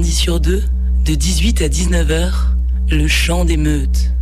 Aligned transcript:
lundi 0.00 0.12
sur 0.12 0.40
deux, 0.40 0.62
de 1.04 1.14
18 1.14 1.60
à 1.60 1.68
19h, 1.68 2.30
le 2.90 3.06
chant 3.06 3.44
des 3.44 3.58
meutes. 3.58 4.12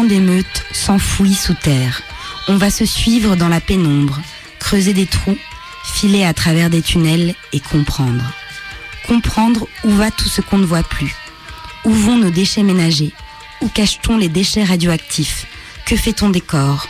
Chant 0.00 0.06
d'émeute 0.06 0.64
s'enfouit 0.72 1.34
sous 1.34 1.52
terre. 1.52 2.00
On 2.48 2.56
va 2.56 2.70
se 2.70 2.86
suivre 2.86 3.36
dans 3.36 3.48
la 3.48 3.60
pénombre, 3.60 4.18
creuser 4.58 4.94
des 4.94 5.06
trous, 5.06 5.36
filer 5.84 6.24
à 6.24 6.32
travers 6.32 6.70
des 6.70 6.80
tunnels 6.80 7.34
et 7.52 7.60
comprendre. 7.60 8.24
Comprendre 9.06 9.68
où 9.84 9.90
va 9.90 10.10
tout 10.10 10.28
ce 10.28 10.40
qu'on 10.40 10.56
ne 10.56 10.64
voit 10.64 10.82
plus. 10.82 11.14
Où 11.84 11.92
vont 11.92 12.16
nos 12.16 12.30
déchets 12.30 12.62
ménagers? 12.62 13.12
Où 13.60 13.68
cache-t-on 13.68 14.16
les 14.16 14.28
déchets 14.28 14.64
radioactifs? 14.64 15.46
Que 15.84 15.96
fait-on 15.96 16.30
des 16.30 16.40
corps? 16.40 16.86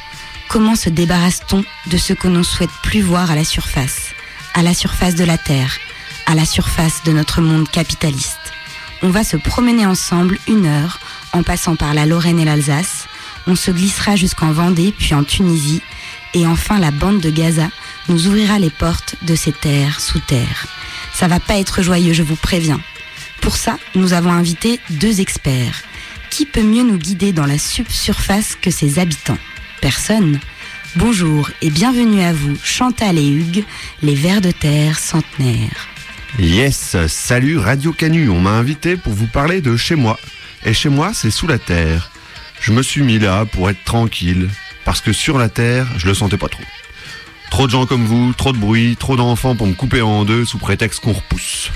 Comment 0.49 0.77
se 0.77 0.89
débarrasse-t-on 0.89 1.65
de 1.87 1.97
ce 1.97 2.13
que 2.13 2.29
l'on 2.29 2.45
souhaite 2.45 2.71
plus 2.83 3.01
voir 3.01 3.33
à 3.33 3.35
la 3.35 3.45
surface? 3.45 4.11
À 4.55 4.63
la 4.63 4.75
surface 4.75 5.17
de 5.17 5.25
la 5.25 5.39
Terre 5.39 5.79
À 6.27 6.37
la 6.37 6.45
surface 6.45 7.03
de 7.05 7.13
notre 7.13 7.41
monde 7.41 7.69
capitaliste 7.69 8.53
On 9.03 9.11
va 9.11 9.25
se 9.25 9.37
promener 9.37 9.87
ensemble 9.87 10.39
une 10.47 10.67
heure 10.67 11.01
en 11.33 11.43
passant 11.43 11.77
par 11.77 11.95
la 11.95 12.07
Lorraine 12.07 12.39
et 12.39 12.45
l'Alsace. 12.45 13.00
On 13.47 13.57
se 13.57 13.71
glissera 13.71 14.17
jusqu'en 14.17 14.53
Vendée, 14.53 14.95
puis 14.97 15.15
en 15.15 15.25
Tunisie, 15.25 15.83
et 16.35 16.47
enfin 16.47 16.79
la 16.79 16.91
bande 16.91 17.21
de 17.21 17.31
Gaza 17.31 17.69
nous 18.09 18.27
ouvrira 18.27 18.59
les 18.59 18.71
portes 18.71 19.17
de 19.23 19.35
ces 19.35 19.53
terres 19.53 20.01
sous 20.01 20.21
terre. 20.21 20.67
Ça 21.13 21.29
va 21.29 21.41
pas 21.41 21.59
être 21.59 21.83
joyeux, 21.83 22.13
je 22.13 22.23
vous 22.23 22.37
préviens. 22.37 22.81
Pour 23.41 23.57
ça, 23.57 23.79
nous 23.95 24.13
avons 24.13 24.33
invité 24.33 24.81
deux 24.91 25.21
experts. 25.21 25.83
Qui 26.31 26.47
peut 26.47 26.63
mieux 26.63 26.85
nous 26.85 26.99
guider 26.99 27.33
dans 27.33 27.47
la 27.47 27.59
subsurface 27.59 28.57
que 28.61 28.71
ses 28.71 28.99
habitants? 28.99 29.39
Personne. 29.81 30.39
Bonjour 30.97 31.51
et 31.63 31.71
bienvenue 31.71 32.23
à 32.23 32.33
vous, 32.33 32.57
Chantal 32.63 33.19
et 33.19 33.29
Hugues, 33.29 33.65
les 34.03 34.15
vers 34.15 34.41
de 34.41 34.51
terre 34.51 34.99
centenaires. 34.99 35.89
Yes, 36.39 36.97
salut 37.09 37.59
Radio 37.59 37.93
Canu, 37.93 38.29
on 38.29 38.41
m'a 38.41 38.51
invité 38.51 38.97
pour 38.97 39.13
vous 39.13 39.27
parler 39.27 39.61
de 39.61 39.77
chez 39.77 39.97
moi, 39.97 40.19
et 40.65 40.75
chez 40.75 40.89
moi, 40.89 41.13
c'est 41.15 41.31
sous 41.31 41.47
la 41.47 41.59
terre. 41.59 42.10
Je 42.61 42.73
me 42.73 42.83
suis 42.83 43.03
mis 43.03 43.19
là 43.19 43.47
pour 43.47 43.71
être 43.71 43.83
tranquille, 43.85 44.49
parce 44.85 45.01
que 45.01 45.13
sur 45.13 45.39
la 45.39 45.49
terre, 45.49 45.87
je 45.97 46.07
le 46.07 46.15
sentais 46.15 46.37
pas 46.37 46.49
trop. 46.49 46.63
Trop 47.51 47.67
de 47.67 47.73
gens 47.73 47.87
comme 47.87 48.05
vous, 48.05 48.33
trop 48.35 48.53
de 48.53 48.59
bruit, 48.59 48.97
trop 48.97 49.17
d'enfants 49.17 49.57
pour 49.57 49.67
me 49.67 49.73
couper 49.73 50.03
en 50.03 50.25
deux 50.25 50.45
sous 50.45 50.59
prétexte 50.59 51.01
qu'on 51.01 51.13
repousse. 51.13 51.71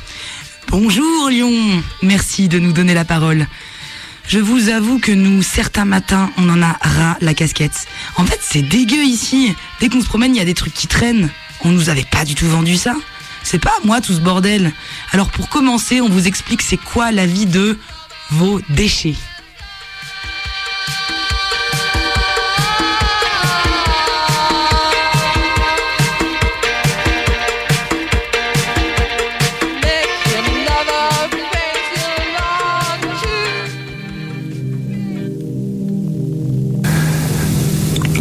Bonjour 0.69 1.31
Lyon, 1.31 1.83
merci 2.03 2.49
de 2.49 2.59
nous 2.59 2.73
donner 2.73 2.95
la 2.95 3.05
parole. 3.05 3.47
Je 4.29 4.39
vous 4.39 4.69
avoue 4.69 4.99
que 4.99 5.13
nous, 5.13 5.43
certains 5.43 5.85
matins, 5.85 6.31
on 6.37 6.49
en 6.49 6.63
a 6.63 6.77
ras 6.81 7.17
la 7.21 7.35
casquette. 7.35 7.87
En 8.17 8.25
fait, 8.25 8.41
c'est 8.43 8.63
dégueu 8.63 9.05
ici. 9.05 9.55
Dès 9.81 9.89
qu'on 9.89 10.01
se 10.01 10.07
promène, 10.07 10.35
il 10.35 10.39
y 10.39 10.43
a 10.43 10.47
des 10.47 10.55
trucs 10.55 10.75
qui 10.75 10.87
traînent. 10.87 11.31
On 11.63 11.71
nous 11.71 11.89
avait 11.89 12.07
pas 12.11 12.25
du 12.25 12.35
tout 12.35 12.49
vendu 12.49 12.77
ça. 12.77 12.95
C'est 13.43 13.59
pas 13.59 13.75
moi 13.85 14.01
tout 14.01 14.15
ce 14.15 14.21
bordel. 14.21 14.73
Alors 15.13 15.31
pour 15.31 15.49
commencer, 15.49 16.01
on 16.01 16.09
vous 16.09 16.27
explique 16.27 16.63
c'est 16.63 16.77
quoi 16.79 17.11
la 17.11 17.27
vie 17.27 17.47
de 17.47 17.79
vos 18.31 18.61
déchets. 18.71 19.17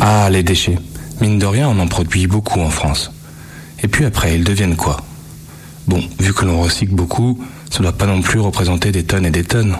Ah, 0.05 0.29
les 0.29 0.43
déchets. 0.43 0.77
Mine 1.21 1.39
de 1.39 1.45
rien, 1.45 1.69
on 1.69 1.79
en 1.79 1.87
produit 1.87 2.27
beaucoup 2.27 2.59
en 2.59 2.69
France. 2.69 3.09
Et 3.81 3.87
puis 3.87 4.03
après, 4.03 4.35
ils 4.35 4.43
deviennent 4.43 4.75
quoi? 4.75 4.97
Bon, 5.87 6.03
vu 6.19 6.33
que 6.33 6.43
l'on 6.43 6.61
recycle 6.61 6.93
beaucoup, 6.93 7.41
ça 7.71 7.77
ne 7.77 7.83
doit 7.83 7.97
pas 7.97 8.05
non 8.05 8.21
plus 8.21 8.41
représenter 8.41 8.91
des 8.91 9.05
tonnes 9.05 9.25
et 9.25 9.31
des 9.31 9.45
tonnes. 9.45 9.77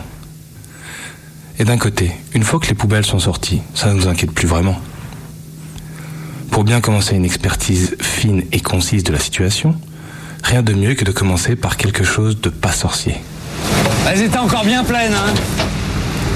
Et 1.58 1.64
d'un 1.64 1.76
côté, 1.76 2.10
une 2.32 2.42
fois 2.42 2.58
que 2.58 2.68
les 2.68 2.74
poubelles 2.74 3.04
sont 3.04 3.18
sorties, 3.18 3.60
ça 3.74 3.88
ne 3.88 4.00
nous 4.00 4.08
inquiète 4.08 4.30
plus 4.30 4.48
vraiment. 4.48 4.80
Pour 6.50 6.64
bien 6.64 6.80
commencer 6.80 7.14
une 7.14 7.26
expertise 7.26 7.94
fine 8.00 8.44
et 8.50 8.60
concise 8.60 9.04
de 9.04 9.12
la 9.12 9.20
situation, 9.20 9.74
rien 10.42 10.62
de 10.62 10.72
mieux 10.72 10.94
que 10.94 11.04
de 11.04 11.12
commencer 11.12 11.54
par 11.54 11.76
quelque 11.76 12.02
chose 12.02 12.40
de 12.40 12.48
pas 12.48 12.72
sorcier. 12.72 13.16
Elles 14.08 14.22
étaient 14.22 14.38
encore 14.38 14.64
bien 14.64 14.84
pleines, 14.84 15.12
hein? 15.12 15.34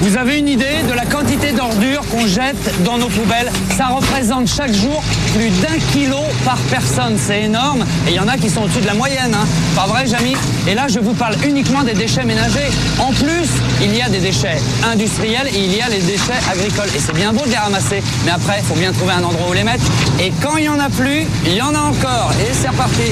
Vous 0.00 0.16
avez 0.16 0.38
une 0.38 0.48
idée 0.48 0.82
de 0.88 0.92
la 0.92 1.04
quantité 1.04 1.53
d'ordures 1.53 2.03
qu'on 2.10 2.26
jette 2.26 2.82
dans 2.84 2.98
nos 2.98 3.09
poubelles? 3.09 3.50
Ça 3.76 3.86
représente 3.88 4.47
chaque 4.47 4.72
jour 4.72 5.03
plus 5.34 5.50
d'un 5.60 5.78
kilo 5.92 6.19
par 6.44 6.59
personne. 6.70 7.16
C'est 7.19 7.42
énorme. 7.42 7.84
Et 8.06 8.10
il 8.10 8.14
y 8.14 8.20
en 8.20 8.28
a 8.28 8.36
qui 8.36 8.48
sont 8.48 8.62
au-dessus 8.62 8.81
de 8.81 8.86
la 8.86 8.94
moyenne. 8.94 9.34
Hein. 9.34 9.47
Pas 9.75 9.86
vrai, 9.86 10.06
Jamy? 10.06 10.34
Et 10.69 10.75
là, 10.75 10.86
je 10.88 11.00
vous 11.00 11.14
parle 11.14 11.34
uniquement 11.44 11.82
des 11.82 11.94
déchets 11.94 12.25
ménagers. 12.25 12.70
En 12.98 13.12
plus, 13.12 13.48
il 13.82 13.94
y 13.94 14.00
a 14.00 14.09
des 14.09 14.20
déchets 14.20 14.59
industriels 14.84 15.48
et 15.53 15.64
il 15.64 15.75
y 15.75 15.81
a 15.81 15.88
les 15.88 16.00
déchets 16.00 16.41
agricoles. 16.50 16.91
Et 16.94 17.00
c'est 17.00 17.15
bien 17.15 17.32
beau 17.32 17.44
de 17.44 17.50
les 17.50 17.56
ramasser. 17.56 18.03
Mais 18.25 18.30
après, 18.30 18.59
il 18.60 18.65
faut 18.65 18.76
bien 18.76 18.92
trouver 18.92 19.12
un 19.12 19.25
endroit 19.25 19.48
où 19.50 19.53
les 19.53 19.65
mettre. 19.65 19.84
Et 20.20 20.32
quand 20.42 20.56
il 20.56 20.62
n'y 20.62 20.69
en 20.69 20.78
a 20.78 20.91
plus, 20.91 21.26
il 21.44 21.54
y 21.54 21.62
en 21.62 21.75
a 21.75 21.80
encore. 21.80 22.32
Et 22.41 22.53
c'est 22.53 22.69
reparti. 22.69 23.03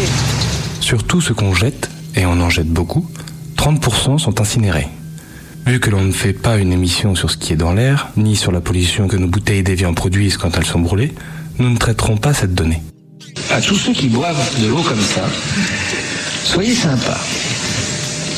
Sur 0.81 1.03
tout 1.05 1.21
ce 1.21 1.33
qu'on 1.33 1.53
jette, 1.53 1.91
et 2.15 2.27
on 2.27 2.41
en 2.41 2.49
jette 2.49 2.69
beaucoup, 2.69 3.05
30% 3.57 4.19
sont 4.19 4.41
incinérés. 4.41 4.89
Vu 5.67 5.81
que 5.81 5.91
l'on 5.91 6.03
ne 6.03 6.13
fait 6.13 6.33
pas 6.33 6.59
une 6.59 6.73
émission 6.73 7.17
sur 7.17 7.29
ce 7.29 7.37
qui 7.37 7.53
est 7.53 7.57
dans 7.57 7.73
l'air, 7.73 8.11
ni 8.17 8.37
sur 8.37 8.53
la 8.53 8.61
pollution 8.61 9.09
que 9.09 9.17
nos 9.17 9.27
bouteilles 9.27 9.65
d'évian 9.65 9.95
produisent 9.95 10.37
quand 10.37 10.57
elles 10.57 10.65
sont 10.65 10.79
brûlées, 10.79 11.13
nous 11.59 11.69
ne 11.69 11.77
traiterons 11.77 12.17
pas 12.17 12.33
cette 12.33 12.55
donnée. 12.55 12.81
À 13.51 13.61
tous 13.61 13.75
ceux 13.75 13.93
qui 13.93 14.07
boivent 14.07 14.61
de 14.63 14.69
l'eau 14.69 14.81
comme 14.83 15.01
ça, 15.01 15.25
soyez 16.45 16.73
sympas. 16.73 17.19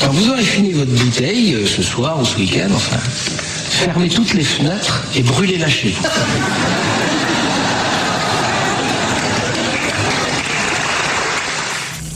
Quand 0.01 0.09
vous 0.11 0.29
aurez 0.29 0.41
fini 0.41 0.71
votre 0.71 0.91
bouteille, 0.91 1.53
euh, 1.53 1.67
ce 1.67 1.83
soir 1.83 2.19
ou 2.19 2.25
ce 2.25 2.35
week-end, 2.37 2.69
enfin, 2.73 2.97
fermez 2.97 4.09
toutes 4.09 4.33
les 4.33 4.43
fenêtres 4.43 5.05
et 5.15 5.21
brûlez-la 5.21 5.69
chez 5.69 5.89
vous. 5.89 6.07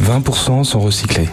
20% 0.03 0.63
sont 0.63 0.79
recyclés. 0.79 1.29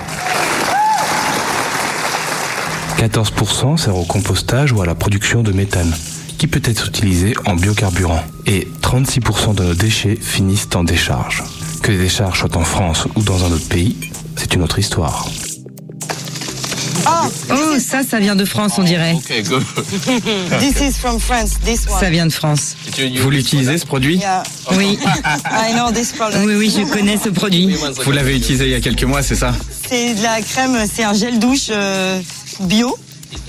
14% 3.00 3.78
sert 3.78 3.96
au 3.96 4.04
compostage 4.04 4.72
ou 4.72 4.82
à 4.82 4.86
la 4.86 4.94
production 4.94 5.42
de 5.42 5.52
méthane, 5.52 5.90
qui 6.36 6.46
peut 6.46 6.60
être 6.62 6.88
utilisé 6.88 7.32
en 7.46 7.54
biocarburant. 7.54 8.22
Et 8.44 8.68
36% 8.82 9.54
de 9.54 9.64
nos 9.64 9.74
déchets 9.74 10.16
finissent 10.20 10.68
en 10.74 10.84
décharge. 10.84 11.42
Que 11.82 11.92
les 11.92 11.98
décharges 11.98 12.40
soient 12.40 12.58
en 12.58 12.64
France 12.64 13.06
ou 13.16 13.22
dans 13.22 13.42
un 13.46 13.52
autre 13.52 13.68
pays, 13.68 13.96
c'est 14.36 14.54
une 14.54 14.62
autre 14.62 14.78
histoire. 14.78 15.26
Oh, 17.06 17.78
ça, 17.78 18.02
ça 18.02 18.20
vient 18.20 18.36
de 18.36 18.44
France, 18.44 18.74
on 18.76 18.82
dirait. 18.82 19.14
This 20.58 20.80
is 20.82 20.98
from 20.98 21.18
France, 21.18 21.58
this 21.64 21.86
one. 21.88 21.98
Ça 21.98 22.10
vient 22.10 22.26
de 22.26 22.32
France. 22.32 22.76
Vous 23.22 23.30
l'utilisez 23.30 23.78
ce 23.78 23.86
produit 23.86 24.18
Yeah. 24.18 24.42
Oui. 24.76 24.98
I 25.50 25.72
know 25.72 25.90
this 25.90 26.12
product. 26.12 26.44
Oui, 26.44 26.54
oui, 26.54 26.74
je 26.76 26.82
connais 26.82 27.16
ce 27.16 27.30
produit. 27.30 27.74
Vous 28.04 28.12
l'avez 28.12 28.36
utilisé 28.36 28.66
il 28.66 28.72
y 28.72 28.74
a 28.74 28.80
quelques 28.80 29.04
mois, 29.04 29.22
c'est 29.22 29.36
ça 29.36 29.54
C'est 29.88 30.14
de 30.14 30.22
la 30.22 30.42
crème, 30.42 30.76
c'est 30.92 31.04
un 31.04 31.14
gel 31.14 31.38
douche 31.38 31.68
euh, 31.70 32.20
bio. 32.60 32.96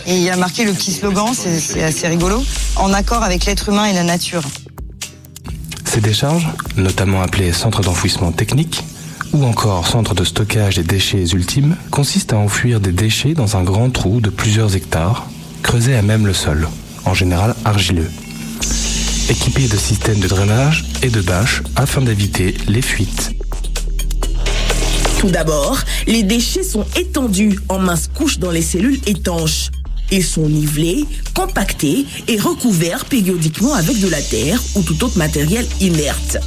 Et 0.06 0.16
il 0.16 0.24
y 0.24 0.30
a 0.30 0.36
marqué 0.36 0.64
le 0.64 0.74
petit 0.74 0.92
slogan, 0.92 1.28
c'est 1.34 1.84
assez 1.84 2.08
rigolo, 2.08 2.44
en 2.76 2.94
accord 2.94 3.24
avec 3.24 3.46
l'être 3.46 3.70
humain 3.70 3.86
et 3.86 3.94
la 3.94 4.04
nature. 4.04 4.44
Ces 5.86 6.02
décharges, 6.02 6.48
notamment 6.78 7.22
appelées 7.22 7.52
centres 7.52 7.82
d'enfouissement 7.82 8.32
technique, 8.32 8.84
ou 9.34 9.46
encore 9.46 9.88
centre 9.88 10.14
de 10.14 10.24
stockage 10.24 10.76
des 10.76 10.84
déchets 10.84 11.26
ultimes, 11.34 11.76
consiste 11.90 12.34
à 12.34 12.38
enfouir 12.38 12.80
des 12.80 12.92
déchets 12.92 13.34
dans 13.34 13.58
un 13.58 13.64
grand 13.64 13.90
trou 13.90 14.22
de 14.22 14.30
plusieurs 14.30 14.76
hectares, 14.76 15.28
creusé 15.64 15.96
à 15.96 16.02
même 16.02 16.26
le 16.26 16.34
sol, 16.34 16.68
en 17.06 17.14
général 17.14 17.56
argileux, 17.66 18.12
équipé 19.30 19.68
de 19.68 19.78
systèmes 19.78 20.20
de 20.20 20.28
drainage 20.28 20.86
et 21.02 21.10
de 21.10 21.22
bâches 21.22 21.64
afin 21.76 22.02
d'éviter 22.02 22.56
les 22.68 22.82
fuites. 22.82 23.32
Tout 25.22 25.30
d'abord, 25.30 25.78
les 26.08 26.24
déchets 26.24 26.64
sont 26.64 26.84
étendus 27.00 27.60
en 27.70 27.78
minces 27.78 28.10
couches 28.12 28.40
dans 28.40 28.50
les 28.50 28.64
cellules 28.64 29.00
étanches. 29.06 29.70
Ils 30.12 30.24
sont 30.24 30.50
nivelés, 30.50 31.06
compactés 31.36 32.08
et 32.28 32.40
recouverts 32.40 33.06
périodiquement 33.06 33.76
avec 33.76 34.00
de 34.00 34.08
la 34.08 34.20
terre 34.20 34.60
ou 34.74 34.82
tout 34.82 35.04
autre 35.04 35.20
matériel 35.20 35.68
inerte. 35.80 36.38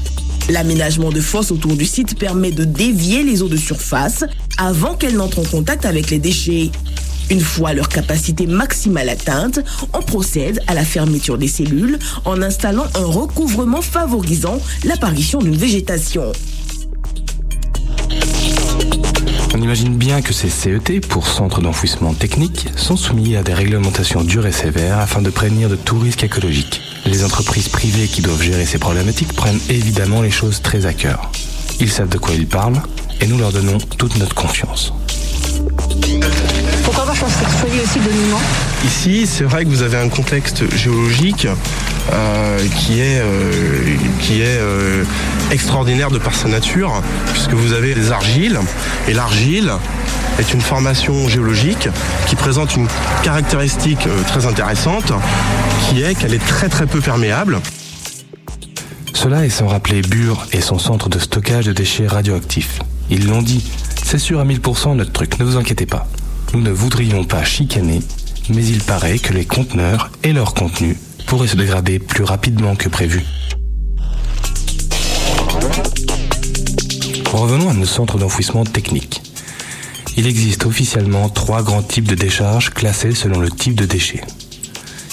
L'aménagement 0.49 1.13
de 1.13 1.21
fosses 1.21 1.53
autour 1.53 1.77
du 1.77 1.87
site 1.87 2.19
permet 2.19 2.51
de 2.51 2.65
dévier 2.65 3.23
les 3.23 3.43
eaux 3.43 3.49
de 3.49 3.57
surface 3.57 4.25
avant 4.59 4.97
qu'elles 4.97 5.15
n'entrent 5.15 5.39
en 5.39 5.45
contact 5.45 5.85
avec 5.85 6.11
les 6.11 6.19
déchets. 6.19 6.73
Une 7.31 7.41
fois 7.41 7.75
leur 7.75 7.89
capacité 7.89 8.49
maximale 8.49 9.09
atteinte, 9.09 9.61
on 9.93 10.03
procède 10.03 10.61
à 10.67 10.75
la 10.75 10.85
fermeture 10.85 11.39
des 11.39 11.47
cellules 11.47 12.01
en 12.25 12.43
installant 12.43 12.87
un 12.97 13.07
recouvrement 13.07 13.83
favorisant 13.83 14.59
l'apparition 14.83 15.39
d'une 15.39 15.57
végétation. 15.57 16.33
Imagine 19.65 19.97
bien 19.97 20.21
que 20.21 20.35
ces 20.35 20.51
CET, 20.51 21.01
pour 21.01 21.27
centres 21.27 21.63
d'enfouissement 21.63 22.13
technique, 22.13 22.69
sont 22.77 22.99
soumis 22.99 23.35
à 23.35 23.43
des 23.43 23.55
réglementations 23.55 24.23
dures 24.23 24.47
et 24.47 24.53
sévères 24.53 24.99
afin 24.99 25.23
de 25.23 25.31
prévenir 25.31 25.71
de 25.71 25.77
tout 25.77 25.99
risque 25.99 26.23
écologique. 26.23 26.83
Les 27.07 27.25
entreprises 27.25 27.71
privées 27.71 28.07
qui 28.07 28.21
doivent 28.21 28.43
gérer 28.43 28.67
ces 28.67 28.77
problématiques 28.77 29.33
prennent 29.33 29.59
évidemment 29.71 30.21
les 30.21 30.31
choses 30.31 30.61
très 30.61 30.85
à 30.85 30.93
cœur. 30.93 31.33
Ils 31.81 31.91
savent 31.91 32.11
de 32.11 32.19
quoi 32.19 32.35
ils 32.35 32.47
parlent 32.47 32.83
et 33.23 33.27
nous 33.27 33.39
leur 33.39 33.53
donnons 33.53 33.79
toute 33.79 34.19
notre 34.19 34.35
confiance. 34.35 34.93
Pourquoi 36.85 37.03
avoir 37.03 37.17
choisi 37.17 37.81
aussi 37.83 38.01
de 38.01 38.87
Ici, 38.87 39.27
c'est 39.27 39.45
vrai 39.45 39.65
que 39.65 39.71
vous 39.71 39.83
avez 39.83 39.97
un 39.97 40.11
contexte 40.11 40.77
géologique 40.77 41.49
qui 42.85 43.01
est, 43.01 43.21
euh, 43.21 43.97
qui 44.21 44.41
est 44.41 44.59
euh, 44.61 45.05
extraordinaire 45.51 46.11
de 46.11 46.19
par 46.19 46.35
sa 46.35 46.49
nature, 46.49 47.03
puisque 47.33 47.53
vous 47.53 47.73
avez 47.73 47.95
des 47.95 48.13
argiles, 48.13 48.59
et 49.09 49.15
l'argile 49.15 49.73
est 50.39 50.53
une 50.53 50.61
formation 50.61 51.29
géologique 51.29 51.89
qui 52.27 52.37
présente 52.37 52.77
une 52.77 52.89
caractéristique 53.23 54.09
très 54.27 54.47
intéressante, 54.47 55.13
qui 55.89 56.03
est 56.03 56.15
qu'elle 56.15 56.35
est 56.35 56.45
très 56.45 56.69
très 56.69 56.87
peu 56.87 57.01
perméable. 57.01 57.61
Cela 59.13 59.47
est 59.47 59.51
sans 59.51 59.69
rappeler 59.69 60.03
Bure 60.03 60.47
et 60.53 60.61
son 60.61 60.79
centre 60.79 61.09
de 61.09 61.19
stockage 61.19 61.67
de 61.67 61.73
déchets 61.73 62.07
radioactifs. 62.07 62.81
Ils 63.11 63.29
l'ont 63.29 63.43
dit, 63.43 63.65
c'est 64.03 64.19
sûr 64.19 64.41
à 64.41 64.45
1000% 64.45 64.97
notre 64.97 65.13
truc, 65.13 65.39
ne 65.39 65.45
vous 65.45 65.57
inquiétez 65.57 65.87
pas. 65.87 66.09
Nous 66.53 66.61
ne 66.61 66.71
voudrions 66.71 67.25
pas 67.25 67.45
chicaner, 67.45 68.01
mais 68.49 68.65
il 68.65 68.83
paraît 68.83 69.19
que 69.19 69.33
les 69.33 69.45
conteneurs 69.45 70.11
et 70.25 70.33
leur 70.33 70.53
contenu 70.55 70.99
pourraient 71.27 71.49
se 71.49 71.57
dégrader 71.57 71.99
plus 71.99 72.25
rapidement 72.25 72.77
que 72.77 72.89
prévu. 72.89 73.25
Revenons 77.33 77.71
à 77.71 77.75
nos 77.75 77.85
centres 77.85 78.19
d'enfouissement 78.19 78.65
technique. 78.65 79.23
Il 80.17 80.27
existe 80.27 80.67
officiellement 80.67 81.29
trois 81.29 81.63
grands 81.63 81.83
types 81.83 82.09
de 82.09 82.15
décharges 82.15 82.71
classés 82.71 83.15
selon 83.15 83.41
le 83.41 83.51
type 83.51 83.75
de 83.75 83.87
déchets. 83.87 84.23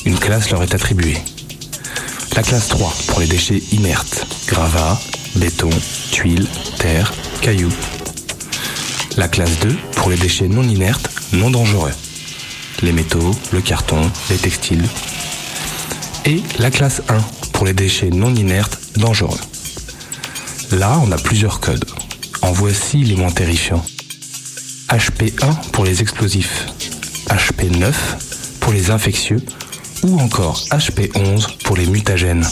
Une 0.06 0.18
classe 0.18 0.52
leur 0.52 0.62
est 0.64 0.76
attribuée. 0.76 1.18
La 2.36 2.44
classe 2.44 2.70
3 2.70 2.94
pour 3.08 3.20
les 3.20 3.28
déchets 3.28 3.62
inertes, 3.72 4.26
gravats, 4.48 5.00
béton, 5.36 5.70
tuiles, 6.12 6.48
terre, 6.80 7.14
cailloux. 7.42 7.74
La 9.18 9.28
classe 9.28 9.60
2 9.60 9.76
pour 9.96 10.10
les 10.10 10.18
déchets 10.18 10.48
non 10.48 10.64
inertes, 10.64 11.10
non 11.34 11.50
dangereux. 11.50 11.92
Les 12.82 12.94
métaux, 12.94 13.32
le 13.52 13.62
carton, 13.62 14.02
les 14.30 14.38
textiles. 14.38 14.88
Et 16.26 16.42
la 16.60 16.70
classe 16.70 17.02
1 17.10 17.18
pour 17.54 17.66
les 17.66 17.74
déchets 17.74 18.10
non 18.10 18.34
inertes, 18.36 18.80
dangereux. 18.98 19.40
Là, 20.72 21.00
on 21.04 21.12
a 21.12 21.18
plusieurs 21.18 21.60
codes. 21.60 21.86
En 22.42 22.52
voici 22.52 23.04
les 23.04 23.16
moins 23.16 23.32
terrifiants. 23.32 23.84
HP1 24.90 25.72
pour 25.72 25.84
les 25.84 26.02
explosifs, 26.02 26.68
HP9 27.30 27.94
pour 28.60 28.74
les 28.74 28.92
infectieux 28.92 29.42
ou 30.04 30.20
encore 30.20 30.62
HP11 30.70 31.58
pour 31.64 31.76
les 31.76 31.86
mutagènes. 31.86 32.46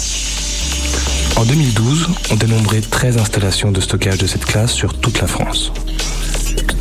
En 1.35 1.45
2012, 1.45 2.07
on 2.31 2.35
dénombrait 2.35 2.81
13 2.81 3.17
installations 3.17 3.71
de 3.71 3.81
stockage 3.81 4.17
de 4.17 4.27
cette 4.27 4.45
classe 4.45 4.73
sur 4.73 4.99
toute 4.99 5.21
la 5.21 5.27
France. 5.27 5.71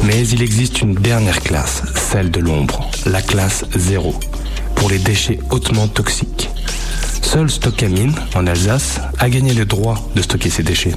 Mais 0.04 0.26
il 0.28 0.42
existe 0.42 0.80
une 0.80 0.94
dernière 0.94 1.40
classe, 1.40 1.82
celle 1.94 2.30
de 2.30 2.40
l'ombre, 2.40 2.90
la 3.04 3.20
classe 3.20 3.64
0, 3.76 4.18
pour 4.74 4.90
les 4.90 4.98
déchets 4.98 5.38
hautement 5.50 5.86
toxiques. 5.86 6.48
Seul 7.30 7.50
Stockamine, 7.50 8.14
en 8.34 8.46
Alsace, 8.46 9.02
a 9.18 9.28
gagné 9.28 9.52
le 9.52 9.66
droit 9.66 10.08
de 10.14 10.22
stocker 10.22 10.48
ces 10.48 10.62
déchets. 10.62 10.94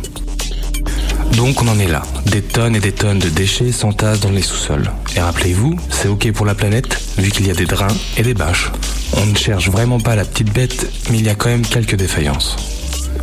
Donc 1.35 1.61
on 1.61 1.67
en 1.67 1.77
est 1.77 1.89
là. 1.89 2.03
Des 2.27 2.41
tonnes 2.41 2.73
et 2.73 2.79
des 2.79 2.93
tonnes 2.93 3.19
de 3.19 3.27
déchets 3.27 3.73
s'entassent 3.73 4.21
dans 4.21 4.31
les 4.31 4.41
sous-sols. 4.41 4.89
Et 5.17 5.19
rappelez-vous, 5.19 5.75
c'est 5.89 6.07
ok 6.07 6.31
pour 6.31 6.45
la 6.45 6.55
planète, 6.55 6.97
vu 7.17 7.31
qu'il 7.31 7.47
y 7.47 7.51
a 7.51 7.53
des 7.53 7.65
drains 7.65 7.93
et 8.15 8.23
des 8.23 8.33
bâches. 8.33 8.71
On 9.17 9.25
ne 9.25 9.35
cherche 9.35 9.69
vraiment 9.69 9.99
pas 9.99 10.15
la 10.15 10.23
petite 10.23 10.53
bête, 10.53 10.89
mais 11.09 11.19
il 11.19 11.25
y 11.25 11.29
a 11.29 11.35
quand 11.35 11.49
même 11.49 11.65
quelques 11.65 11.95
défaillances. 11.95 12.55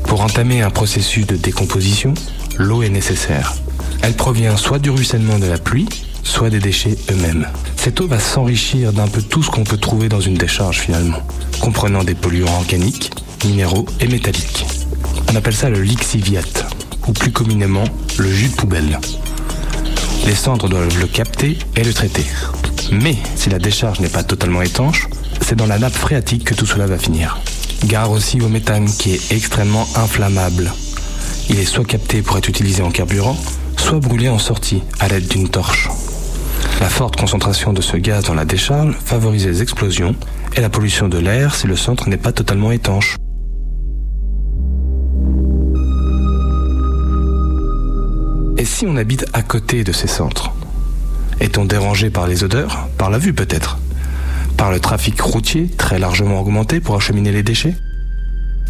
Pour 0.04 0.20
entamer 0.20 0.60
un 0.60 0.70
processus 0.70 1.26
de 1.26 1.36
décomposition, 1.36 2.12
l'eau 2.58 2.82
est 2.82 2.90
nécessaire. 2.90 3.54
Elle 4.02 4.16
provient 4.16 4.58
soit 4.58 4.80
du 4.80 4.90
ruissellement 4.90 5.38
de 5.38 5.46
la 5.46 5.56
pluie, 5.56 5.88
soit 6.22 6.50
des 6.50 6.60
déchets 6.60 6.96
eux-mêmes. 7.10 7.46
Cette 7.76 8.00
eau 8.00 8.06
va 8.06 8.18
s'enrichir 8.18 8.92
d'un 8.92 9.08
peu 9.08 9.22
tout 9.22 9.42
ce 9.42 9.50
qu'on 9.50 9.64
peut 9.64 9.76
trouver 9.76 10.08
dans 10.08 10.20
une 10.20 10.34
décharge 10.34 10.80
finalement, 10.80 11.22
comprenant 11.60 12.04
des 12.04 12.14
polluants 12.14 12.56
organiques, 12.56 13.10
minéraux 13.44 13.86
et 14.00 14.08
métalliques. 14.08 14.66
On 15.30 15.36
appelle 15.36 15.54
ça 15.54 15.70
le 15.70 15.82
lixiviate, 15.82 16.64
ou 17.06 17.12
plus 17.12 17.32
communément 17.32 17.84
le 18.18 18.32
jus 18.32 18.48
de 18.48 18.54
poubelle. 18.54 18.98
Les 20.26 20.34
cendres 20.34 20.68
doivent 20.68 20.98
le 21.00 21.06
capter 21.06 21.58
et 21.76 21.84
le 21.84 21.92
traiter. 21.92 22.26
Mais 22.90 23.16
si 23.34 23.50
la 23.50 23.58
décharge 23.58 24.00
n'est 24.00 24.08
pas 24.08 24.22
totalement 24.22 24.62
étanche, 24.62 25.08
c'est 25.40 25.56
dans 25.56 25.66
la 25.66 25.78
nappe 25.78 25.94
phréatique 25.94 26.44
que 26.44 26.54
tout 26.54 26.66
cela 26.66 26.86
va 26.86 26.98
finir. 26.98 27.38
Gare 27.86 28.10
aussi 28.10 28.40
au 28.40 28.48
méthane 28.48 28.86
qui 28.86 29.14
est 29.14 29.32
extrêmement 29.32 29.86
inflammable. 29.94 30.72
Il 31.48 31.58
est 31.58 31.64
soit 31.64 31.84
capté 31.84 32.22
pour 32.22 32.36
être 32.36 32.48
utilisé 32.48 32.82
en 32.82 32.90
carburant, 32.90 33.36
soit 33.76 34.00
brûlé 34.00 34.28
en 34.28 34.38
sortie 34.38 34.82
à 35.00 35.08
l'aide 35.08 35.28
d'une 35.28 35.48
torche. 35.48 35.88
La 36.80 36.88
forte 36.88 37.16
concentration 37.16 37.72
de 37.72 37.82
ce 37.82 37.96
gaz 37.96 38.24
dans 38.24 38.34
la 38.34 38.44
décharge 38.44 38.94
favorise 38.94 39.46
les 39.46 39.62
explosions 39.62 40.14
et 40.54 40.60
la 40.60 40.68
pollution 40.68 41.08
de 41.08 41.18
l'air 41.18 41.54
si 41.54 41.66
le 41.66 41.74
centre 41.74 42.08
n'est 42.08 42.16
pas 42.16 42.32
totalement 42.32 42.70
étanche. 42.70 43.16
Et 48.58 48.64
si 48.64 48.86
on 48.86 48.96
habite 48.96 49.26
à 49.32 49.42
côté 49.42 49.82
de 49.82 49.92
ces 49.92 50.06
centres? 50.06 50.52
Est-on 51.40 51.64
dérangé 51.64 52.10
par 52.10 52.26
les 52.28 52.44
odeurs? 52.44 52.88
Par 52.96 53.10
la 53.10 53.18
vue 53.18 53.32
peut-être. 53.32 53.78
Par 54.56 54.70
le 54.70 54.78
trafic 54.78 55.20
routier 55.20 55.68
très 55.68 55.98
largement 55.98 56.40
augmenté 56.40 56.80
pour 56.80 56.96
acheminer 56.96 57.32
les 57.32 57.42
déchets? 57.42 57.74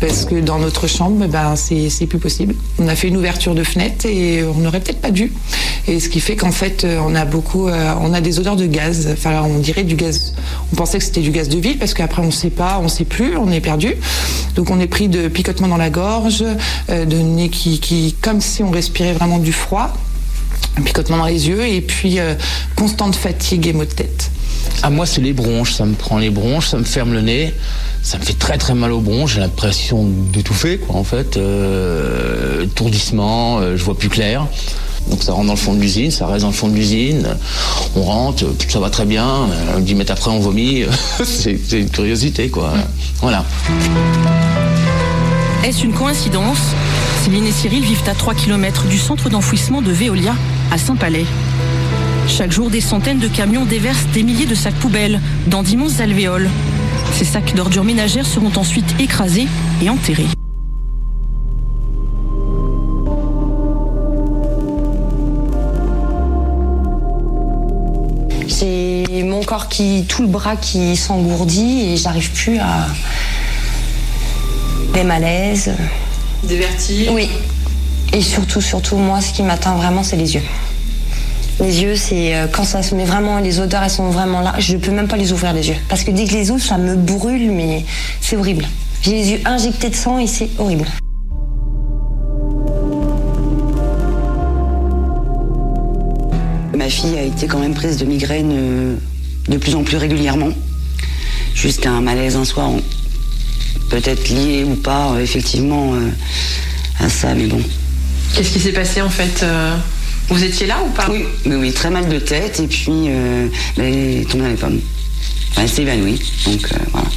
Parce 0.00 0.24
que 0.24 0.36
dans 0.36 0.58
notre 0.58 0.86
chambre, 0.86 1.26
ben, 1.26 1.54
c'est 1.56 2.06
plus 2.06 2.18
possible. 2.18 2.54
On 2.78 2.88
a 2.88 2.94
fait 2.94 3.08
une 3.08 3.16
ouverture 3.16 3.54
de 3.54 3.64
fenêtre 3.64 4.06
et 4.06 4.44
on 4.44 4.60
n'aurait 4.60 4.80
peut-être 4.80 5.00
pas 5.00 5.10
dû. 5.10 5.32
Et 5.86 6.00
ce 6.00 6.08
qui 6.08 6.20
fait 6.20 6.36
qu'en 6.36 6.52
fait, 6.52 6.84
on 6.84 7.14
a 7.14 7.24
beaucoup, 7.24 7.68
euh, 7.68 7.94
on 8.00 8.12
a 8.12 8.20
des 8.20 8.38
odeurs 8.38 8.56
de 8.56 8.66
gaz. 8.66 9.08
Enfin, 9.12 9.42
on 9.42 9.58
dirait 9.58 9.84
du 9.84 9.96
gaz. 9.96 10.34
On 10.72 10.76
pensait 10.76 10.98
que 10.98 11.04
c'était 11.04 11.20
du 11.20 11.30
gaz 11.30 11.48
de 11.48 11.58
ville 11.58 11.78
parce 11.78 11.94
qu'après 11.94 12.22
on 12.22 12.26
ne 12.26 12.30
sait 12.30 12.50
pas, 12.50 12.78
on 12.80 12.84
ne 12.84 12.88
sait 12.88 13.04
plus, 13.04 13.36
on 13.36 13.50
est 13.50 13.60
perdu. 13.60 13.94
Donc 14.54 14.70
on 14.70 14.80
est 14.80 14.86
pris 14.86 15.08
de 15.08 15.28
picotements 15.28 15.68
dans 15.68 15.76
la 15.76 15.90
gorge, 15.90 16.44
euh, 16.90 17.04
de 17.04 17.16
nez 17.16 17.48
qui, 17.48 17.80
qui, 17.80 18.14
comme 18.20 18.40
si 18.40 18.62
on 18.62 18.70
respirait 18.70 19.12
vraiment 19.12 19.38
du 19.38 19.52
froid, 19.52 19.94
un 20.76 20.82
picotement 20.82 21.18
dans 21.18 21.26
les 21.26 21.48
yeux 21.48 21.66
et 21.66 21.80
puis 21.80 22.18
euh, 22.18 22.34
constante 22.76 23.16
fatigue 23.16 23.66
et 23.66 23.72
maux 23.72 23.84
de 23.84 23.90
tête. 23.90 24.30
À 24.82 24.90
moi, 24.90 25.06
c'est 25.06 25.20
les 25.20 25.32
bronches. 25.32 25.72
Ça 25.72 25.84
me 25.84 25.94
prend 25.94 26.18
les 26.18 26.30
bronches, 26.30 26.68
ça 26.68 26.78
me 26.78 26.84
ferme 26.84 27.12
le 27.12 27.20
nez. 27.20 27.54
Ça 28.02 28.18
me 28.18 28.22
fait 28.22 28.38
très 28.38 28.58
très 28.58 28.74
mal 28.74 28.92
aux 28.92 29.00
bronches. 29.00 29.34
J'ai 29.34 29.40
l'impression 29.40 30.04
d'étouffer, 30.32 30.78
quoi, 30.78 30.96
en 30.96 31.04
fait. 31.04 31.36
Euh, 31.36 32.66
tourdissement, 32.74 33.58
euh, 33.58 33.76
je 33.76 33.84
vois 33.84 33.98
plus 33.98 34.08
clair. 34.08 34.46
Donc 35.10 35.22
ça 35.22 35.32
rentre 35.32 35.46
dans 35.46 35.54
le 35.54 35.58
fond 35.58 35.72
de 35.72 35.80
l'usine, 35.80 36.10
ça 36.10 36.26
reste 36.26 36.42
dans 36.42 36.48
le 36.48 36.54
fond 36.54 36.68
de 36.68 36.74
l'usine. 36.74 37.26
On 37.96 38.02
rentre, 38.02 38.44
ça 38.68 38.78
va 38.78 38.90
très 38.90 39.06
bien. 39.06 39.26
Euh, 39.26 39.80
10 39.80 39.94
mètres 39.94 40.12
après, 40.12 40.30
on 40.30 40.38
vomit. 40.38 40.84
c'est 41.24 41.58
une 41.72 41.90
curiosité, 41.90 42.48
quoi. 42.48 42.72
Voilà. 43.20 43.44
Est-ce 45.64 45.84
une 45.84 45.92
coïncidence? 45.92 46.58
Céline 47.24 47.46
et 47.46 47.52
Cyril 47.52 47.82
vivent 47.82 48.02
à 48.06 48.14
3 48.14 48.34
km 48.34 48.86
du 48.86 48.98
centre 48.98 49.28
d'enfouissement 49.28 49.82
de 49.82 49.90
Veolia, 49.90 50.34
à 50.70 50.78
Saint-Palais. 50.78 51.26
Chaque 52.28 52.52
jour, 52.52 52.70
des 52.70 52.82
centaines 52.82 53.18
de 53.18 53.26
camions 53.26 53.64
déversent 53.64 54.06
des 54.12 54.22
milliers 54.22 54.46
de 54.46 54.54
sacs 54.54 54.74
poubelles 54.74 55.20
dans 55.46 55.62
d'immenses 55.62 55.98
alvéoles. 55.98 56.48
Ces 57.12 57.24
sacs 57.24 57.54
d'ordures 57.54 57.84
ménagères 57.84 58.26
seront 58.26 58.52
ensuite 58.54 58.84
écrasés 59.00 59.48
et 59.82 59.88
enterrés. 59.88 60.28
J'ai 68.46 69.22
mon 69.24 69.42
corps 69.42 69.68
qui, 69.68 70.04
tout 70.06 70.22
le 70.22 70.28
bras 70.28 70.56
qui 70.56 70.96
s'engourdit 70.96 71.92
et 71.92 71.96
j'arrive 71.96 72.30
plus 72.32 72.58
à 72.58 72.86
des 74.92 75.02
malaises. 75.02 75.72
Des 76.44 76.56
vertiges 76.56 77.08
Oui. 77.10 77.28
Et 78.12 78.20
surtout, 78.20 78.60
surtout, 78.60 78.96
moi, 78.96 79.20
ce 79.20 79.32
qui 79.32 79.42
m'atteint 79.42 79.74
vraiment, 79.76 80.02
c'est 80.02 80.16
les 80.16 80.34
yeux. 80.34 80.42
Les 81.60 81.82
yeux, 81.82 81.96
c'est 81.96 82.36
euh, 82.36 82.46
quand 82.46 82.64
ça 82.64 82.82
se 82.82 82.94
met 82.94 83.04
vraiment, 83.04 83.40
les 83.40 83.58
odeurs, 83.58 83.82
elles 83.82 83.90
sont 83.90 84.10
vraiment 84.10 84.40
là. 84.40 84.54
Je 84.58 84.76
peux 84.76 84.92
même 84.92 85.08
pas 85.08 85.16
les 85.16 85.32
ouvrir 85.32 85.52
les 85.52 85.68
yeux. 85.68 85.76
Parce 85.88 86.04
que 86.04 86.10
dès 86.10 86.24
que 86.24 86.30
je 86.30 86.36
les 86.36 86.50
ouvre, 86.50 86.62
ça 86.62 86.78
me 86.78 86.94
brûle, 86.94 87.50
mais 87.50 87.84
c'est 88.20 88.36
horrible. 88.36 88.64
J'ai 89.02 89.12
les 89.12 89.30
yeux 89.30 89.40
injectés 89.44 89.90
de 89.90 89.94
sang 89.94 90.18
et 90.18 90.26
c'est 90.26 90.48
horrible. 90.58 90.86
Ma 96.76 96.88
fille 96.88 97.18
a 97.18 97.22
été 97.22 97.48
quand 97.48 97.58
même 97.58 97.74
prise 97.74 97.96
de 97.96 98.04
migraine 98.04 98.52
euh, 98.52 98.94
de 99.48 99.56
plus 99.56 99.74
en 99.74 99.82
plus 99.82 99.96
régulièrement, 99.96 100.50
jusqu'à 101.54 101.90
un 101.90 102.00
malaise 102.00 102.36
un 102.36 102.44
soir, 102.44 102.70
peut-être 103.90 104.28
lié 104.28 104.64
ou 104.64 104.76
pas 104.76 105.12
euh, 105.12 105.20
effectivement 105.20 105.94
à 107.00 107.08
ça, 107.08 107.34
mais 107.34 107.46
bon. 107.46 107.60
Qu'est-ce 108.34 108.52
qui 108.52 108.60
s'est 108.60 108.72
passé 108.72 109.00
en 109.02 109.10
fait 109.10 109.42
euh, 109.42 109.74
Vous 110.28 110.44
étiez 110.44 110.66
là 110.66 110.76
ou 110.86 110.90
pas 110.90 111.08
Oui, 111.10 111.24
mais 111.46 111.56
oui, 111.56 111.72
très 111.72 111.88
mal 111.88 112.06
de 112.08 112.18
tête 112.18 112.60
et 112.60 112.66
puis 112.66 112.90
euh, 112.90 113.46
elle 113.78 113.84
est 113.84 114.30
tombée 114.30 114.44
dans 114.44 114.50
les 114.50 114.56
pommes. 114.56 114.80
Enfin, 115.50 115.62
elle 115.62 115.68
s'est 115.68 115.82
évanouie, 115.82 116.20
donc 116.44 116.64
euh, 116.72 116.76
voilà. 116.92 117.08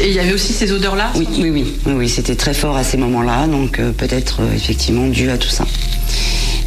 Et 0.00 0.08
il 0.08 0.14
y 0.14 0.18
avait 0.18 0.32
aussi 0.32 0.52
ces 0.52 0.72
odeurs-là 0.72 1.12
Oui, 1.14 1.28
oui, 1.38 1.50
oui, 1.50 1.64
oui, 1.86 1.92
oui, 1.94 2.08
c'était 2.08 2.34
très 2.34 2.52
fort 2.52 2.76
à 2.76 2.82
ces 2.82 2.96
moments-là, 2.96 3.46
donc 3.46 3.78
euh, 3.78 3.92
peut-être 3.92 4.40
effectivement 4.56 5.06
dû 5.06 5.30
à 5.30 5.38
tout 5.38 5.48
ça. 5.48 5.64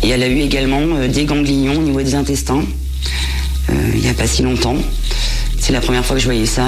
Et 0.02 0.10
elle 0.10 0.24
a 0.24 0.28
eu 0.28 0.40
également 0.40 1.08
des 1.08 1.26
ganglions 1.26 1.78
au 1.78 1.82
niveau 1.82 2.02
des 2.02 2.16
intestins, 2.16 2.64
il 3.70 4.00
n'y 4.00 4.10
a 4.10 4.14
pas 4.14 4.28
si 4.28 4.44
longtemps. 4.44 4.78
C'est 5.60 5.74
la 5.74 5.82
première 5.82 6.06
fois 6.06 6.16
que 6.16 6.22
je 6.22 6.28
voyais 6.28 6.46
ça. 6.46 6.68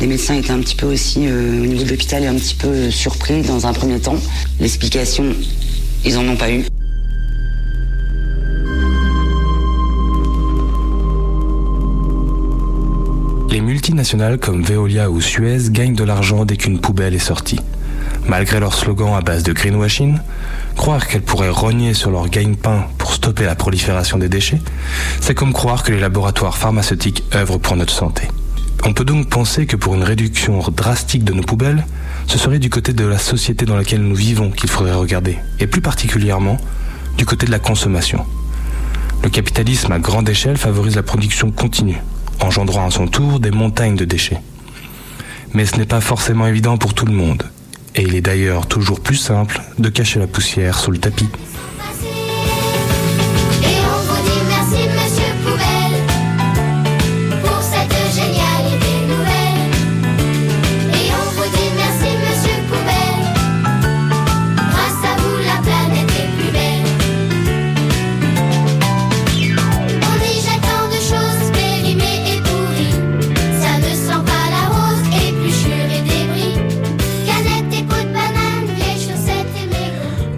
Les 0.00 0.06
médecins 0.06 0.34
étaient 0.34 0.52
un 0.52 0.60
petit 0.60 0.74
peu 0.74 0.86
aussi, 0.86 1.18
au 1.18 1.66
niveau 1.66 1.84
de 1.84 1.90
l'hôpital, 1.90 2.24
un 2.24 2.34
petit 2.34 2.54
peu 2.54 2.90
surpris 2.90 3.42
dans 3.42 3.66
un 3.66 3.74
premier 3.74 4.00
temps. 4.00 4.16
L'explication, 4.58 5.26
ils 6.06 6.16
en 6.16 6.26
ont 6.26 6.36
pas 6.36 6.50
eu. 6.50 6.64
Les 13.52 13.60
multinationales 13.60 14.38
comme 14.38 14.62
Veolia 14.62 15.10
ou 15.10 15.20
Suez 15.20 15.68
gagnent 15.68 15.94
de 15.94 16.04
l'argent 16.04 16.46
dès 16.46 16.56
qu'une 16.56 16.80
poubelle 16.80 17.12
est 17.12 17.18
sortie. 17.18 17.60
Malgré 18.26 18.58
leur 18.58 18.72
slogan 18.72 19.12
à 19.14 19.20
base 19.20 19.42
de 19.42 19.52
greenwashing, 19.52 20.16
croire 20.74 21.06
qu'elles 21.06 21.20
pourraient 21.20 21.50
rogner 21.50 21.92
sur 21.92 22.10
leur 22.10 22.30
gagne-pain 22.30 22.86
pour 22.96 23.12
stopper 23.12 23.44
la 23.44 23.54
prolifération 23.54 24.16
des 24.16 24.30
déchets, 24.30 24.62
c'est 25.20 25.34
comme 25.34 25.52
croire 25.52 25.82
que 25.82 25.92
les 25.92 26.00
laboratoires 26.00 26.56
pharmaceutiques 26.56 27.24
œuvrent 27.34 27.60
pour 27.60 27.76
notre 27.76 27.92
santé. 27.92 28.22
On 28.86 28.94
peut 28.94 29.04
donc 29.04 29.28
penser 29.28 29.66
que 29.66 29.76
pour 29.76 29.94
une 29.96 30.02
réduction 30.02 30.58
drastique 30.74 31.22
de 31.22 31.34
nos 31.34 31.42
poubelles, 31.42 31.84
ce 32.28 32.38
serait 32.38 32.58
du 32.58 32.70
côté 32.70 32.94
de 32.94 33.04
la 33.04 33.18
société 33.18 33.66
dans 33.66 33.76
laquelle 33.76 34.00
nous 34.00 34.16
vivons 34.16 34.50
qu'il 34.50 34.70
faudrait 34.70 34.94
regarder, 34.94 35.36
et 35.60 35.66
plus 35.66 35.82
particulièrement 35.82 36.56
du 37.18 37.26
côté 37.26 37.44
de 37.44 37.50
la 37.50 37.58
consommation. 37.58 38.24
Le 39.22 39.28
capitalisme 39.28 39.92
à 39.92 39.98
grande 39.98 40.30
échelle 40.30 40.56
favorise 40.56 40.96
la 40.96 41.02
production 41.02 41.50
continue, 41.50 41.98
engendrant 42.44 42.86
à 42.86 42.90
son 42.90 43.06
tour 43.06 43.40
des 43.40 43.50
montagnes 43.50 43.96
de 43.96 44.04
déchets. 44.04 44.40
Mais 45.54 45.66
ce 45.66 45.76
n'est 45.76 45.86
pas 45.86 46.00
forcément 46.00 46.46
évident 46.46 46.78
pour 46.78 46.94
tout 46.94 47.06
le 47.06 47.12
monde, 47.12 47.44
et 47.94 48.02
il 48.02 48.14
est 48.14 48.20
d'ailleurs 48.20 48.66
toujours 48.66 49.00
plus 49.00 49.16
simple 49.16 49.60
de 49.78 49.88
cacher 49.88 50.18
la 50.18 50.26
poussière 50.26 50.78
sous 50.78 50.90
le 50.90 50.98
tapis. 50.98 51.28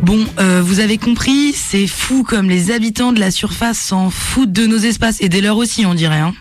Bon, 0.04 0.22
euh, 0.38 0.60
vous 0.60 0.80
avez 0.80 0.98
compris, 0.98 1.54
c'est 1.54 1.86
fou 1.86 2.24
comme 2.24 2.50
les 2.50 2.70
habitants 2.70 3.12
de 3.12 3.20
la 3.20 3.30
surface 3.30 3.78
s'en 3.78 4.10
foutent 4.10 4.52
de 4.52 4.66
nos 4.66 4.76
espaces 4.76 5.22
et 5.22 5.30
des 5.30 5.40
leurs 5.40 5.56
aussi, 5.56 5.86
on 5.86 5.94
dirait. 5.94 6.18
Hein. 6.18 6.34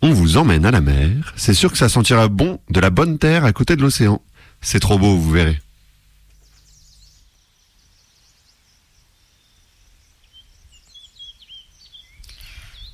On 0.00 0.10
vous 0.10 0.38
emmène 0.38 0.64
à 0.64 0.70
la 0.70 0.80
mer. 0.80 1.34
C'est 1.36 1.52
sûr 1.52 1.70
que 1.70 1.76
ça 1.76 1.90
sentira 1.90 2.28
bon 2.28 2.58
de 2.70 2.80
la 2.80 2.88
bonne 2.88 3.18
terre 3.18 3.44
à 3.44 3.52
côté 3.52 3.76
de 3.76 3.82
l'océan. 3.82 4.22
C'est 4.62 4.80
trop 4.80 4.98
beau, 4.98 5.14
vous 5.14 5.30
verrez. 5.30 5.60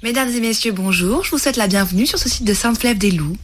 Mesdames 0.02 0.28
et 0.28 0.40
messieurs, 0.40 0.72
bonjour. 0.72 1.24
Je 1.24 1.30
vous 1.30 1.38
souhaite 1.38 1.56
la 1.56 1.68
bienvenue 1.68 2.04
sur 2.04 2.18
ce 2.18 2.28
site 2.28 2.44
de 2.44 2.52
Sainte-Flève-des-Loups. 2.52 3.38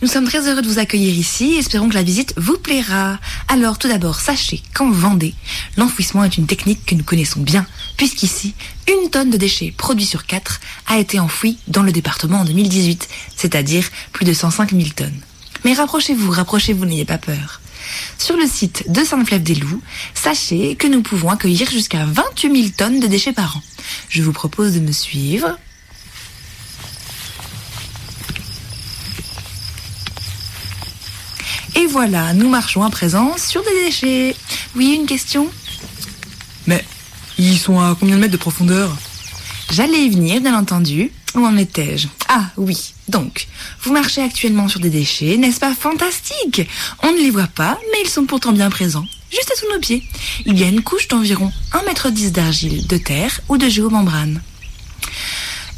Nous 0.00 0.08
sommes 0.08 0.24
très 0.24 0.48
heureux 0.48 0.62
de 0.62 0.66
vous 0.66 0.78
accueillir 0.78 1.14
ici 1.14 1.52
et 1.52 1.58
espérons 1.58 1.90
que 1.90 1.94
la 1.94 2.02
visite 2.02 2.32
vous 2.38 2.56
plaira. 2.56 3.18
Alors, 3.46 3.76
tout 3.76 3.88
d'abord, 3.88 4.18
sachez 4.18 4.62
qu'en 4.72 4.90
Vendée, 4.90 5.34
l'enfouissement 5.76 6.24
est 6.24 6.38
une 6.38 6.46
technique 6.46 6.86
que 6.86 6.94
nous 6.94 7.04
connaissons 7.04 7.40
bien, 7.40 7.66
puisqu'ici, 7.98 8.54
une 8.88 9.10
tonne 9.10 9.28
de 9.28 9.36
déchets 9.36 9.74
produits 9.76 10.06
sur 10.06 10.24
quatre 10.24 10.60
a 10.86 10.96
été 10.96 11.20
enfouie 11.20 11.58
dans 11.68 11.82
le 11.82 11.92
département 11.92 12.40
en 12.40 12.44
2018, 12.46 13.06
c'est-à-dire 13.36 13.84
plus 14.12 14.24
de 14.24 14.32
105 14.32 14.70
000 14.70 14.84
tonnes. 14.96 15.20
Mais 15.66 15.74
rapprochez-vous, 15.74 16.30
rapprochez-vous, 16.30 16.86
n'ayez 16.86 17.04
pas 17.04 17.18
peur. 17.18 17.60
Sur 18.18 18.38
le 18.38 18.46
site 18.46 18.90
de 18.90 19.04
Sainte-Flève-des-Loups, 19.04 19.82
sachez 20.14 20.74
que 20.74 20.86
nous 20.86 21.02
pouvons 21.02 21.28
accueillir 21.28 21.70
jusqu'à 21.70 22.06
28 22.06 22.62
000 22.62 22.68
tonnes 22.74 22.98
de 22.98 23.06
déchets 23.06 23.34
par 23.34 23.58
an. 23.58 23.62
Je 24.08 24.22
vous 24.22 24.32
propose 24.32 24.72
de 24.72 24.80
me 24.80 24.92
suivre. 24.92 25.58
Voilà, 31.88 32.34
nous 32.34 32.48
marchons 32.48 32.82
à 32.82 32.90
présent 32.90 33.34
sur 33.38 33.62
des 33.62 33.84
déchets. 33.84 34.36
Oui, 34.76 34.94
une 34.94 35.06
question? 35.06 35.48
Mais 36.66 36.84
ils 37.38 37.58
sont 37.58 37.80
à 37.80 37.96
combien 37.98 38.16
de 38.16 38.20
mètres 38.20 38.32
de 38.32 38.38
profondeur? 38.38 38.96
J'allais 39.70 40.04
y 40.04 40.10
venir, 40.10 40.40
bien 40.40 40.56
entendu. 40.56 41.10
Où 41.34 41.44
en 41.44 41.56
étais-je? 41.56 42.08
Ah 42.28 42.46
oui, 42.56 42.94
donc, 43.08 43.48
vous 43.82 43.92
marchez 43.92 44.22
actuellement 44.22 44.66
sur 44.66 44.80
des 44.80 44.88
déchets, 44.88 45.36
n'est-ce 45.36 45.60
pas 45.60 45.74
fantastique? 45.74 46.62
On 47.02 47.12
ne 47.12 47.18
les 47.18 47.30
voit 47.30 47.48
pas, 47.48 47.78
mais 47.92 47.98
ils 48.02 48.08
sont 48.08 48.24
pourtant 48.24 48.52
bien 48.52 48.70
présents, 48.70 49.04
juste 49.30 49.52
sous 49.56 49.70
nos 49.72 49.78
pieds. 49.78 50.02
Il 50.46 50.58
y 50.58 50.64
a 50.64 50.68
une 50.68 50.82
couche 50.82 51.06
d'environ 51.08 51.52
1,10 51.72 52.24
m 52.24 52.30
d'argile, 52.30 52.86
de 52.86 52.96
terre 52.96 53.40
ou 53.50 53.58
de 53.58 53.68
géomembrane. 53.68 54.40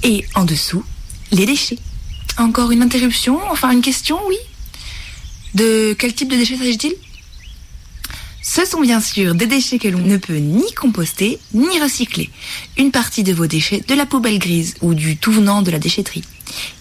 Et 0.04 0.24
en 0.36 0.44
dessous, 0.44 0.84
les 1.32 1.46
déchets. 1.46 1.78
Encore 2.38 2.70
une 2.70 2.82
interruption 2.82 3.40
Enfin, 3.50 3.72
une 3.72 3.82
question, 3.82 4.18
oui? 4.28 4.36
De 5.54 5.94
quel 5.98 6.14
type 6.14 6.30
de 6.30 6.36
déchets 6.36 6.56
s'agit-il? 6.56 6.94
Ce 8.42 8.64
sont 8.64 8.80
bien 8.80 9.00
sûr 9.00 9.34
des 9.34 9.46
déchets 9.46 9.78
que 9.78 9.88
l'on 9.88 10.00
ne 10.00 10.16
peut 10.16 10.36
ni 10.36 10.72
composter 10.72 11.38
ni 11.52 11.78
recycler. 11.80 12.30
Une 12.78 12.90
partie 12.90 13.22
de 13.22 13.32
vos 13.32 13.46
déchets 13.46 13.84
de 13.86 13.94
la 13.94 14.06
poubelle 14.06 14.38
grise 14.38 14.74
ou 14.80 14.94
du 14.94 15.16
tout 15.16 15.32
venant 15.32 15.62
de 15.62 15.70
la 15.70 15.78
déchetterie. 15.78 16.24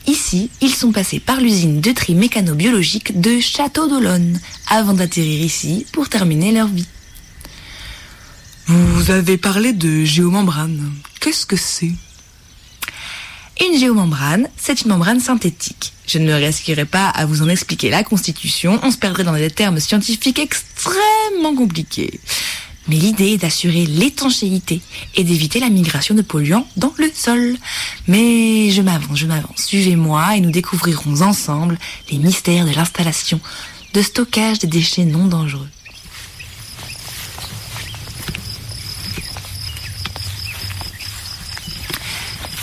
Ici, 0.08 0.50
ils 0.62 0.74
sont 0.74 0.92
passés 0.92 1.20
par 1.20 1.42
l'usine 1.42 1.82
de 1.82 1.92
tri 1.92 2.16
mécano-biologique 2.16 3.20
de 3.20 3.40
Château 3.40 3.88
d'Olonne 3.88 4.40
avant 4.68 4.94
d'atterrir 4.94 5.44
ici 5.44 5.86
pour 5.92 6.10
terminer 6.10 6.52
leur 6.52 6.68
vie. 6.68 6.88
Vous 8.68 9.12
avez 9.12 9.38
parlé 9.38 9.74
de 9.74 10.06
géomembrane. 10.06 10.92
Qu'est-ce 11.20 11.46
que 11.46 11.58
c'est? 11.58 11.92
Une 13.62 13.78
géomembrane, 13.78 14.48
c'est 14.58 14.82
une 14.82 14.90
membrane 14.90 15.20
synthétique. 15.20 15.94
Je 16.08 16.18
ne 16.18 16.34
risquerai 16.34 16.86
pas 16.86 17.10
à 17.10 17.26
vous 17.26 17.42
en 17.42 17.50
expliquer 17.50 17.90
la 17.90 18.04
constitution, 18.04 18.80
on 18.84 18.92
se 18.92 18.98
perdrait 18.98 19.24
dans 19.24 19.34
des 19.34 19.52
termes 19.52 19.80
scientifiques 19.80 20.40
extrêmement 20.40 21.56
compliqués. 21.56 22.20
Mais 22.88 22.96
l'idée 22.96 23.34
est 23.34 23.38
d'assurer 23.38 23.86
l'étanchéité 23.86 24.82
et 25.16 25.24
d'éviter 25.24 25.60
la 25.60 25.70
migration 25.70 26.16
de 26.16 26.22
polluants 26.22 26.68
dans 26.78 26.94
le 26.98 27.12
sol. 27.14 27.58
Mais 28.08 28.72
je 28.72 28.82
m'avance, 28.82 29.20
je 29.20 29.28
m'avance. 29.28 29.66
Suivez-moi 29.66 30.38
et 30.38 30.42
nous 30.42 30.52
découvrirons 30.52 31.22
ensemble 31.22 31.78
les 32.10 32.18
mystères 32.18 32.66
de 32.66 32.74
l'installation 32.74 33.40
de 33.94 34.02
stockage 34.02 34.60
des 34.60 34.68
déchets 34.68 35.06
non 35.06 35.28
dangereux. 35.28 35.68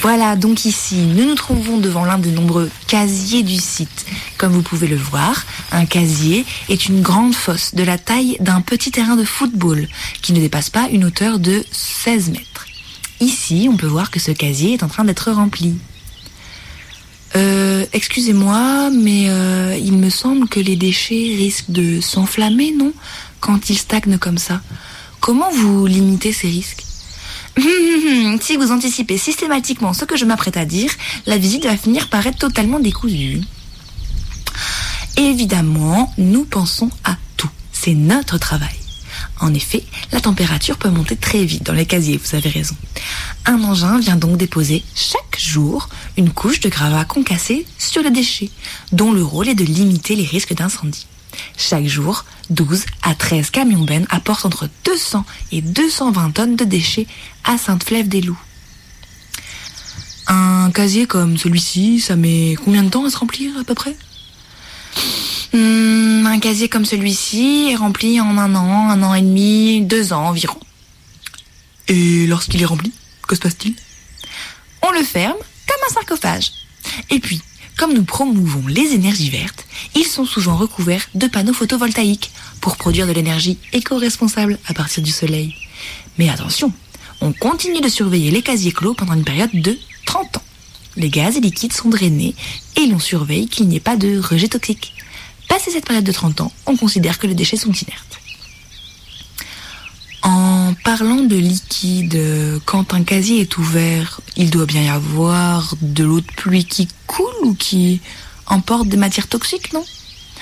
Voilà, 0.00 0.36
donc 0.36 0.64
ici, 0.64 0.96
nous 0.96 1.26
nous 1.26 1.34
trouvons 1.34 1.78
devant 1.78 2.04
l'un 2.04 2.18
des 2.18 2.30
nombreux 2.30 2.70
casiers 2.86 3.42
du 3.42 3.56
site. 3.56 4.06
Comme 4.38 4.52
vous 4.52 4.62
pouvez 4.62 4.86
le 4.86 4.96
voir, 4.96 5.44
un 5.72 5.86
casier 5.86 6.44
est 6.68 6.86
une 6.86 7.02
grande 7.02 7.34
fosse 7.34 7.74
de 7.74 7.82
la 7.82 7.98
taille 7.98 8.36
d'un 8.40 8.60
petit 8.60 8.90
terrain 8.90 9.16
de 9.16 9.24
football 9.24 9.88
qui 10.22 10.32
ne 10.32 10.40
dépasse 10.40 10.70
pas 10.70 10.88
une 10.90 11.04
hauteur 11.04 11.38
de 11.38 11.64
16 11.72 12.30
mètres. 12.30 12.66
Ici, 13.20 13.68
on 13.72 13.76
peut 13.76 13.86
voir 13.86 14.10
que 14.10 14.20
ce 14.20 14.30
casier 14.30 14.74
est 14.74 14.82
en 14.82 14.88
train 14.88 15.04
d'être 15.04 15.30
rempli. 15.30 15.76
Excusez-moi, 17.96 18.90
mais 18.90 19.28
euh, 19.28 19.76
il 19.82 19.94
me 19.94 20.10
semble 20.10 20.48
que 20.48 20.60
les 20.60 20.76
déchets 20.76 21.34
risquent 21.36 21.70
de 21.70 22.00
s'enflammer, 22.00 22.72
non? 22.72 22.92
Quand 23.40 23.70
ils 23.70 23.78
stagnent 23.78 24.18
comme 24.18 24.38
ça. 24.38 24.60
Comment 25.20 25.50
vous 25.50 25.86
limitez 25.86 26.32
ces 26.32 26.48
risques? 26.48 26.85
Si 28.40 28.56
vous 28.56 28.70
anticipez 28.70 29.18
systématiquement 29.18 29.92
ce 29.92 30.04
que 30.04 30.16
je 30.16 30.24
m'apprête 30.24 30.56
à 30.56 30.64
dire, 30.64 30.90
la 31.26 31.36
visite 31.36 31.64
va 31.64 31.76
finir 31.76 32.08
par 32.08 32.26
être 32.26 32.38
totalement 32.38 32.78
décousue. 32.78 33.40
Évidemment, 35.16 36.12
nous 36.18 36.44
pensons 36.44 36.90
à 37.04 37.16
tout. 37.36 37.50
C'est 37.72 37.94
notre 37.94 38.38
travail. 38.38 38.76
En 39.40 39.52
effet, 39.52 39.84
la 40.12 40.20
température 40.20 40.78
peut 40.78 40.90
monter 40.90 41.16
très 41.16 41.44
vite 41.44 41.62
dans 41.62 41.72
les 41.72 41.86
casiers, 41.86 42.20
vous 42.22 42.36
avez 42.36 42.50
raison. 42.50 42.76
Un 43.46 43.62
engin 43.64 43.98
vient 43.98 44.16
donc 44.16 44.36
déposer 44.36 44.82
chaque 44.94 45.38
jour 45.38 45.88
une 46.16 46.30
couche 46.30 46.60
de 46.60 46.68
gravats 46.68 47.04
concassés 47.04 47.66
sur 47.78 48.02
les 48.02 48.10
déchets, 48.10 48.50
dont 48.92 49.12
le 49.12 49.22
rôle 49.22 49.48
est 49.48 49.54
de 49.54 49.64
limiter 49.64 50.14
les 50.16 50.24
risques 50.24 50.54
d'incendie. 50.54 51.06
Chaque 51.56 51.86
jour, 51.86 52.24
12 52.50 52.84
à 53.02 53.14
13 53.14 53.50
camions 53.50 53.84
bennes 53.84 54.06
apportent 54.10 54.46
entre 54.46 54.68
200 54.84 55.24
et 55.52 55.60
220 55.62 56.30
tonnes 56.32 56.56
de 56.56 56.64
déchets 56.64 57.06
à 57.44 57.58
Sainte-Flève-des-Loups. 57.58 58.38
Un 60.28 60.70
casier 60.72 61.06
comme 61.06 61.38
celui-ci, 61.38 62.00
ça 62.00 62.16
met 62.16 62.56
combien 62.64 62.82
de 62.82 62.88
temps 62.90 63.04
à 63.04 63.10
se 63.10 63.16
remplir 63.16 63.56
à 63.58 63.64
peu 63.64 63.74
près? 63.74 63.96
Hmm, 65.52 66.26
Un 66.26 66.38
casier 66.40 66.68
comme 66.68 66.84
celui-ci 66.84 67.68
est 67.70 67.76
rempli 67.76 68.20
en 68.20 68.36
un 68.36 68.54
an, 68.54 68.90
un 68.90 69.02
an 69.02 69.14
et 69.14 69.22
demi, 69.22 69.82
deux 69.82 70.12
ans 70.12 70.26
environ. 70.28 70.58
Et 71.88 72.26
lorsqu'il 72.26 72.60
est 72.60 72.66
rempli, 72.66 72.92
que 73.28 73.36
se 73.36 73.40
passe-t-il? 73.40 73.74
On 74.82 74.90
le 74.90 75.04
ferme 75.04 75.36
comme 75.68 75.80
un 75.88 75.94
sarcophage. 75.94 76.50
Et 77.10 77.20
puis, 77.20 77.40
comme 77.76 77.92
nous 77.92 78.04
promouvons 78.04 78.66
les 78.66 78.94
énergies 78.94 79.30
vertes, 79.30 79.66
ils 79.94 80.04
sont 80.04 80.24
souvent 80.24 80.56
recouverts 80.56 81.08
de 81.14 81.26
panneaux 81.26 81.52
photovoltaïques 81.52 82.30
pour 82.60 82.76
produire 82.76 83.06
de 83.06 83.12
l'énergie 83.12 83.58
éco-responsable 83.72 84.58
à 84.66 84.74
partir 84.74 85.02
du 85.02 85.10
soleil. 85.10 85.54
Mais 86.18 86.30
attention, 86.30 86.72
on 87.20 87.32
continue 87.32 87.80
de 87.80 87.88
surveiller 87.88 88.30
les 88.30 88.42
casiers 88.42 88.72
clos 88.72 88.94
pendant 88.94 89.14
une 89.14 89.24
période 89.24 89.50
de 89.52 89.78
30 90.06 90.38
ans. 90.38 90.42
Les 90.96 91.10
gaz 91.10 91.36
et 91.36 91.40
liquides 91.40 91.74
sont 91.74 91.90
drainés 91.90 92.34
et 92.76 92.86
l'on 92.86 92.98
surveille 92.98 93.48
qu'il 93.48 93.68
n'y 93.68 93.76
ait 93.76 93.80
pas 93.80 93.96
de 93.96 94.18
rejet 94.18 94.48
toxique. 94.48 94.94
Passé 95.48 95.70
cette 95.70 95.86
période 95.86 96.04
de 96.04 96.12
30 96.12 96.40
ans, 96.40 96.52
on 96.64 96.76
considère 96.76 97.18
que 97.18 97.26
les 97.26 97.34
déchets 97.34 97.58
sont 97.58 97.72
inertes. 97.72 98.20
En 100.26 100.74
parlant 100.82 101.22
de 101.22 101.36
liquide, 101.36 102.20
quand 102.64 102.94
un 102.94 103.04
casier 103.04 103.42
est 103.42 103.58
ouvert, 103.58 104.20
il 104.36 104.50
doit 104.50 104.66
bien 104.66 104.82
y 104.82 104.88
avoir 104.88 105.76
de 105.80 106.02
l'eau 106.02 106.20
de 106.20 106.26
pluie 106.26 106.64
qui 106.64 106.88
coule 107.06 107.44
ou 107.44 107.54
qui 107.54 108.00
emporte 108.46 108.88
des 108.88 108.96
matières 108.96 109.28
toxiques, 109.28 109.72
non? 109.72 109.84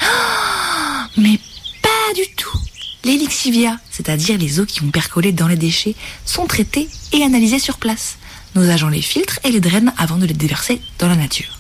Mais 1.19 1.39
pas 1.83 2.15
du 2.15 2.23
tout 2.35 2.59
Les 3.05 3.19
lixivia, 3.19 3.79
c'est-à-dire 3.91 4.39
les 4.39 4.59
eaux 4.59 4.65
qui 4.65 4.83
ont 4.83 4.91
percolé 4.91 5.33
dans 5.33 5.49
les 5.49 5.57
déchets, 5.57 5.97
sont 6.25 6.47
traitées 6.47 6.89
et 7.13 7.23
analysées 7.23 7.59
sur 7.59 7.77
place. 7.77 8.17
Nos 8.55 8.71
agents 8.71 8.89
les 8.89 9.03
filtrent 9.03 9.41
et 9.45 9.51
les 9.51 9.61
drainent 9.61 9.93
avant 9.99 10.17
de 10.17 10.25
les 10.25 10.33
déverser 10.33 10.81
dans 10.99 11.09
la 11.09 11.17
nature. 11.17 11.59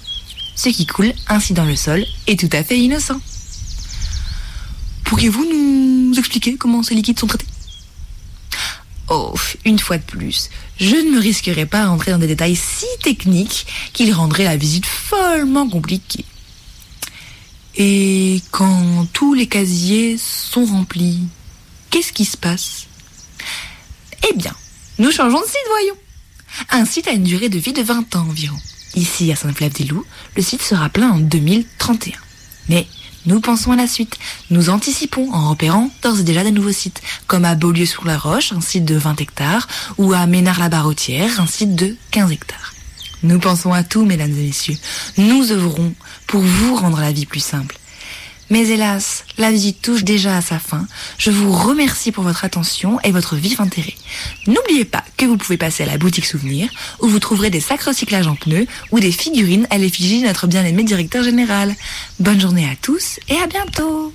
Ce 0.57 0.71
qui 0.71 0.87
coule 0.87 1.12
ainsi 1.28 1.52
dans 1.52 1.66
le 1.66 1.76
sol 1.76 2.02
est 2.26 2.40
tout 2.40 2.57
à 2.57 2.64
fait 2.64 2.78
innocent. 2.78 3.21
Pourriez-vous 5.04 5.45
nous 5.45 6.19
expliquer 6.19 6.57
comment 6.57 6.83
ces 6.83 6.95
liquides 6.95 7.21
sont 7.21 7.26
traités? 7.26 7.45
Oh, 9.09 9.35
une 9.65 9.79
fois 9.79 9.99
de 9.99 10.03
plus, 10.03 10.49
je 10.81 10.97
ne 10.97 11.17
me 11.17 11.21
risquerai 11.21 11.67
pas 11.67 11.83
à 11.83 11.89
entrer 11.89 12.11
dans 12.13 12.19
des 12.19 12.27
détails 12.27 12.57
si 12.57 12.87
techniques 13.03 13.67
qu'ils 13.93 14.13
rendraient 14.13 14.45
la 14.45 14.57
visite 14.57 14.87
follement 14.87 15.69
compliquée. 15.69 16.25
Et 17.77 18.40
quand 18.51 19.07
tous 19.12 19.35
les 19.35 19.47
casiers 19.47 20.17
sont 20.17 20.64
remplis, 20.64 21.21
qu'est-ce 21.90 22.12
qui 22.12 22.25
se 22.25 22.37
passe? 22.37 22.87
Eh 24.31 24.35
bien, 24.37 24.55
nous 24.99 25.11
changeons 25.11 25.40
de 25.40 25.47
site, 25.47 25.57
voyons. 25.69 25.97
Un 26.71 26.85
site 26.87 27.09
a 27.09 27.12
une 27.12 27.25
durée 27.25 27.49
de 27.49 27.59
vie 27.59 27.73
de 27.73 27.83
20 27.83 28.17
ans 28.17 28.27
environ. 28.29 28.57
Ici, 28.95 29.33
à 29.33 29.37
Saint-Flève-des-Loups, 29.37 30.07
le 30.37 30.43
site 30.43 30.62
sera 30.62 30.88
plein 30.88 31.11
en 31.11 31.19
2031. 31.19 32.12
Mais 32.69 32.87
nous 33.27 33.41
pensons 33.41 33.73
à 33.73 33.77
la 33.77 33.87
suite. 33.87 34.19
Nous 34.51 34.71
anticipons 34.71 35.33
en 35.33 35.49
repérant 35.49 35.91
d'ores 36.03 36.21
et 36.21 36.25
déjà 36.25 36.45
de 36.45 36.51
nouveaux 36.51 36.73
sites, 36.73 37.01
comme 37.27 37.45
à 37.45 37.55
Beaulieu-sur-la-Roche, 37.55 38.53
un 38.53 38.61
site 38.61 38.85
de 38.85 38.97
20 38.97 39.21
hectares, 39.21 39.67
ou 39.99 40.13
à 40.13 40.27
Ménard-la-Barrotière, 40.27 41.41
un 41.41 41.47
site 41.47 41.75
de 41.75 41.97
15 42.11 42.33
hectares. 42.33 42.75
Nous 43.23 43.39
pensons 43.39 43.73
à 43.73 43.83
tout, 43.83 44.05
mesdames 44.05 44.33
et 44.33 44.47
messieurs. 44.47 44.77
Nous 45.17 45.51
œuvrons 45.51 45.95
pour 46.27 46.43
vous 46.43 46.77
rendre 46.77 47.01
la 47.01 47.13
vie 47.13 47.27
plus 47.27 47.41
simple. 47.41 47.79
Mais 48.50 48.68
hélas, 48.68 49.24
la 49.38 49.50
visite 49.50 49.80
touche 49.80 50.04
déjà 50.04 50.37
à 50.37 50.40
sa 50.40 50.59
fin. 50.59 50.87
Je 51.18 51.30
vous 51.30 51.52
remercie 51.52 52.12
pour 52.12 52.24
votre 52.24 52.44
attention 52.44 53.00
et 53.02 53.11
votre 53.11 53.37
vif 53.37 53.61
intérêt. 53.61 53.94
N'oubliez 54.46 54.85
pas 54.85 55.02
que 55.16 55.24
vous 55.24 55.37
pouvez 55.37 55.57
passer 55.57 55.83
à 55.83 55.87
la 55.87 55.98
boutique 55.98 56.26
souvenir 56.26 56.68
où 57.00 57.09
vous 57.09 57.18
trouverez 57.18 57.50
des 57.50 57.61
sacs 57.61 57.83
recyclage 57.83 58.26
en 58.26 58.35
pneus 58.35 58.66
ou 58.92 59.00
des 59.00 59.12
figurines 59.12 59.66
à 59.70 59.78
l'effigie 59.78 60.20
de 60.20 60.26
notre 60.26 60.46
bien-aimé 60.46 60.85
directeur 60.85 61.24
général. 61.24 61.74
Bonne 62.20 62.40
journée 62.40 62.68
à 62.68 62.76
tous 62.80 63.18
et 63.28 63.37
à 63.37 63.46
bientôt. 63.46 64.12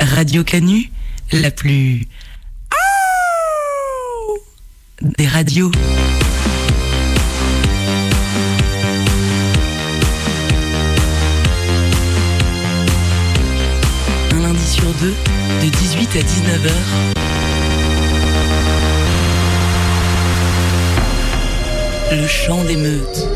Radio 0.00 0.42
Canu, 0.42 0.90
la 1.32 1.50
plus... 1.50 2.06
des 5.00 5.26
radios. 5.28 5.70
De 15.02 15.68
18 15.68 16.16
à 16.16 16.22
19h. 16.22 16.72
Le 22.12 22.26
chant 22.28 22.64
des 22.64 22.76
meutes. 22.76 23.28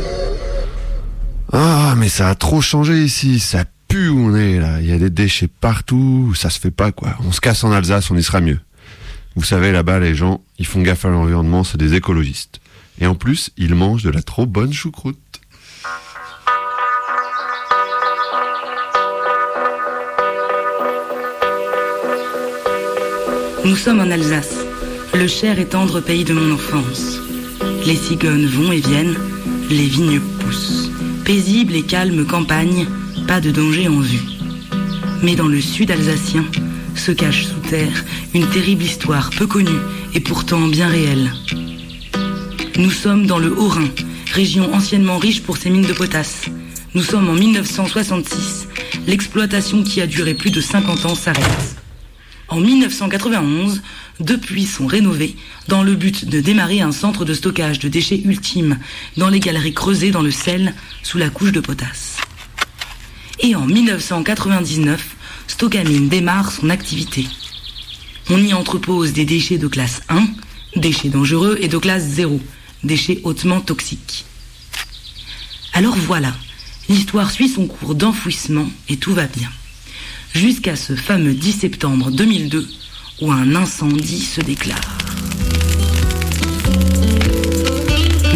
Ah, 1.53 1.95
mais 1.97 2.09
ça 2.09 2.29
a 2.29 2.35
trop 2.37 2.61
changé 2.61 3.03
ici, 3.03 3.41
ça 3.41 3.65
pue 3.89 4.09
où 4.09 4.19
on 4.19 4.37
est 4.37 4.61
là. 4.61 4.81
Il 4.81 4.87
y 4.87 4.93
a 4.93 4.99
des 4.99 5.11
déchets 5.11 5.49
partout, 5.49 6.35
ça 6.37 6.51
se 6.51 6.61
fait 6.61 6.71
pas 6.71 6.93
quoi. 6.93 7.17
On 7.27 7.33
se 7.33 7.41
casse 7.41 7.65
en 7.65 7.73
Alsace, 7.73 8.11
on 8.11 8.17
y 8.17 8.23
sera 8.23 8.41
mieux. 8.41 8.61
Vous 9.35 9.45
savez, 9.45 9.73
là-bas, 9.73 9.99
les 9.99 10.15
gens, 10.15 10.41
ils 10.59 10.67
font 10.67 10.83
gaffe 10.83 11.05
à 11.05 11.09
l'environnement, 11.09 11.65
c'est 11.65 11.79
des 11.79 11.95
écologistes. 11.95 12.61
Et 13.01 13.07
en 13.07 13.15
plus, 13.17 13.51
ils 13.57 13.75
mangent 13.75 14.05
de 14.05 14.11
la 14.11 14.23
trop 14.23 14.47
bonne 14.47 14.73
choucroute. 14.73 15.19
Nous 23.65 23.77
sommes 23.77 24.01
en 24.01 24.11
Alsace, 24.11 24.57
le 25.13 25.27
cher 25.27 25.59
et 25.59 25.67
tendre 25.67 26.01
pays 26.01 26.25
de 26.25 26.33
mon 26.33 26.55
enfance. 26.55 27.19
Les 27.87 27.95
cigognes 27.95 28.47
vont 28.47 28.73
et 28.73 28.81
viennent, 28.81 29.17
les 29.69 29.87
vignes 29.87 30.21
poussent. 30.39 30.91
Paisible 31.25 31.75
et 31.75 31.83
calme 31.83 32.25
campagne, 32.25 32.87
pas 33.29 33.41
de 33.41 33.51
danger 33.51 33.87
en 33.89 34.01
vue. 34.01 34.23
Mais 35.23 35.35
dans 35.37 35.47
le 35.47 35.61
sud 35.61 35.91
alsacien 35.91 36.45
se 36.97 37.13
cache 37.13 37.45
sous 37.45 37.69
terre 37.69 38.05
une 38.35 38.47
terrible 38.47 38.83
histoire 38.83 39.31
peu 39.31 39.47
connue 39.47 39.81
et 40.15 40.21
pourtant 40.21 40.67
bien 40.67 40.89
réelle. 40.89 41.31
Nous 42.79 42.91
sommes 42.91 43.27
dans 43.27 43.39
le 43.39 43.53
Haut-Rhin, 43.53 43.89
région 44.33 44.73
anciennement 44.75 45.19
riche 45.19 45.43
pour 45.43 45.59
ses 45.59 45.69
mines 45.69 45.87
de 45.87 45.93
potasse. 45.93 46.47
Nous 46.95 47.03
sommes 47.03 47.29
en 47.29 47.35
1966. 47.35 48.69
L'exploitation 49.07 49.83
qui 49.83 50.01
a 50.01 50.07
duré 50.07 50.35
plus 50.35 50.51
de 50.51 50.63
50 50.63 51.05
ans 51.05 51.15
s'arrête. 51.15 51.70
En 52.51 52.59
1991, 52.59 53.81
deux 54.19 54.37
puits 54.37 54.67
sont 54.67 54.87
rénovés 54.87 55.37
dans 55.69 55.85
le 55.85 55.95
but 55.95 56.25
de 56.25 56.41
démarrer 56.41 56.81
un 56.81 56.91
centre 56.91 57.25
de 57.25 57.33
stockage 57.33 57.79
de 57.79 57.89
déchets 57.89 58.21
ultimes 58.25 58.79
dans 59.17 59.29
les 59.29 59.39
galeries 59.39 59.73
creusées 59.73 60.11
dans 60.11 60.23
le 60.23 60.33
sel 60.33 60.75
sous 61.05 61.17
la 61.17 61.31
couche 61.31 61.53
de 61.53 61.61
potasse. 61.61 62.17
Et 63.39 63.55
en 63.55 63.67
1999, 63.67 65.17
Stocamine 65.47 66.09
démarre 66.09 66.51
son 66.51 66.71
activité. 66.71 67.25
On 68.31 68.39
y 68.43 68.53
entrepose 68.53 69.13
des 69.13 69.25
déchets 69.25 69.59
de 69.59 69.69
classe 69.69 70.03
1, 70.09 70.27
déchets 70.75 71.09
dangereux, 71.09 71.57
et 71.61 71.69
de 71.69 71.79
classe 71.79 72.03
0, 72.03 72.41
déchets 72.83 73.21
hautement 73.23 73.61
toxiques. 73.61 74.25
Alors 75.73 75.95
voilà, 75.95 76.35
l'histoire 76.89 77.31
suit 77.31 77.49
son 77.49 77.69
cours 77.69 77.95
d'enfouissement 77.95 78.69
et 78.89 78.97
tout 78.97 79.15
va 79.15 79.27
bien. 79.27 79.51
Jusqu'à 80.35 80.77
ce 80.77 80.95
fameux 80.95 81.35
10 81.35 81.53
septembre 81.53 82.11
2002 82.11 82.67
où 83.21 83.33
un 83.33 83.55
incendie 83.57 84.21
se 84.21 84.41
déclare. 84.41 84.99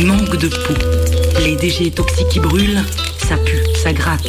Manque 0.05 0.37
de 0.37 0.49
peau. 0.49 0.75
Les 1.45 1.57
déchets 1.57 1.91
toxiques 1.91 2.29
qui 2.29 2.41
brûlent, 2.41 2.83
ça 3.19 3.37
pue, 3.37 3.63
ça 3.83 3.93
gratte, 3.93 4.29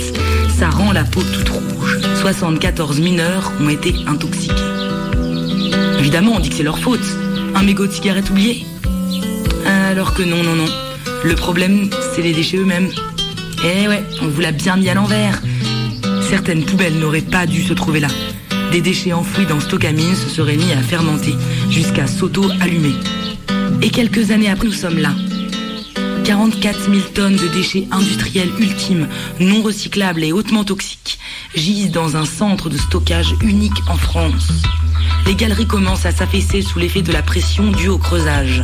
ça 0.57 0.69
rend 0.69 0.91
la 0.91 1.03
peau 1.03 1.21
toute 1.21 1.49
rouge. 1.49 1.99
74 2.21 2.99
mineurs 2.99 3.51
ont 3.59 3.69
été 3.69 3.95
intoxiqués. 4.07 4.53
Évidemment, 5.99 6.33
on 6.35 6.39
dit 6.39 6.49
que 6.49 6.55
c'est 6.55 6.63
leur 6.63 6.79
faute. 6.79 7.05
Un 7.55 7.63
mégot 7.63 7.87
de 7.87 7.91
cigarette 7.91 8.29
oublié. 8.29 8.65
Alors 9.65 10.13
que 10.13 10.21
non, 10.21 10.43
non, 10.43 10.55
non. 10.55 10.69
Le 11.23 11.35
problème, 11.35 11.89
c'est 12.13 12.21
les 12.21 12.33
déchets 12.33 12.57
eux-mêmes. 12.57 12.89
Eh 13.63 13.87
ouais, 13.87 14.03
on 14.21 14.27
vous 14.27 14.41
l'a 14.41 14.51
bien 14.51 14.77
mis 14.77 14.87
à 14.89 14.93
l'envers. 14.93 15.41
Certaines 16.29 16.65
poubelles 16.65 16.97
n'auraient 16.97 17.21
pas 17.21 17.45
dû 17.45 17.61
se 17.61 17.73
trouver 17.73 17.99
là. 17.99 18.07
Des 18.71 18.81
déchets 18.81 19.13
enfouis 19.13 19.45
dans 19.45 19.59
Stockamine 19.59 20.15
se 20.15 20.29
seraient 20.29 20.57
mis 20.57 20.71
à 20.73 20.81
fermenter 20.81 21.35
jusqu'à 21.69 22.07
s'auto-allumer. 22.07 22.95
Et 23.81 23.89
quelques 23.89 24.31
années 24.31 24.49
après, 24.49 24.67
nous 24.67 24.73
sommes 24.73 24.97
là. 24.97 25.11
44 26.25 26.91
000 26.91 26.95
tonnes 27.13 27.35
de 27.35 27.47
déchets 27.49 27.87
industriels 27.91 28.49
ultimes, 28.59 29.07
non 29.39 29.61
recyclables 29.61 30.23
et 30.23 30.33
hautement 30.33 30.63
toxiques, 30.63 31.19
gisent 31.53 31.91
dans 31.91 32.17
un 32.17 32.25
centre 32.25 32.69
de 32.69 32.77
stockage 32.77 33.35
unique 33.41 33.77
en 33.87 33.95
France. 33.95 34.51
Les 35.27 35.35
galeries 35.35 35.67
commencent 35.67 36.07
à 36.07 36.11
s'affaisser 36.11 36.63
sous 36.63 36.79
l'effet 36.79 37.03
de 37.03 37.13
la 37.13 37.21
pression 37.21 37.71
due 37.71 37.89
au 37.89 37.99
creusage. 37.99 38.63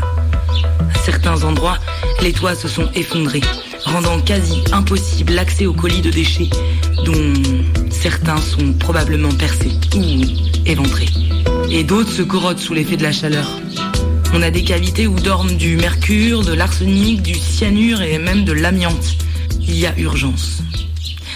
À 0.93 1.00
certains 1.06 1.43
endroits, 1.43 1.78
les 2.21 2.34
toits 2.34 2.56
se 2.56 2.67
sont 2.67 2.89
effondrés, 2.95 3.41
rendant 3.86 4.20
quasi 4.22 4.63
impossible 4.72 5.34
l'accès 5.34 5.65
aux 5.65 5.74
colis 5.74 6.02
de 6.02 6.10
déchets, 6.10 6.50
dont 7.06 7.34
certains 7.89 8.38
sont 8.38 8.74
probablement 8.74 9.32
percés 9.32 9.72
ou 9.96 10.02
éventrés. 10.65 11.10
Et 11.70 11.84
d'autres 11.84 12.12
se 12.12 12.22
corrodent 12.22 12.60
sous 12.60 12.74
l'effet 12.74 12.98
de 12.98 13.04
la 13.04 13.12
chaleur. 13.12 13.48
On 14.34 14.41
a 14.41 14.52
des 14.52 14.63
cavités 14.63 15.08
où 15.08 15.20
dorment 15.20 15.58
du 15.58 15.76
mercure, 15.76 16.44
de 16.44 16.54
l'arsenic, 16.54 17.22
du 17.22 17.36
cyanure 17.36 18.02
et 18.02 18.17
même 18.17 18.46
de 18.46 18.54
l'amiante. 18.54 19.17
Il 19.60 19.78
y 19.78 19.86
a 19.86 19.98
urgence. 19.98 20.62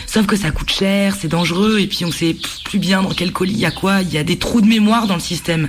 Sauf 0.08 0.26
que 0.28 0.38
ça 0.38 0.52
coûte 0.52 0.72
cher, 0.72 1.14
c'est 1.20 1.28
dangereux, 1.28 1.80
et 1.80 1.88
puis 1.88 2.06
on 2.06 2.12
sait 2.12 2.38
plus 2.64 2.80
bien 2.80 3.04
dans 3.04 3.10
quel 3.10 3.34
colis 3.34 3.52
il 3.52 3.60
y 3.60 3.66
a 3.66 3.72
quoi, 3.72 4.02
il 4.02 4.14
y 4.14 4.18
a 4.18 4.24
des 4.24 4.38
trous 4.38 4.62
de 4.62 4.68
mémoire 4.68 5.08
dans 5.08 5.16
le 5.16 5.20
système. 5.20 5.68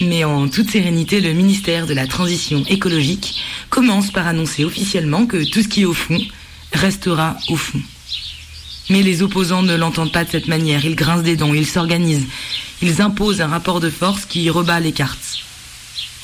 Mais 0.00 0.24
en 0.24 0.48
toute 0.48 0.70
sérénité, 0.70 1.20
le 1.20 1.34
ministère 1.34 1.86
de 1.86 1.92
la 1.92 2.06
Transition 2.06 2.64
écologique 2.68 3.34
commence 3.68 4.10
par 4.10 4.26
annoncer 4.26 4.64
officiellement 4.64 5.26
que 5.26 5.44
tout 5.44 5.62
ce 5.62 5.68
qui 5.68 5.82
est 5.82 5.86
au 5.86 5.92
fond 5.92 6.18
restera 6.72 7.36
au 7.48 7.56
fond. 7.56 7.80
Mais 8.88 9.02
les 9.02 9.22
opposants 9.22 9.62
ne 9.62 9.76
l'entendent 9.76 10.12
pas 10.12 10.24
de 10.24 10.30
cette 10.30 10.48
manière, 10.48 10.84
ils 10.86 10.96
grincent 10.96 11.22
des 11.22 11.36
dents, 11.36 11.52
ils 11.52 11.66
s'organisent, 11.66 12.26
ils 12.80 13.02
imposent 13.02 13.42
un 13.42 13.48
rapport 13.48 13.80
de 13.80 13.90
force 13.90 14.24
qui 14.24 14.48
rebat 14.48 14.80
les 14.80 14.92
cartes. 14.92 15.44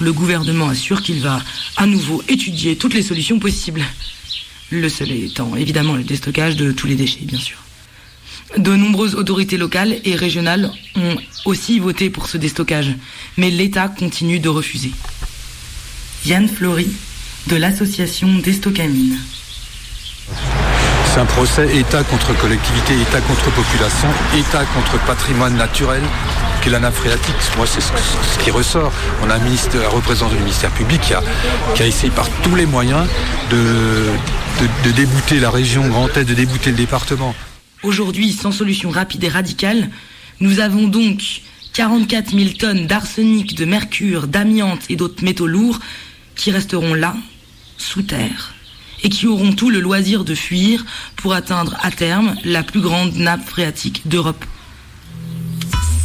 Le 0.01 0.13
gouvernement 0.13 0.69
assure 0.69 1.03
qu'il 1.03 1.21
va 1.21 1.43
à 1.77 1.87
nouveau 1.87 2.23
étudier 2.29 2.77
toutes 2.77 2.95
les 2.95 3.03
solutions 3.03 3.39
possibles. 3.39 3.85
Le 4.71 4.89
seul 4.89 5.13
étant 5.13 5.55
évidemment 5.55 5.95
le 5.95 6.03
déstockage 6.03 6.57
de 6.57 6.73
tous 6.73 6.87
les 6.87 6.97
déchets, 6.97 7.25
bien 7.25 7.39
sûr. 7.39 7.66
De 8.57 8.75
nombreuses 8.75 9.15
autorités 9.15 9.59
locales 9.59 9.97
et 10.05 10.15
régionales 10.15 10.71
ont 10.95 11.17
aussi 11.45 11.79
voté 11.79 12.11
pour 12.11 12.27
ce 12.27 12.39
déstockage, 12.39 12.95
mais 13.37 13.51
l'État 13.51 13.89
continue 13.89 14.39
de 14.39 14.49
refuser. 14.49 14.93
Yann 16.25 16.49
Flory, 16.49 16.89
de 17.49 17.57
l'association 17.57 18.29
Destocamine. 18.39 19.19
C'est 21.13 21.21
un 21.21 21.27
procès 21.27 21.77
État 21.77 22.03
contre 22.03 22.37
collectivité, 22.39 22.95
État 22.95 23.21
contre 23.21 23.51
population, 23.51 24.09
État 24.37 24.65
contre 24.75 24.99
patrimoine 25.07 25.57
naturel, 25.57 26.03
qui 26.63 26.69
est 26.69 26.73
la. 26.73 26.81
Moi, 26.81 27.67
c'est 27.67 27.81
ce, 27.81 28.39
qui 28.43 28.51
ressort. 28.51 28.93
On 29.23 29.31
a 29.31 29.35
un, 29.35 29.39
ministre, 29.39 29.77
un 29.85 29.89
représentant 29.89 30.35
du 30.35 30.41
ministère 30.41 30.71
public 30.71 31.01
qui 31.01 31.83
a, 31.83 31.87
essayé 31.87 32.11
par 32.11 32.29
tous 32.43 32.55
les 32.55 32.67
moyens 32.67 33.07
de, 33.51 33.57
de, 33.57 34.89
de 34.89 34.91
débouter 34.91 35.39
la 35.41 35.51
région 35.51 35.87
Grand 35.89 36.09
Est, 36.17 36.25
de 36.25 36.35
débouter 36.35 36.71
le 36.71 36.77
département. 36.77 37.35
Aujourd'hui, 37.83 38.33
sans 38.33 38.53
solution 38.53 38.91
rapide 38.91 39.25
et 39.25 39.29
radicale, 39.29 39.91
nous 40.41 40.61
avons 40.61 40.89
donc 40.89 41.43
44 41.75 42.31
000 42.31 42.51
tonnes 42.59 42.87
d'arsenic, 42.87 43.55
de 43.55 43.65
mercure, 43.65 44.27
d'amiante 44.27 44.81
et 44.89 44.97
d'autres 44.97 45.23
métaux 45.23 45.47
lourds 45.47 45.79
qui 46.35 46.51
resteront 46.51 46.95
là, 46.95 47.15
sous 47.77 48.03
terre, 48.03 48.55
et 49.03 49.09
qui 49.09 49.27
auront 49.27 49.53
tout 49.53 49.71
le 49.71 49.81
loisir 49.81 50.25
de 50.25 50.35
fuir 50.35 50.85
pour 51.17 51.35
atteindre 51.35 51.77
à 51.83 51.91
terme 51.91 52.35
la 52.45 52.63
plus 52.63 52.81
grande 52.81 53.15
nappe 53.15 53.47
phréatique 53.47 54.03
d'Europe. 54.07 54.45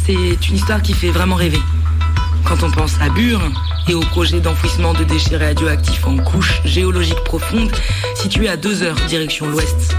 C'est 0.04 0.48
une 0.48 0.56
histoire 0.56 0.82
qui 0.82 0.92
fait 0.92 1.10
vraiment 1.10 1.36
rêver. 1.36 1.60
Quand 2.44 2.62
on 2.62 2.70
pense 2.70 3.00
à 3.00 3.08
Bure 3.08 3.40
et 3.88 3.94
au 3.94 4.00
projet 4.00 4.40
d'enfouissement 4.40 4.92
de 4.92 5.04
déchets 5.04 5.36
radioactifs 5.36 6.06
en 6.06 6.16
couches 6.18 6.60
géologiques 6.64 7.24
profondes 7.24 7.72
situées 8.14 8.48
à 8.48 8.56
deux 8.56 8.82
heures 8.82 9.00
direction 9.08 9.48
l'ouest, 9.48 9.94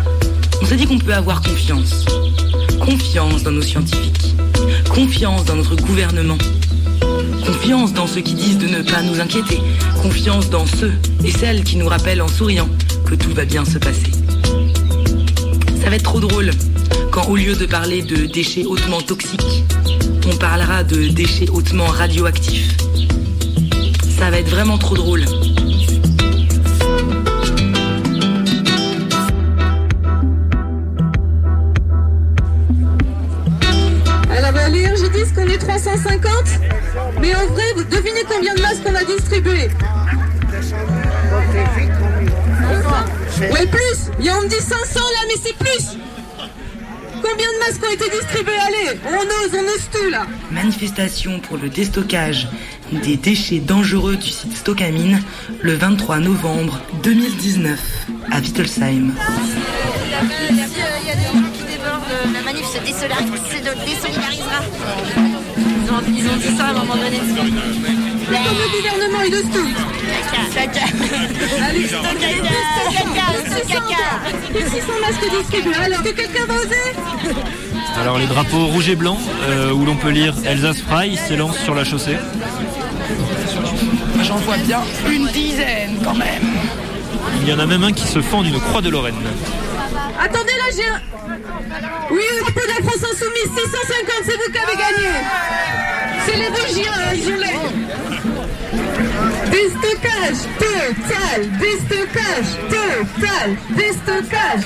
on 0.63 0.65
se 0.65 0.75
dit 0.75 0.85
qu'on 0.85 0.97
peut 0.97 1.13
avoir 1.13 1.41
confiance. 1.41 2.05
Confiance 2.79 3.43
dans 3.43 3.51
nos 3.51 3.61
scientifiques. 3.61 4.33
Confiance 4.89 5.43
dans 5.43 5.57
notre 5.57 5.75
gouvernement. 5.75 6.37
Confiance 7.45 7.91
dans 7.91 8.07
ceux 8.07 8.21
qui 8.21 8.33
disent 8.33 8.59
de 8.59 8.67
ne 8.67 8.81
pas 8.81 9.01
nous 9.01 9.19
inquiéter. 9.19 9.59
Confiance 10.01 10.49
dans 10.49 10.65
ceux 10.65 10.93
et 11.25 11.31
celles 11.31 11.65
qui 11.65 11.75
nous 11.75 11.87
rappellent 11.87 12.21
en 12.21 12.29
souriant 12.29 12.69
que 13.05 13.13
tout 13.15 13.33
va 13.33 13.43
bien 13.43 13.65
se 13.65 13.77
passer. 13.77 14.11
Ça 15.83 15.89
va 15.89 15.97
être 15.97 16.03
trop 16.03 16.21
drôle 16.21 16.51
quand 17.11 17.27
au 17.27 17.35
lieu 17.35 17.55
de 17.55 17.65
parler 17.65 18.01
de 18.01 18.25
déchets 18.25 18.63
hautement 18.63 19.01
toxiques, 19.01 19.65
on 20.31 20.35
parlera 20.37 20.85
de 20.85 21.09
déchets 21.09 21.49
hautement 21.49 21.87
radioactifs. 21.87 22.77
Ça 24.17 24.31
va 24.31 24.39
être 24.39 24.49
vraiment 24.49 24.77
trop 24.77 24.95
drôle. 24.95 25.25
350 35.63 36.31
Mais 37.21 37.33
en 37.35 37.45
vrai, 37.47 37.63
vous 37.75 37.83
devinez 37.85 38.23
combien 38.29 38.53
de 38.53 38.61
masques 38.61 38.83
on 38.85 38.93
a 38.95 39.03
distribué 39.03 39.69
Ouais, 43.51 43.65
plus. 43.67 44.09
Il 44.19 44.25
y 44.25 44.29
a 44.29 44.37
on 44.37 44.41
me 44.41 44.47
dit 44.47 44.55
500 44.55 44.99
là, 44.99 45.19
mais 45.27 45.35
c'est 45.41 45.55
plus. 45.57 45.97
Combien 47.21 47.47
de 47.47 47.59
masques 47.59 47.83
ont 47.87 47.91
été 47.93 48.09
distribués 48.09 48.57
Allez, 48.67 48.99
on 49.05 49.21
ose, 49.21 49.51
on 49.53 49.63
ose 49.63 49.89
tout 49.91 50.09
là. 50.09 50.25
Manifestation 50.51 51.39
pour 51.39 51.57
le 51.57 51.69
déstockage 51.69 52.47
des 52.91 53.15
déchets 53.17 53.59
dangereux 53.59 54.17
du 54.17 54.29
site 54.29 54.55
Stockamine 54.55 55.21
le 55.61 55.73
23 55.73 56.19
novembre 56.19 56.79
2019 57.03 57.79
à 58.31 58.39
Wittelsheim. 58.39 59.13
Il 60.49 60.57
y 60.57 60.61
a 60.61 60.65
des 61.15 61.23
gens 61.23 61.49
qui 61.53 61.63
débordent, 61.63 62.03
la 62.33 62.41
manif 62.41 62.65
se 62.65 62.77
désolidarisera. 62.79 64.63
Ils 66.23 66.29
ont, 66.29 66.37
dit 66.37 66.57
ça 66.57 66.65
à 66.65 66.69
un 66.69 66.73
moment 66.73 66.95
donné. 66.95 67.19
Mais 68.31 68.37
comme 68.37 68.57
le 68.57 68.77
gouvernement, 68.77 69.21
il 69.27 69.35
ose 69.35 69.51
tout 69.51 69.67
Caca. 70.53 70.79
Allez, 71.67 71.83
caca, 71.83 72.03
caca. 73.67 74.03
Et 74.55 74.69
600 74.69 74.93
masques 75.01 75.37
distribués, 75.37 75.75
alors 75.83 76.03
que 76.03 76.09
quelqu'un 76.09 76.45
va 76.45 76.53
oser 76.55 76.93
Alors 77.99 78.17
les 78.19 78.27
drapeaux 78.27 78.67
rouge 78.67 78.87
et 78.89 78.95
blanc, 78.95 79.17
euh, 79.49 79.71
où 79.71 79.85
l'on 79.85 79.95
peut 79.95 80.11
lire 80.11 80.33
Elsa 80.45 80.73
Fry 80.73 81.17
s'élance 81.17 81.57
sur 81.57 81.75
la 81.75 81.83
chaussée. 81.83 82.17
J'en 84.23 84.37
vois 84.37 84.57
bien 84.57 84.79
une 85.09 85.27
dizaine 85.27 85.99
quand 86.03 86.15
même. 86.15 86.43
Il 87.41 87.49
y 87.49 87.53
en 87.53 87.59
a 87.59 87.65
même 87.65 87.83
un 87.83 87.91
qui 87.91 88.07
se 88.07 88.21
fend 88.21 88.43
d'une 88.43 88.59
croix 88.59 88.81
de 88.81 88.89
Lorraine. 88.89 89.15
Attendez 90.19 90.53
là, 90.57 90.71
j'ai 90.73 90.87
un... 90.87 91.01
Oui, 92.11 92.21
le 92.31 92.41
drapeau 92.41 92.61
de 92.61 92.67
la 92.67 92.89
France 92.89 93.11
Insoumise, 93.11 93.49
650, 93.55 94.13
c'est 94.25 94.33
vous 94.33 94.51
qui 94.51 94.59
avez 94.59 94.77
gagné 94.77 95.09
C'est 96.25 96.37
les 96.37 96.49
bougies, 96.49 96.87
hein, 96.87 97.13
je 97.13 97.31
l'ai 97.31 97.59
Déstockage 99.51 100.41
total 100.59 101.39
Déstockage 101.59 102.51
total 102.69 103.47
Déstockage 103.69 104.63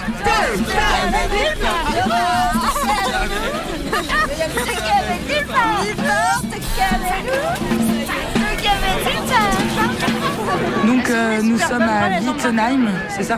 Donc 10.86 11.10
euh, 11.10 11.42
nous 11.42 11.58
sommes 11.58 11.82
à 11.82 12.20
Wittenheim, 12.20 12.90
c'est 13.10 13.24
ça? 13.24 13.38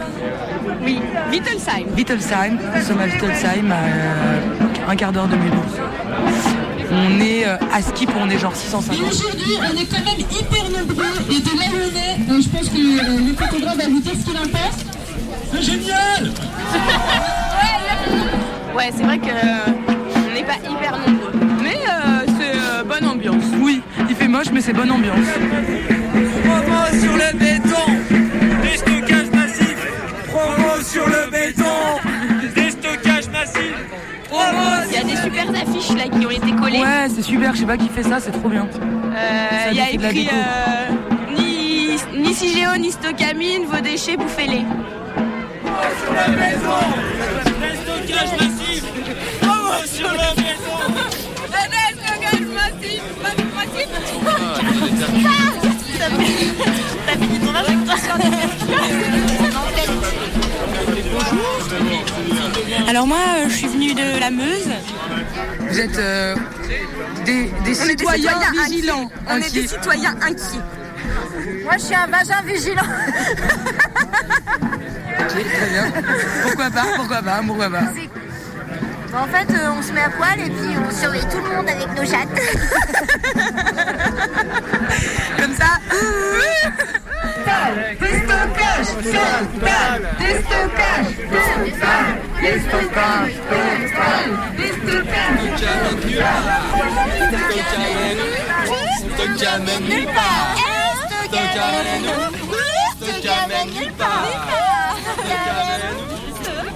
Oui, 0.84 1.00
Wittelsheim. 1.32 1.88
Wittelsheim, 1.96 2.58
nous 2.76 2.82
sommes 2.82 3.00
à 3.00 3.06
Wittelsheim 3.06 3.72
à 3.72 3.76
euh, 3.76 4.90
un 4.90 4.96
quart 4.96 5.12
d'heure 5.12 5.28
de 5.28 5.36
Mulhouse. 5.36 6.59
On 6.92 7.20
est 7.22 7.46
euh, 7.48 7.58
à 7.74 7.82
Skip, 7.82 8.10
on 8.20 8.30
est 8.30 8.40
genre 8.40 8.56
650. 8.56 8.96
Et 8.98 9.02
aujourd'hui, 9.10 9.54
on 9.60 9.78
est 9.78 9.86
quand 9.86 10.04
même 10.04 10.20
hyper 10.20 10.64
nombreux 10.70 11.06
et 11.30 11.40
de 11.40 11.60
là 11.60 11.66
où 11.72 11.78
on 11.78 11.96
est, 11.96 12.38
euh, 12.38 12.42
je 12.42 12.50
pense 12.50 12.70
que 12.70 12.78
euh, 12.78 13.28
le 13.28 13.34
photographe 13.34 13.78
va 13.78 13.88
vous 13.90 14.00
dire 14.00 14.14
ce 14.20 14.26
qu'il 14.26 14.38
en 14.38 14.48
pense. 14.48 14.86
C'est 15.54 15.62
génial 15.62 16.32
Ouais, 18.76 18.92
c'est 18.96 19.04
vrai 19.04 19.18
que 19.20 19.28
euh, 19.28 19.74
on 20.16 20.34
n'est 20.34 20.44
pas 20.44 20.58
hyper 20.58 20.98
nombreux. 20.98 21.32
Mais 21.62 21.78
euh, 21.88 22.26
c'est 22.40 22.56
euh, 22.58 22.84
bonne 22.84 23.08
ambiance. 23.08 23.44
Oui, 23.62 23.82
il 24.10 24.16
fait 24.16 24.28
moche, 24.28 24.48
mais 24.54 24.62
c'est 24.62 24.74
bonne 24.74 24.92
ambiance. 24.92 25.18
Promo 26.44 27.00
sur 27.02 27.14
le 27.14 27.38
béton 27.38 27.86
Promo 30.28 30.82
sur 30.84 31.08
le 31.08 31.30
béton 31.32 31.64
Il 34.88 34.94
y 34.94 34.98
a 34.98 35.04
des 35.04 35.16
super 35.22 35.50
affiches 35.50 35.96
là 35.96 36.04
qui 36.08 36.26
ont 36.26 36.30
été 36.32 36.52
collées. 36.52 36.80
Ouais, 36.80 37.08
c'est 37.14 37.22
super, 37.24 37.54
je 37.54 37.60
sais 37.62 37.66
pas 37.66 37.78
qui 37.78 37.90
fait 37.90 38.04
ça, 38.04 38.20
c'est 38.20 38.32
trop 38.32 38.50
bien. 38.50 38.66
Euh, 38.66 39.50
Ça 39.66 39.72
Il 39.72 39.78
y 39.78 39.82
a 39.82 39.90
écrit 39.92 40.30
euh, 40.32 41.38
ni, 41.38 41.98
ni 42.18 42.34
CIGEO, 42.34 42.76
ni 42.78 42.92
Stocamine, 42.92 43.66
vos 43.66 43.82
déchets, 43.82 44.18
bouffez-les. 44.18 44.66
Sur 46.04 46.14
la 46.14 46.28
maison 46.28 46.80
Déstockage 47.62 48.32
massif. 48.40 48.84
Bravo 49.42 49.86
sur 49.86 50.08
la 50.08 50.34
maison 50.36 50.78
Déstockage 51.70 52.48
massif 52.54 53.02
T'as 57.06 57.14
fini 57.14 57.40
ton 57.40 57.56
âge 57.56 57.66
avec 57.68 57.86
toi 57.86 57.96
Alors 62.90 63.06
moi, 63.06 63.20
euh, 63.20 63.46
je 63.48 63.54
suis 63.54 63.68
venue 63.68 63.94
de 63.94 64.20
la 64.20 64.32
Meuse. 64.32 64.68
Vous 65.60 65.80
êtes 65.80 66.00
euh, 66.00 66.36
des, 67.24 67.76
citoyens 67.76 68.40
vigilants. 68.66 69.12
inquiets. 69.28 69.30
On 69.30 69.38
est 69.38 69.54
des 69.54 69.68
citoyens 69.68 70.16
inquiets. 70.24 70.64
Moi, 71.66 71.74
je 71.74 71.84
suis 71.84 71.94
un 71.94 72.08
vagin 72.08 72.42
vigilant. 72.48 72.82
Ok, 75.20 75.28
très 75.30 75.70
bien. 75.70 75.92
Pourquoi 76.42 76.72
pas 76.72 76.86
Pourquoi 76.96 77.22
pas 77.22 77.42
Pourquoi 77.46 77.70
pas 77.70 77.84
En 79.14 79.28
fait, 79.28 79.54
euh, 79.54 79.70
on 79.78 79.84
se 79.84 79.92
met 79.92 80.02
à 80.02 80.10
poil 80.10 80.40
et 80.40 80.50
puis 80.50 80.76
on 80.84 80.92
surveille 80.92 81.28
tout 81.30 81.38
le 81.48 81.56
monde 81.56 81.70
avec 81.70 81.90
nos 81.96 82.06
chattes. 82.06 82.42
Comme 85.38 85.54
ça 85.54 85.78
Déstockage 88.00 88.90
Total 89.04 90.02
Déstockage 90.20 91.12
Total 91.32 92.06
Déstockage 92.62 93.34
Total 93.40 93.80
Stock 99.00 99.44
amène 99.48 99.84
nulle 99.84 100.06
part 100.06 100.56
Stock 101.26 101.56
amène 101.56 102.08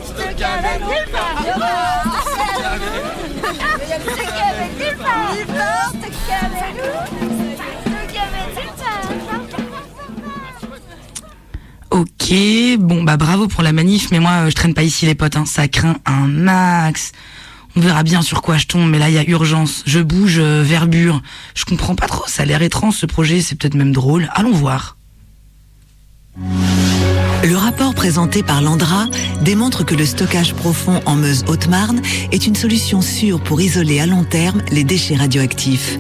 Stock 0.06 0.42
amène 0.42 0.82
nulle 0.82 2.03
Ok, 11.94 12.34
bon 12.80 13.04
bah 13.04 13.18
bravo 13.18 13.48
pour 13.48 13.62
la 13.62 13.72
manif, 13.72 14.10
mais 14.10 14.20
moi 14.20 14.32
euh, 14.32 14.50
je 14.50 14.56
traîne 14.56 14.74
pas 14.74 14.82
ici 14.82 15.06
les 15.06 15.14
potes, 15.14 15.38
hein. 15.38 15.46
ça 15.46 15.68
craint 15.68 15.98
un 16.08 16.26
max. 16.26 17.12
On 17.76 17.82
verra 17.82 18.02
bien 18.02 18.24
sur 18.24 18.42
quoi 18.42 18.58
je 18.58 18.66
tombe, 18.66 18.90
mais 18.90 18.98
là 18.98 19.10
il 19.10 19.14
y 19.14 19.20
a 19.20 19.30
urgence. 19.30 19.84
Je 19.86 20.00
bouge 20.00 20.40
euh, 20.40 20.64
vers 20.66 20.88
Bure. 20.88 21.22
Je 21.54 21.66
comprends 21.66 21.94
pas 21.94 22.08
trop, 22.08 22.24
ça 22.26 22.42
a 22.42 22.46
l'air 22.48 22.64
étrange 22.64 22.96
ce 22.96 23.06
projet, 23.06 23.42
c'est 23.42 23.54
peut-être 23.54 23.76
même 23.76 23.92
drôle. 23.92 24.28
Allons 24.34 24.54
voir. 24.54 24.98
Le 27.44 27.56
rapport 27.56 27.94
présenté 27.94 28.42
par 28.42 28.64
l'Andra 28.64 29.06
démontre 29.44 29.86
que 29.86 29.94
le 29.94 30.08
stockage 30.08 30.56
profond 30.56 31.00
en 31.06 31.14
Meuse-Haute-Marne 31.14 32.02
est 32.32 32.48
une 32.48 32.56
solution 32.56 33.04
sûre 33.04 33.40
pour 33.40 33.62
isoler 33.62 34.00
à 34.00 34.08
long 34.08 34.24
terme 34.24 34.64
les 34.72 34.84
déchets 34.84 35.18
radioactifs. 35.18 36.00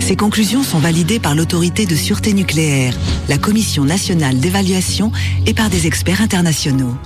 Ces 0.00 0.16
conclusions 0.16 0.62
sont 0.62 0.78
validées 0.78 1.18
par 1.18 1.34
l'autorité 1.34 1.86
de 1.86 1.96
sûreté 1.96 2.32
nucléaire, 2.32 2.94
la 3.28 3.38
Commission 3.38 3.84
nationale 3.84 4.38
d'évaluation 4.38 5.10
et 5.46 5.54
par 5.54 5.68
des 5.68 5.86
experts 5.86 6.20
internationaux. 6.20 6.96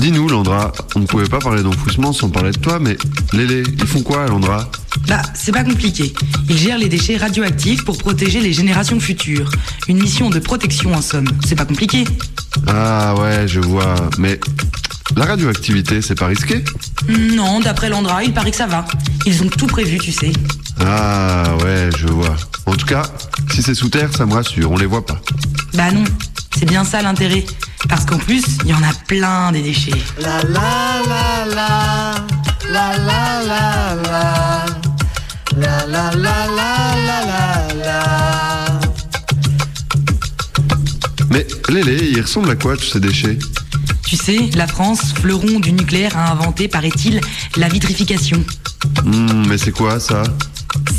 Dis-nous, 0.00 0.28
Landra, 0.28 0.72
on 0.96 1.00
ne 1.00 1.06
pouvait 1.06 1.28
pas 1.28 1.38
parler 1.38 1.62
d'enfouissement 1.62 2.12
sans 2.12 2.28
parler 2.28 2.50
de 2.50 2.58
toi, 2.58 2.78
mais 2.80 2.96
Lélé, 3.32 3.62
ils 3.78 3.86
font 3.86 4.02
quoi, 4.02 4.26
Landra? 4.26 4.68
Bah, 5.08 5.22
c'est 5.34 5.52
pas 5.52 5.64
compliqué. 5.64 6.12
Ils 6.48 6.58
gèrent 6.58 6.78
les 6.78 6.88
déchets 6.88 7.16
radioactifs 7.16 7.84
pour 7.84 7.98
protéger 7.98 8.40
les 8.40 8.52
générations 8.52 8.98
futures. 9.00 9.50
Une 9.88 10.00
mission 10.00 10.30
de 10.30 10.38
protection 10.38 10.94
en 10.94 11.02
somme. 11.02 11.28
C'est 11.46 11.54
pas 11.54 11.64
compliqué. 11.64 12.04
Ah 12.66 13.14
ouais, 13.20 13.46
je 13.46 13.60
vois, 13.60 13.94
mais 14.18 14.38
la 15.16 15.24
radioactivité, 15.26 16.02
c'est 16.02 16.14
pas 16.14 16.26
risqué 16.26 16.64
Non, 17.08 17.60
d'après 17.60 17.88
l'Andra, 17.88 18.24
il 18.24 18.32
paraît 18.32 18.50
que 18.50 18.56
ça 18.56 18.66
va. 18.66 18.84
Ils 19.26 19.42
ont 19.42 19.48
tout 19.48 19.66
prévu, 19.66 19.98
tu 19.98 20.12
sais. 20.12 20.32
Ah 20.80 21.44
ouais, 21.62 21.90
je 21.96 22.06
vois. 22.06 22.36
En 22.66 22.74
tout 22.74 22.86
cas, 22.86 23.02
si 23.52 23.62
c'est 23.62 23.74
sous 23.74 23.88
terre, 23.88 24.10
ça 24.16 24.26
me 24.26 24.32
rassure, 24.34 24.70
on 24.70 24.76
les 24.76 24.86
voit 24.86 25.04
pas. 25.04 25.20
Bah 25.74 25.90
non, 25.90 26.04
c'est 26.56 26.66
bien 26.66 26.84
ça 26.84 27.02
l'intérêt. 27.02 27.44
Parce 27.88 28.04
qu'en 28.04 28.18
plus, 28.18 28.42
il 28.64 28.70
y 28.70 28.74
en 28.74 28.82
a 28.82 28.92
plein 29.06 29.52
des 29.52 29.62
déchets. 29.62 29.92
La 30.20 30.42
la 30.42 31.02
la 31.08 31.54
la 31.54 32.14
La 32.70 32.96
la 32.96 33.42
la 33.46 33.94
la 34.02 34.66
La 35.56 35.86
la 35.86 36.10
la 36.12 36.46
la 36.46 36.96
la 36.96 37.24
la 37.26 37.84
la 37.84 38.80
Mais 41.30 41.46
Lélé, 41.68 42.10
il 42.12 42.20
ressemble 42.20 42.50
à 42.50 42.54
quoi 42.54 42.76
tous 42.76 42.84
ces 42.84 43.00
déchets? 43.00 43.38
Tu 44.12 44.18
sais, 44.18 44.50
la 44.56 44.66
France, 44.66 45.14
fleuron 45.14 45.58
du 45.58 45.72
nucléaire, 45.72 46.18
a 46.18 46.32
inventé, 46.32 46.68
paraît-il, 46.68 47.18
la 47.56 47.66
vitrification. 47.68 48.44
Hmm, 49.06 49.46
mais 49.48 49.56
c'est 49.56 49.72
quoi 49.72 49.98
ça? 50.00 50.22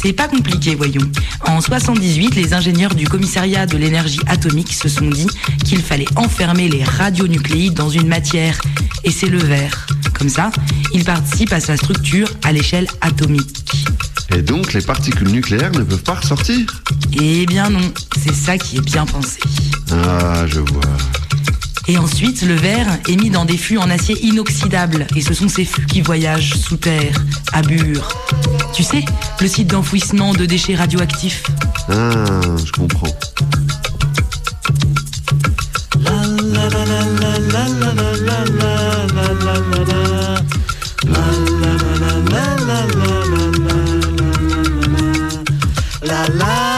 C'est 0.01 0.13
pas 0.13 0.27
compliqué, 0.27 0.73
voyons. 0.73 1.07
En 1.45 1.61
78, 1.61 2.33
les 2.33 2.55
ingénieurs 2.55 2.95
du 2.95 3.07
commissariat 3.07 3.67
de 3.67 3.77
l'énergie 3.77 4.19
atomique 4.25 4.73
se 4.73 4.89
sont 4.89 5.07
dit 5.07 5.27
qu'il 5.63 5.83
fallait 5.83 6.07
enfermer 6.15 6.67
les 6.69 6.83
radionucléides 6.83 7.75
dans 7.75 7.91
une 7.91 8.07
matière, 8.07 8.59
et 9.03 9.11
c'est 9.11 9.29
le 9.29 9.37
verre. 9.37 9.85
Comme 10.17 10.29
ça, 10.29 10.51
il 10.91 11.03
participe 11.03 11.53
à 11.53 11.59
sa 11.59 11.77
structure 11.77 12.27
à 12.43 12.51
l'échelle 12.51 12.87
atomique. 13.01 13.85
Et 14.35 14.41
donc 14.41 14.73
les 14.73 14.81
particules 14.81 15.29
nucléaires 15.29 15.71
ne 15.73 15.83
peuvent 15.83 16.01
pas 16.01 16.15
ressortir? 16.15 16.65
Eh 17.21 17.45
bien 17.45 17.69
non, 17.69 17.93
c'est 18.23 18.33
ça 18.33 18.57
qui 18.57 18.77
est 18.77 18.81
bien 18.81 19.05
pensé. 19.05 19.39
Ah, 19.91 20.45
je 20.47 20.61
vois. 20.61 20.81
Et 21.87 21.97
ensuite, 21.97 22.43
le 22.43 22.55
verre 22.55 22.87
est 23.09 23.15
mis 23.15 23.29
dans 23.29 23.43
des 23.43 23.57
fûts 23.57 23.77
en 23.77 23.89
acier 23.89 24.17
inoxydable, 24.25 25.05
et 25.15 25.21
ce 25.21 25.33
sont 25.33 25.49
ces 25.49 25.65
fûts 25.65 25.85
qui 25.85 26.01
voyagent 26.01 26.53
sous 26.55 26.77
terre, 26.77 27.13
à 27.51 27.61
Bure. 27.61 28.07
Tu 28.73 28.83
sais, 28.83 29.03
le 29.41 29.47
site 29.47 29.67
d'enfouissement 29.67 30.33
de 30.33 30.45
déchets 30.45 30.75
radioactifs. 30.75 31.43
Ah, 31.89 32.39
je 32.65 32.71
comprends. 32.71 33.13
La 46.05 46.27
la 46.27 46.27
la 46.29 46.72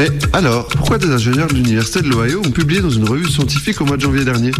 Mais 0.00 0.08
alors, 0.32 0.66
pourquoi 0.68 0.96
des 0.96 1.10
ingénieurs 1.10 1.48
de 1.48 1.56
l'université 1.56 2.00
de 2.00 2.08
l'Ohio 2.08 2.40
ont 2.42 2.50
publié 2.50 2.80
dans 2.80 2.88
une 2.88 3.06
revue 3.06 3.28
scientifique 3.30 3.82
au 3.82 3.84
mois 3.84 3.98
de 3.98 4.00
janvier 4.00 4.24
dernier? 4.24 4.50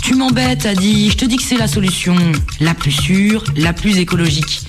Tu 0.00 0.14
m'embêtes, 0.14 0.64
Adi. 0.64 1.10
Je 1.10 1.18
te 1.18 1.26
dis 1.26 1.36
que 1.36 1.42
c'est 1.42 1.58
la 1.58 1.68
solution. 1.68 2.16
La 2.58 2.72
plus 2.72 2.92
sûre, 2.92 3.44
la 3.56 3.74
plus 3.74 3.98
écologique. 3.98 4.62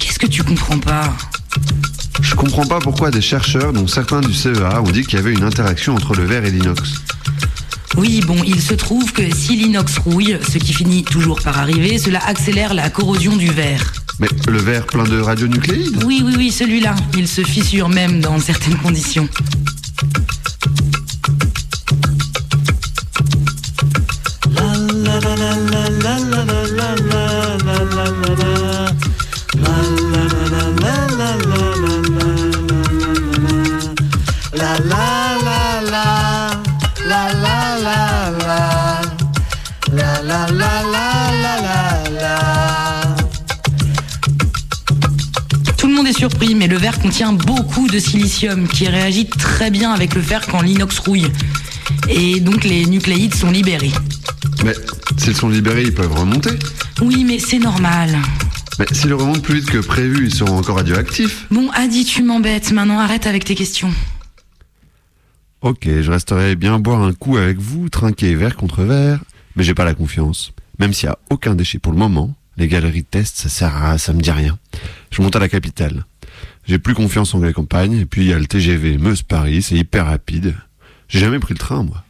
Qu'est-ce 0.00 0.18
que 0.18 0.26
tu 0.26 0.42
comprends 0.42 0.78
pas? 0.78 1.14
Je 2.22 2.34
comprends 2.34 2.64
pas 2.64 2.78
pourquoi 2.78 3.10
des 3.10 3.20
chercheurs, 3.20 3.74
dont 3.74 3.86
certains 3.86 4.22
du 4.22 4.32
CEA, 4.32 4.80
ont 4.80 4.90
dit 4.90 5.02
qu'il 5.02 5.18
y 5.18 5.20
avait 5.20 5.34
une 5.34 5.44
interaction 5.44 5.94
entre 5.94 6.14
le 6.14 6.24
verre 6.24 6.46
et 6.46 6.50
l'inox. 6.50 6.94
Oui, 7.98 8.22
bon, 8.26 8.42
il 8.42 8.62
se 8.62 8.72
trouve 8.72 9.12
que 9.12 9.34
si 9.34 9.54
l'inox 9.54 9.98
rouille, 9.98 10.38
ce 10.50 10.56
qui 10.56 10.72
finit 10.72 11.04
toujours 11.04 11.42
par 11.42 11.58
arriver, 11.58 11.98
cela 11.98 12.24
accélère 12.24 12.72
la 12.72 12.88
corrosion 12.88 13.36
du 13.36 13.50
verre. 13.50 13.92
Mais 14.18 14.28
le 14.48 14.58
verre 14.58 14.86
plein 14.86 15.04
de 15.04 15.20
radionucléides? 15.20 16.02
Oui, 16.04 16.22
oui, 16.24 16.34
oui, 16.36 16.50
celui-là. 16.50 16.94
Il 17.16 17.28
se 17.28 17.42
fissure 17.42 17.88
même 17.88 18.20
dans 18.20 18.38
certaines 18.38 18.76
conditions. 18.78 19.28
Contient 47.06 47.34
beaucoup 47.34 47.86
de 47.86 48.00
silicium 48.00 48.66
qui 48.66 48.88
réagit 48.88 49.26
très 49.26 49.70
bien 49.70 49.92
avec 49.92 50.16
le 50.16 50.20
fer 50.20 50.44
quand 50.44 50.60
l'inox 50.60 50.98
rouille. 50.98 51.30
Et 52.08 52.40
donc 52.40 52.64
les 52.64 52.84
nucléides 52.84 53.32
sont 53.32 53.52
libérés. 53.52 53.92
Mais 54.64 54.72
s'ils 55.16 55.36
sont 55.36 55.48
libérés, 55.48 55.84
ils 55.84 55.94
peuvent 55.94 56.12
remonter. 56.12 56.50
Oui, 57.00 57.22
mais 57.22 57.38
c'est 57.38 57.60
normal. 57.60 58.18
Mais 58.80 58.86
s'ils 58.90 59.14
remontent 59.14 59.38
plus 59.38 59.60
vite 59.60 59.70
que 59.70 59.78
prévu, 59.78 60.26
ils 60.26 60.34
seront 60.34 60.58
encore 60.58 60.78
radioactifs. 60.78 61.46
Bon, 61.52 61.70
Adi, 61.74 62.04
tu 62.04 62.24
m'embêtes. 62.24 62.72
Maintenant, 62.72 62.98
arrête 62.98 63.28
avec 63.28 63.44
tes 63.44 63.54
questions. 63.54 63.92
Ok, 65.60 65.84
je 65.84 66.10
resterai 66.10 66.56
bien 66.56 66.80
boire 66.80 67.02
un 67.02 67.12
coup 67.12 67.36
avec 67.36 67.58
vous, 67.58 67.88
trinquer 67.88 68.34
verre 68.34 68.56
contre 68.56 68.82
verre, 68.82 69.20
mais 69.54 69.62
j'ai 69.62 69.74
pas 69.74 69.84
la 69.84 69.94
confiance. 69.94 70.52
Même 70.80 70.92
s'il 70.92 71.06
y 71.06 71.12
a 71.12 71.18
aucun 71.30 71.54
déchet 71.54 71.78
pour 71.78 71.92
le 71.92 71.98
moment, 71.98 72.34
les 72.56 72.66
galeries 72.66 73.02
de 73.02 73.08
test, 73.08 73.36
ça 73.36 73.48
sert 73.48 73.76
à, 73.84 73.96
ça 73.96 74.12
me 74.12 74.20
dit 74.20 74.32
rien. 74.32 74.58
Je 75.12 75.22
monte 75.22 75.36
à 75.36 75.38
la 75.38 75.48
capitale. 75.48 76.04
J'ai 76.66 76.78
plus 76.78 76.94
confiance 76.94 77.32
en 77.34 77.40
les 77.40 77.52
campagnes, 77.52 78.00
et 78.00 78.06
puis 78.06 78.22
il 78.22 78.28
y 78.28 78.32
a 78.32 78.38
le 78.38 78.46
TGV 78.46 78.98
Meuse-Paris, 78.98 79.62
c'est 79.62 79.76
hyper 79.76 80.06
rapide. 80.06 80.56
J'ai 81.08 81.20
jamais 81.20 81.38
pris 81.38 81.54
le 81.54 81.58
train, 81.58 81.84
moi. 81.84 82.02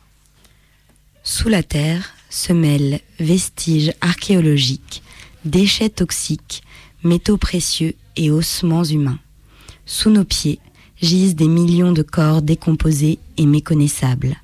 Sous 1.22 1.48
la 1.48 1.62
terre 1.62 2.14
se 2.30 2.52
mêlent 2.52 3.00
vestiges 3.20 3.92
archéologiques, 4.00 5.02
déchets 5.44 5.90
toxiques, 5.90 6.62
métaux 7.04 7.36
précieux 7.36 7.94
et 8.16 8.30
ossements 8.30 8.84
humains. 8.84 9.18
Sous 9.84 10.10
nos 10.10 10.24
pieds 10.24 10.58
gisent 11.02 11.36
des 11.36 11.48
millions 11.48 11.92
de 11.92 12.02
corps 12.02 12.40
décomposés 12.40 13.18
et 13.36 13.44
méconnaissables. 13.44 14.36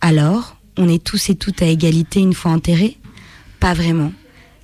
Alors, 0.00 0.56
on 0.76 0.88
est 0.88 1.02
tous 1.02 1.30
et 1.30 1.36
toutes 1.36 1.62
à 1.62 1.66
égalité 1.66 2.20
une 2.20 2.34
fois 2.34 2.50
enterrés? 2.50 2.98
Pas 3.60 3.74
vraiment, 3.74 4.12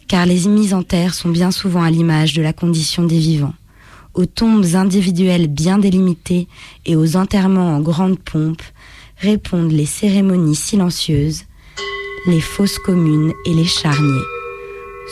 car 0.09 0.27
les 0.27 0.49
mises 0.49 0.75
en 0.75 0.83
terre 0.83 1.15
sont 1.15 1.29
bien 1.29 1.53
souvent 1.53 1.83
à 1.83 1.91
l'image 1.91 2.35
de 2.35 2.43
la 2.43 2.53
condition 2.53 3.05
des 3.05 3.19
vivants. 3.19 3.55
Aux 4.15 4.27
tombes 4.27 4.75
individuelles 4.75 5.47
bien 5.47 5.79
délimitées 5.79 6.49
et 6.85 6.97
aux 6.97 7.17
enterrements 7.17 7.77
en 7.77 7.81
grande 7.81 8.19
pompe 8.19 8.63
répondent 9.19 9.73
les 9.73 9.87
cérémonies 9.87 10.57
silencieuses, 10.57 11.45
les 12.27 12.41
fosses 12.41 12.79
communes 12.79 13.33
et 13.47 13.55
les 13.55 13.65
charniers. 13.65 14.27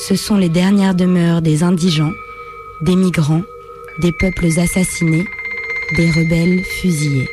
Ce 0.09 0.17
sont 0.17 0.37
les 0.37 0.49
dernières 0.49 0.95
demeures 0.95 1.43
des 1.43 1.63
indigents, 1.63 2.13
des 2.83 2.97
migrants, 2.97 3.43
des 4.01 4.13
peuples 4.13 4.59
assassinés, 4.59 5.27
des 5.97 6.11
rebelles 6.11 6.65
fusillés. 6.65 7.29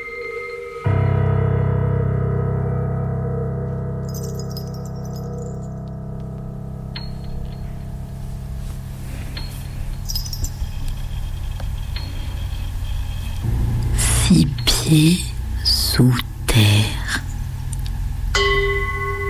Six 14.28 14.48
pieds 14.66 15.20
sous 15.64 16.16
terre. 16.48 17.22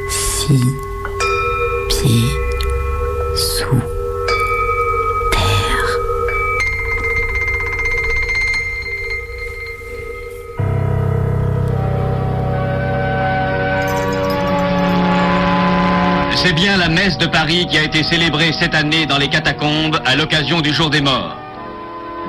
Six 0.10 0.64
pieds 1.90 2.30
sous 3.36 3.82
terre. 5.32 6.00
C'est 16.38 16.54
bien 16.54 16.78
la 16.78 16.88
messe 16.88 17.18
de 17.18 17.26
Paris 17.26 17.68
qui 17.70 17.78
a 17.78 17.84
été 17.84 18.02
célébrée 18.02 18.54
cette 18.58 18.74
année 18.74 19.06
dans 19.06 19.18
les 19.18 19.28
catacombes 19.28 20.00
à 20.06 20.16
l'occasion 20.16 20.62
du 20.62 20.72
jour 20.72 20.90
des 20.90 21.02
morts. 21.02 21.45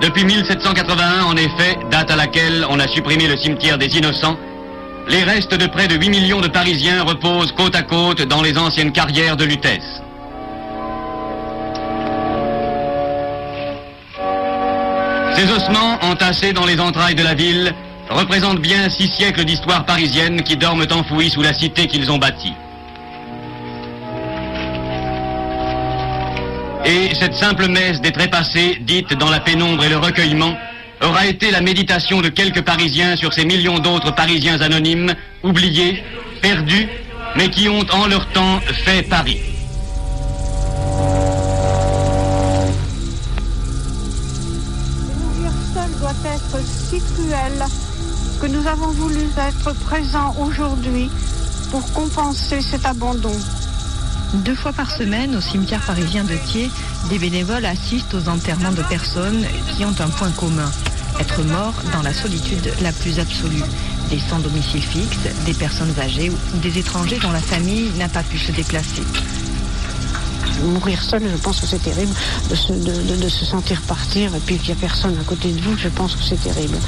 Depuis 0.01 0.25
1781, 0.25 1.25
en 1.25 1.37
effet, 1.37 1.79
date 1.91 2.11
à 2.11 2.17
laquelle 2.17 2.67
on 2.69 2.79
a 2.79 2.87
supprimé 2.87 3.27
le 3.27 3.37
cimetière 3.37 3.79
des 3.79 3.97
innocents, 3.97 4.37
les 5.09 5.23
restes 5.23 5.55
de 5.55 5.67
près 5.67 5.89
de 5.89 5.95
8 5.95 6.11
millions 6.11 6.41
de 6.41 6.49
Parisiens 6.49 7.03
reposent 7.03 7.53
côte 7.53 7.75
à 7.75 7.83
côte 7.83 8.21
dans 8.23 8.43
les 8.43 8.59
anciennes 8.59 8.93
carrières 8.93 9.37
de 9.37 9.45
Lutèce. 9.45 10.03
Ces 15.35 15.51
ossements, 15.51 15.99
entassés 16.03 16.53
dans 16.53 16.67
les 16.67 16.79
entrailles 16.79 17.15
de 17.15 17.23
la 17.23 17.35
ville, 17.35 17.75
représentent 18.11 18.61
bien 18.61 18.91
six 18.91 19.09
siècles 19.09 19.45
d'histoire 19.45 19.85
parisienne 19.87 20.43
qui 20.43 20.57
dorment 20.57 20.87
enfouis 20.91 21.31
sous 21.31 21.43
la 21.43 21.55
cité 21.55 21.87
qu'ils 21.87 22.11
ont 22.11 22.19
bâtie. 22.19 22.55
Et 26.87 27.13
cette 27.19 27.35
simple 27.35 27.67
messe 27.67 28.01
des 28.01 28.13
trépassés, 28.13 28.79
dite 28.81 29.13
dans 29.15 29.29
la 29.29 29.41
pénombre 29.41 29.83
et 29.83 29.89
le 29.89 29.97
recueillement, 29.97 30.57
aura 31.03 31.27
été 31.27 31.51
la 31.51 31.61
méditation 31.61 32.21
de 32.21 32.29
quelques 32.29 32.63
Parisiens 32.63 33.17
sur 33.17 33.33
ces 33.33 33.45
millions 33.45 33.81
d'autres 33.81 34.15
Parisiens 34.15 34.61
anonymes, 34.61 35.13
oubliés, 35.43 36.05
perdus, 36.41 36.89
mais 37.35 37.51
qui 37.51 37.69
ont 37.69 37.85
en 37.93 38.07
leur 38.07 38.29
temps 38.29 38.61
fait 38.85 39.03
Paris. 39.03 39.41
Mourir 45.19 45.53
seul 45.75 45.91
doit 45.99 46.33
être 46.35 46.65
si 46.65 47.01
cruel 47.01 47.65
que 48.41 48.47
nous 48.47 48.65
avons 48.69 48.93
voulu 48.93 49.27
être 49.37 49.75
présents 49.87 50.37
aujourd'hui 50.39 51.11
pour 51.73 51.93
compenser 51.93 52.61
cet 52.61 52.87
abandon. 52.87 53.35
Deux 54.35 54.55
fois 54.55 54.73
par 54.73 54.91
semaine, 54.91 55.37
au 55.37 55.41
cimetière 55.41 55.81
parisien 55.81 56.25
de 56.25 56.35
Thiers, 56.35 56.71
des 57.09 57.19
bénévoles 57.19 57.65
assistent 57.65 58.15
aux 58.15 58.29
enterrements 58.29 58.73
de 58.73 58.83
personnes 58.83 59.47
qui 59.69 59.85
ont 59.85 59.95
un 60.01 60.09
point 60.09 60.31
commun, 60.33 60.71
être 61.21 61.43
morts 61.45 61.75
dans 61.93 62.03
la 62.03 62.13
solitude 62.13 62.73
la 62.83 62.93
plus 62.93 63.21
absolue. 63.21 63.63
Des 64.11 64.19
sans 64.19 64.41
domicile 64.41 64.83
fixe, 64.83 65.19
des 65.45 65.55
personnes 65.55 65.95
âgées 66.01 66.31
ou 66.31 66.59
des 66.59 66.79
étrangers 66.79 67.19
dont 67.21 67.31
la 67.31 67.41
famille 67.41 67.91
n'a 67.99 68.09
pas 68.09 68.23
pu 68.23 68.39
se 68.39 68.53
déplacer. 68.53 69.03
Mourir 70.65 71.03
seul, 71.03 71.23
je 71.31 71.37
pense 71.37 71.61
que 71.61 71.67
c'est 71.67 71.83
terrible 71.83 72.13
de 72.51 72.55
se, 72.55 72.73
de 72.73 73.29
se 73.29 73.45
sentir 73.45 73.81
partir 73.83 74.35
et 74.35 74.41
puis 74.41 74.57
qu'il 74.59 74.75
n'y 74.75 74.79
a 74.79 74.81
personne 74.81 75.17
à 75.21 75.25
côté 75.25 75.53
de 75.53 75.61
vous, 75.61 75.77
je 75.77 75.89
pense 75.89 76.17
que 76.17 76.23
c'est 76.23 76.43
terrible. 76.43 76.79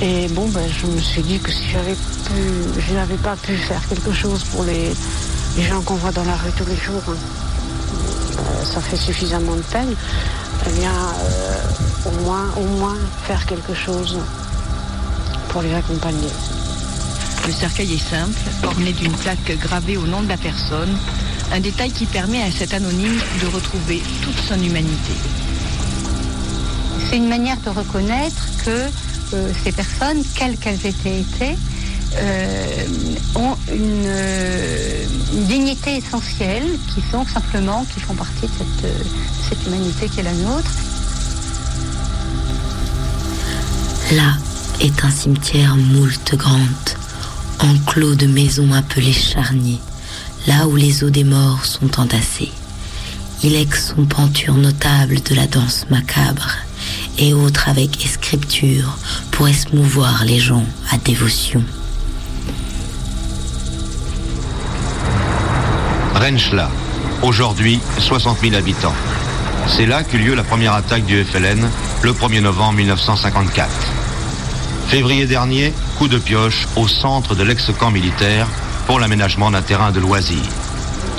Et 0.00 0.28
bon, 0.28 0.48
ben, 0.48 0.64
je 0.68 0.86
me 0.86 1.00
suis 1.00 1.22
dit 1.22 1.38
que 1.38 1.50
si 1.50 1.64
j'avais 1.70 1.94
pu, 1.94 2.80
je 2.88 2.94
n'avais 2.94 3.16
pas 3.16 3.36
pu 3.36 3.56
faire 3.56 3.86
quelque 3.88 4.12
chose 4.12 4.42
pour 4.44 4.64
les, 4.64 4.92
les 5.56 5.62
gens 5.64 5.80
qu'on 5.82 5.94
voit 5.94 6.12
dans 6.12 6.24
la 6.24 6.36
rue 6.36 6.50
tous 6.56 6.64
les 6.64 6.76
jours, 6.76 7.02
hein, 7.08 7.16
euh, 8.38 8.64
ça 8.64 8.80
fait 8.80 8.96
suffisamment 8.96 9.56
de 9.56 9.62
peine, 9.62 9.94
eh 10.66 10.78
bien, 10.78 10.92
euh, 10.92 12.08
au, 12.08 12.22
moins, 12.24 12.50
au 12.56 12.66
moins 12.78 12.96
faire 13.26 13.44
quelque 13.46 13.74
chose 13.74 14.18
pour 15.48 15.62
les 15.62 15.74
accompagner. 15.74 16.28
Le 17.46 17.52
cercueil 17.52 17.94
est 17.94 18.10
simple, 18.10 18.38
orné 18.62 18.92
d'une 18.92 19.12
plaque 19.12 19.58
gravée 19.58 19.96
au 19.96 20.06
nom 20.06 20.22
de 20.22 20.28
la 20.28 20.36
personne, 20.36 20.96
un 21.52 21.60
détail 21.60 21.90
qui 21.90 22.06
permet 22.06 22.42
à 22.42 22.50
cet 22.50 22.72
anonyme 22.72 23.18
de 23.42 23.46
retrouver 23.48 24.02
toute 24.22 24.38
son 24.38 24.54
humanité. 24.62 25.12
C'est 27.10 27.16
une 27.18 27.28
manière 27.28 27.58
de 27.60 27.68
reconnaître 27.68 28.48
que 28.64 28.88
euh, 29.34 29.52
ces 29.64 29.72
personnes, 29.72 30.22
quelles 30.34 30.56
qu'elles 30.56 30.86
aient 30.86 31.20
été, 31.20 31.56
euh, 32.16 32.84
ont 33.34 33.56
une, 33.72 34.04
euh, 34.06 35.04
une 35.32 35.44
dignité 35.44 35.96
essentielle 35.96 36.78
qui 36.92 37.02
sont 37.10 37.26
simplement, 37.26 37.86
qui 37.92 38.00
font 38.00 38.14
partie 38.14 38.42
de 38.42 38.52
cette, 38.58 38.84
euh, 38.84 39.04
cette 39.48 39.66
humanité 39.66 40.08
qui 40.08 40.20
est 40.20 40.24
la 40.24 40.34
nôtre. 40.34 40.70
Là 44.12 44.36
est 44.80 45.04
un 45.04 45.10
cimetière 45.10 45.76
moult 45.76 46.34
grande, 46.34 46.60
enclos 47.60 48.14
de 48.14 48.26
maisons 48.26 48.72
appelées 48.72 49.12
charniers, 49.12 49.80
là 50.46 50.66
où 50.66 50.76
les 50.76 51.04
os 51.04 51.10
des 51.10 51.24
morts 51.24 51.64
sont 51.64 52.00
entassés. 52.00 52.52
Il 53.42 53.54
ex 53.54 53.94
son 53.96 54.04
penture 54.04 54.54
notable 54.54 55.22
de 55.22 55.34
la 55.34 55.46
danse 55.46 55.86
macabre, 55.88 56.58
et 57.18 57.32
autres 57.32 57.68
avec 57.68 58.04
escripture 58.04 58.98
pour 59.30 59.48
esmouvoir 59.48 60.24
les 60.24 60.40
gens 60.40 60.66
à 60.90 60.98
dévotion. 60.98 61.64
Renchla, 66.22 66.70
aujourd'hui 67.22 67.80
60 67.98 68.38
000 68.42 68.54
habitants. 68.54 68.94
C'est 69.66 69.86
là 69.86 70.04
qu'eut 70.04 70.18
lieu 70.18 70.36
la 70.36 70.44
première 70.44 70.72
attaque 70.72 71.04
du 71.04 71.24
FLN, 71.24 71.68
le 72.02 72.12
1er 72.12 72.40
novembre 72.40 72.74
1954. 72.74 73.68
Février 74.86 75.26
dernier, 75.26 75.74
coup 75.98 76.06
de 76.06 76.18
pioche 76.18 76.68
au 76.76 76.86
centre 76.86 77.34
de 77.34 77.42
l'ex-camp 77.42 77.90
militaire 77.90 78.46
pour 78.86 79.00
l'aménagement 79.00 79.50
d'un 79.50 79.62
terrain 79.62 79.90
de 79.90 79.98
loisirs. 79.98 80.38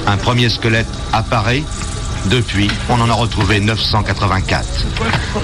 Un 0.07 0.15
premier 0.15 0.47
squelette 0.47 0.87
apparaît. 1.11 1.63
Depuis, 2.27 2.71
on 2.87 3.01
en 3.01 3.09
a 3.09 3.13
retrouvé 3.13 3.59
984. 3.59 4.85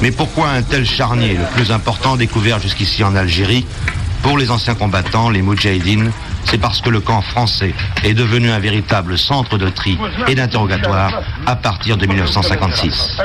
Mais 0.02 0.12
pourquoi 0.12 0.52
un 0.52 0.62
tel 0.62 0.86
charnier, 0.86 1.34
le 1.34 1.46
plus 1.58 1.74
important 1.74 2.16
découvert 2.16 2.62
jusqu'ici 2.62 3.04
en 3.04 3.14
Algérie 3.14 3.66
Pour 4.24 4.38
les 4.38 4.52
anciens 4.52 4.76
combattants, 4.76 5.30
les 5.30 5.42
Moudjahidines, 5.42 6.14
c'est 6.46 6.58
parce 6.58 6.82
que 6.82 6.90
le 6.90 7.00
camp 7.00 7.22
français 7.22 7.74
est 8.04 8.14
devenu 8.14 8.50
un 8.50 8.60
véritable 8.60 9.18
centre 9.18 9.58
de 9.58 9.70
tri 9.70 9.98
et 10.28 10.36
d'interrogatoire 10.36 11.22
à 11.46 11.56
partir 11.56 11.98
de 11.98 12.06
1956. 12.06 13.18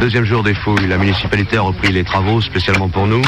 Deuxième 0.00 0.24
jour 0.24 0.42
des 0.42 0.54
fouilles, 0.54 0.86
la 0.86 0.98
municipalité 0.98 1.56
a 1.56 1.62
repris 1.62 1.92
les 1.92 2.04
travaux 2.04 2.40
spécialement 2.40 2.88
pour 2.88 3.06
nous. 3.06 3.22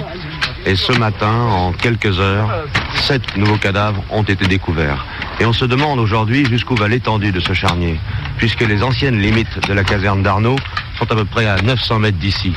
Et 0.67 0.77
ce 0.77 0.93
matin, 0.93 1.33
en 1.33 1.73
quelques 1.73 2.21
heures, 2.21 2.67
sept 2.95 3.37
nouveaux 3.37 3.57
cadavres 3.57 4.05
ont 4.11 4.23
été 4.23 4.47
découverts. 4.47 5.07
Et 5.41 5.47
on 5.47 5.53
se 5.53 5.65
demande 5.65 5.99
aujourd'hui 5.99 6.45
jusqu'où 6.45 6.75
va 6.75 6.89
l'étendue 6.89 7.33
de 7.33 7.41
ce 7.41 7.55
charnier, 7.55 7.99
puisque 8.37 8.61
les 8.61 8.83
anciennes 8.83 9.19
limites 9.19 9.67
de 9.67 9.73
la 9.73 9.85
caserne 9.85 10.23
d'Arnaud 10.23 10.57
sont 10.99 11.11
à 11.11 11.15
peu 11.15 11.25
près 11.25 11.47
à 11.47 11.57
900 11.63 12.01
mètres 12.01 12.19
d'ici. 12.19 12.53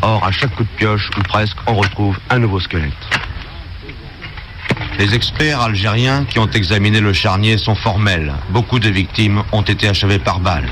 Or, 0.00 0.24
à 0.24 0.32
chaque 0.32 0.54
coup 0.54 0.64
de 0.64 0.68
pioche, 0.76 1.10
ou 1.18 1.22
presque, 1.22 1.56
on 1.66 1.74
retrouve 1.74 2.18
un 2.30 2.38
nouveau 2.38 2.60
squelette. 2.60 2.92
Les 5.02 5.16
experts 5.16 5.60
algériens 5.60 6.24
qui 6.24 6.38
ont 6.38 6.48
examiné 6.48 7.00
le 7.00 7.12
charnier 7.12 7.58
sont 7.58 7.74
formels. 7.74 8.32
Beaucoup 8.50 8.78
de 8.78 8.88
victimes 8.88 9.42
ont 9.50 9.62
été 9.62 9.88
achevées 9.88 10.20
par 10.20 10.38
balles. 10.38 10.70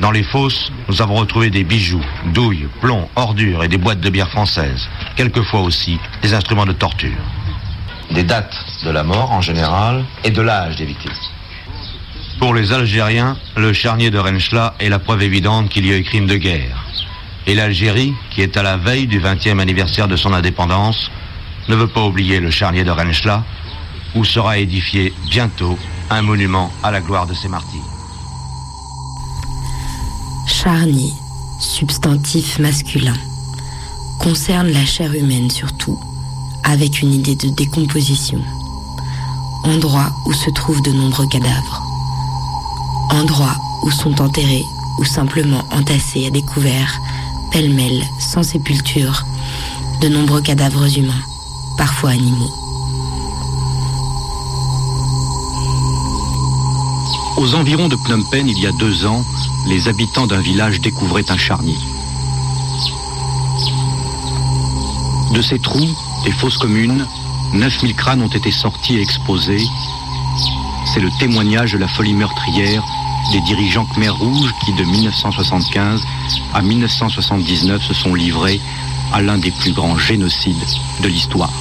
Dans 0.00 0.10
les 0.10 0.24
fosses, 0.24 0.72
nous 0.88 1.00
avons 1.00 1.14
retrouvé 1.14 1.48
des 1.48 1.62
bijoux, 1.62 2.04
douilles, 2.34 2.66
plombs, 2.80 3.08
ordures 3.14 3.62
et 3.62 3.68
des 3.68 3.78
boîtes 3.78 4.00
de 4.00 4.10
bière 4.10 4.30
françaises. 4.30 4.88
Quelquefois 5.14 5.60
aussi 5.60 5.96
des 6.22 6.34
instruments 6.34 6.66
de 6.66 6.72
torture. 6.72 7.22
Des 8.10 8.24
dates 8.24 8.56
de 8.84 8.90
la 8.90 9.04
mort 9.04 9.30
en 9.30 9.42
général 9.42 10.04
et 10.24 10.32
de 10.32 10.42
l'âge 10.42 10.74
des 10.74 10.86
victimes. 10.86 11.12
Pour 12.40 12.54
les 12.54 12.72
Algériens, 12.72 13.36
le 13.56 13.72
charnier 13.72 14.10
de 14.10 14.18
Renchla 14.18 14.74
est 14.80 14.88
la 14.88 14.98
preuve 14.98 15.22
évidente 15.22 15.68
qu'il 15.68 15.86
y 15.86 15.92
a 15.92 15.96
eu 15.96 16.02
crime 16.02 16.26
de 16.26 16.34
guerre. 16.34 16.84
Et 17.46 17.54
l'Algérie, 17.54 18.12
qui 18.30 18.42
est 18.42 18.56
à 18.56 18.64
la 18.64 18.76
veille 18.76 19.06
du 19.06 19.20
20e 19.20 19.60
anniversaire 19.60 20.08
de 20.08 20.16
son 20.16 20.32
indépendance, 20.32 21.12
ne 21.68 21.76
veut 21.76 21.86
pas 21.86 22.02
oublier 22.02 22.40
le 22.40 22.50
charnier 22.50 22.82
de 22.82 22.90
Renchla, 22.90 23.44
où 24.18 24.24
sera 24.24 24.58
édifié 24.58 25.12
bientôt 25.30 25.78
un 26.10 26.22
monument 26.22 26.72
à 26.82 26.90
la 26.90 27.00
gloire 27.00 27.26
de 27.26 27.34
ses 27.34 27.46
martyrs. 27.46 27.80
Charnier, 30.44 31.12
substantif 31.60 32.58
masculin, 32.58 33.14
concerne 34.18 34.68
la 34.68 34.84
chair 34.84 35.14
humaine 35.14 35.50
surtout, 35.50 35.98
avec 36.64 37.00
une 37.00 37.14
idée 37.14 37.36
de 37.36 37.48
décomposition. 37.48 38.40
Endroit 39.62 40.10
où 40.26 40.32
se 40.32 40.50
trouvent 40.50 40.82
de 40.82 40.92
nombreux 40.92 41.28
cadavres. 41.28 41.82
Endroit 43.10 43.56
où 43.84 43.90
sont 43.92 44.20
enterrés 44.20 44.64
ou 44.98 45.04
simplement 45.04 45.64
entassés 45.70 46.26
à 46.26 46.30
découvert, 46.30 46.92
pêle-mêle, 47.52 48.02
sans 48.18 48.42
sépulture, 48.42 49.24
de 50.00 50.08
nombreux 50.08 50.42
cadavres 50.42 50.98
humains, 50.98 51.22
parfois 51.76 52.10
animaux. 52.10 52.67
Aux 57.38 57.54
environs 57.54 57.86
de 57.86 57.94
Phnom 57.94 58.24
Penh, 58.32 58.48
il 58.48 58.58
y 58.58 58.66
a 58.66 58.72
deux 58.72 59.06
ans, 59.06 59.24
les 59.64 59.86
habitants 59.86 60.26
d'un 60.26 60.40
village 60.40 60.80
découvraient 60.80 61.30
un 61.30 61.36
charnier. 61.36 61.78
De 65.32 65.40
ces 65.40 65.60
trous, 65.60 65.94
des 66.24 66.32
fosses 66.32 66.58
communes, 66.58 67.06
9000 67.52 67.94
crânes 67.94 68.22
ont 68.22 68.28
été 68.28 68.50
sortis 68.50 68.96
et 68.96 69.02
exposés. 69.02 69.64
C'est 70.92 70.98
le 70.98 71.10
témoignage 71.20 71.74
de 71.74 71.78
la 71.78 71.86
folie 71.86 72.12
meurtrière 72.12 72.82
des 73.30 73.40
dirigeants 73.42 73.86
Khmer 73.86 74.08
Rouge 74.08 74.52
qui, 74.64 74.72
de 74.72 74.82
1975 74.82 76.02
à 76.54 76.60
1979, 76.60 77.80
se 77.84 77.94
sont 77.94 78.16
livrés 78.16 78.60
à 79.12 79.22
l'un 79.22 79.38
des 79.38 79.52
plus 79.52 79.70
grands 79.70 79.96
génocides 79.96 80.66
de 81.04 81.08
l'histoire. 81.08 81.52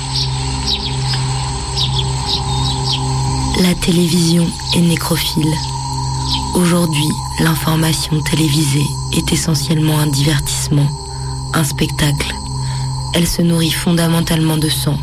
La 3.59 3.73
télévision 3.73 4.45
est 4.75 4.81
nécrophile. 4.81 5.53
Aujourd'hui, 6.53 7.09
l'information 7.39 8.21
télévisée 8.21 8.85
est 9.13 9.33
essentiellement 9.33 9.97
un 9.97 10.05
divertissement, 10.05 10.87
un 11.55 11.63
spectacle. 11.63 12.35
Elle 13.15 13.25
se 13.25 13.41
nourrit 13.41 13.71
fondamentalement 13.71 14.57
de 14.57 14.69
sang, 14.69 14.97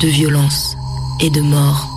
de 0.00 0.08
violence 0.08 0.76
et 1.20 1.30
de 1.30 1.42
mort. 1.42 1.88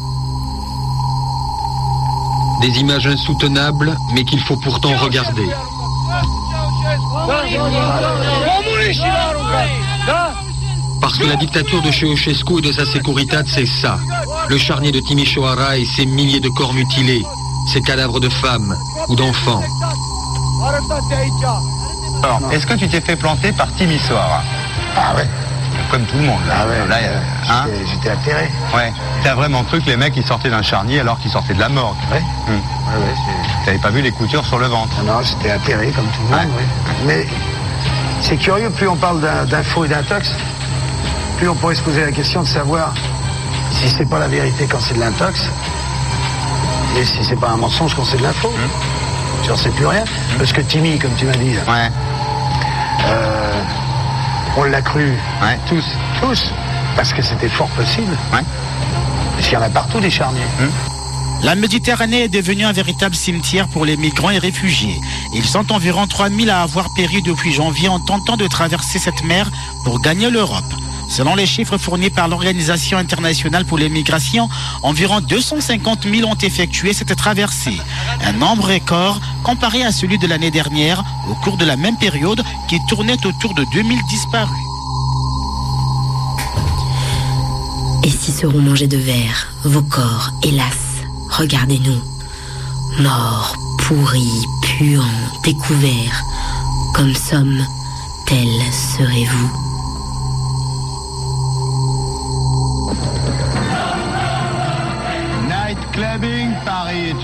Des 2.62 2.80
images 2.80 3.08
insoutenables, 3.08 3.98
mais 4.14 4.24
qu'il 4.24 4.40
faut 4.42 4.58
pourtant 4.58 4.96
regarder. 4.98 5.48
Parce 11.02 11.18
que 11.18 11.26
la 11.26 11.36
dictature 11.36 11.82
de 11.82 11.92
Ceausescu 11.92 12.60
et 12.60 12.62
de 12.62 12.72
sa 12.72 12.86
Securitat, 12.86 13.44
c'est 13.48 13.66
ça. 13.66 13.98
Le 14.50 14.58
charnier 14.58 14.92
de 14.92 15.00
Timisoara 15.00 15.78
et 15.78 15.86
ses 15.86 16.06
milliers 16.06 16.40
de 16.40 16.50
corps 16.50 16.74
mutilés, 16.74 17.26
ses 17.68 17.82
cadavres 17.82 18.20
de 18.20 18.30
femmes 18.30 18.78
ou 19.08 19.16
d'enfants. 19.16 19.62
Alors, 22.24 22.40
est-ce 22.52 22.66
que 22.68 22.74
tu 22.76 22.88
t'es 22.88 23.02
fait 23.02 23.16
planter 23.16 23.52
par 23.52 23.74
Timisoara 23.76 24.42
Ah 24.96 25.16
ouais. 25.16 25.28
Comme 25.92 26.04
tout 26.06 26.18
le 26.18 26.24
monde. 26.24 26.40
Là, 26.48 26.54
Ah 26.62 26.68
ouais, 26.68 26.88
Là, 26.88 26.96
euh, 27.02 27.20
hein 27.50 27.66
j'étais- 27.68 27.86
j'étais 27.92 28.10
atterré. 28.10 28.50
Ouais. 28.76 28.94
T'as 29.24 29.36
vraiment 29.36 29.64
cru 29.64 29.80
que 29.82 29.86
les 29.88 29.98
mecs 29.98 30.16
ils 30.16 30.26
sortaient 30.26 30.50
d'un 30.50 30.62
charnier 30.64 31.00
alors 31.00 31.20
qu'ils 31.20 31.32
sortaient 31.32 31.54
de 31.54 31.60
la 31.60 31.70
mort 31.70 31.96
Ouais. 32.12 32.22
Hum. 32.48 32.54
Ouais, 32.56 33.06
ouais, 33.06 33.14
c'est- 33.16 33.66
T'avais 33.66 33.78
pas 33.78 33.90
vu 33.90 34.02
les 34.02 34.12
coutures 34.12 34.46
sur 34.46 34.58
le 34.58 34.68
ventre 34.68 34.96
Non, 35.04 35.22
j'étais 35.22 35.52
atterré 35.52 35.92
comme 35.92 36.06
tout 36.06 36.22
le 36.30 36.36
monde, 36.38 36.48
oui. 36.58 36.64
Mais 37.06 37.28
c'est 38.22 38.38
curieux, 38.38 38.70
plus 38.70 38.88
on 38.88 38.96
parle 38.96 39.22
d'un- 39.22 39.46
d'info 39.46 39.86
et 39.86 39.88
d'intox, 39.88 40.32
plus 41.38 41.50
on 41.50 41.56
pourrait 41.56 41.76
se 41.76 41.82
poser 41.82 42.02
la 42.06 42.12
question 42.12 42.42
de 42.42 42.48
savoir 42.48 42.94
si 43.72 43.90
c'est 43.90 44.06
pas 44.06 44.20
la 44.20 44.28
vérité 44.28 44.68
quand 44.70 44.80
c'est 44.80 44.94
de 44.94 45.00
l'intox, 45.00 45.50
et 46.98 47.06
si 47.06 47.24
c'est 47.24 47.40
pas 47.40 47.50
un 47.50 47.58
mensonge 47.58 47.94
quand 47.96 48.06
c'est 48.06 48.18
de 48.18 48.24
l'info. 48.24 48.52
J'en 49.48 49.58
sais 49.58 49.70
plus 49.70 49.86
rien. 49.86 50.04
Parce 50.38 50.54
que 50.54 50.62
Timmy, 50.62 50.98
comme 50.98 51.14
tu 51.18 51.26
m'as 51.26 51.34
dit, 51.34 51.56
euh, 53.06 53.62
on 54.58 54.64
l'a 54.64 54.82
cru. 54.82 55.14
Tous. 55.68 55.86
Tous. 56.22 56.52
Parce 56.96 57.14
que 57.14 57.22
c'était 57.22 57.50
fort 57.50 57.68
possible. 57.70 58.18
Parce 58.32 59.48
qu'il 59.48 59.54
y 59.54 59.58
en 59.58 59.62
a 59.62 59.70
partout 59.70 60.00
des 60.00 60.10
charniers. 60.10 60.42
La 61.44 61.54
Méditerranée 61.56 62.24
est 62.24 62.30
devenue 62.30 62.64
un 62.64 62.72
véritable 62.72 63.14
cimetière 63.14 63.68
pour 63.68 63.86
les 63.86 63.98
migrants 63.98 64.32
et 64.32 64.40
réfugiés. 64.40 65.00
Ils 65.34 65.46
sont 65.46 65.72
environ 65.72 66.08
3000 66.08 66.50
à 66.50 66.62
avoir 66.62 66.94
péri 66.96 67.22
depuis 67.22 67.52
janvier 67.54 67.90
en 67.90 68.00
tentant 68.00 68.38
de 68.38 68.48
traverser 68.48 68.98
cette 68.98 69.24
mer 69.24 69.52
pour 69.84 70.00
gagner 70.00 70.30
l'Europe. 70.30 70.64
Selon 71.08 71.36
les 71.36 71.46
chiffres 71.46 71.78
fournis 71.78 72.10
par 72.10 72.28
l'Organisation 72.28 72.98
internationale 72.98 73.66
pour 73.66 73.78
les 73.78 73.90
migrations, 73.90 74.50
environ 74.82 75.22
250 75.22 76.04
000 76.04 76.30
ont 76.30 76.36
effectué 76.36 76.94
cette 76.94 77.16
traversée. 77.16 77.78
Un 78.24 78.34
nombre 78.34 78.74
record 78.74 79.20
comparé 79.44 79.84
à 79.84 79.92
celui 79.92 80.18
de 80.18 80.28
l'année 80.28 80.52
dernière, 80.52 81.04
au 81.30 81.36
cours 81.36 81.58
de 81.58 81.66
la 81.66 81.78
même 81.78 81.98
période, 81.98 82.44
qui 82.68 82.78
tournait 82.88 83.26
autour 83.26 83.54
de 83.54 83.64
2000 83.74 84.00
disparus. 84.10 84.50
Et 88.04 88.10
si 88.10 88.32
seront 88.32 88.62
mangés 88.62 88.88
de 88.88 88.98
verre, 88.98 89.48
vos 89.64 89.82
corps, 89.82 90.32
hélas, 90.44 91.04
regardez-nous. 91.30 92.02
Morts, 93.00 93.56
pourris, 93.80 94.46
puants, 94.62 95.04
découverts, 95.44 96.24
comme 96.94 97.16
sommes, 97.16 97.66
tels 98.28 98.62
serez-vous. 98.98 99.65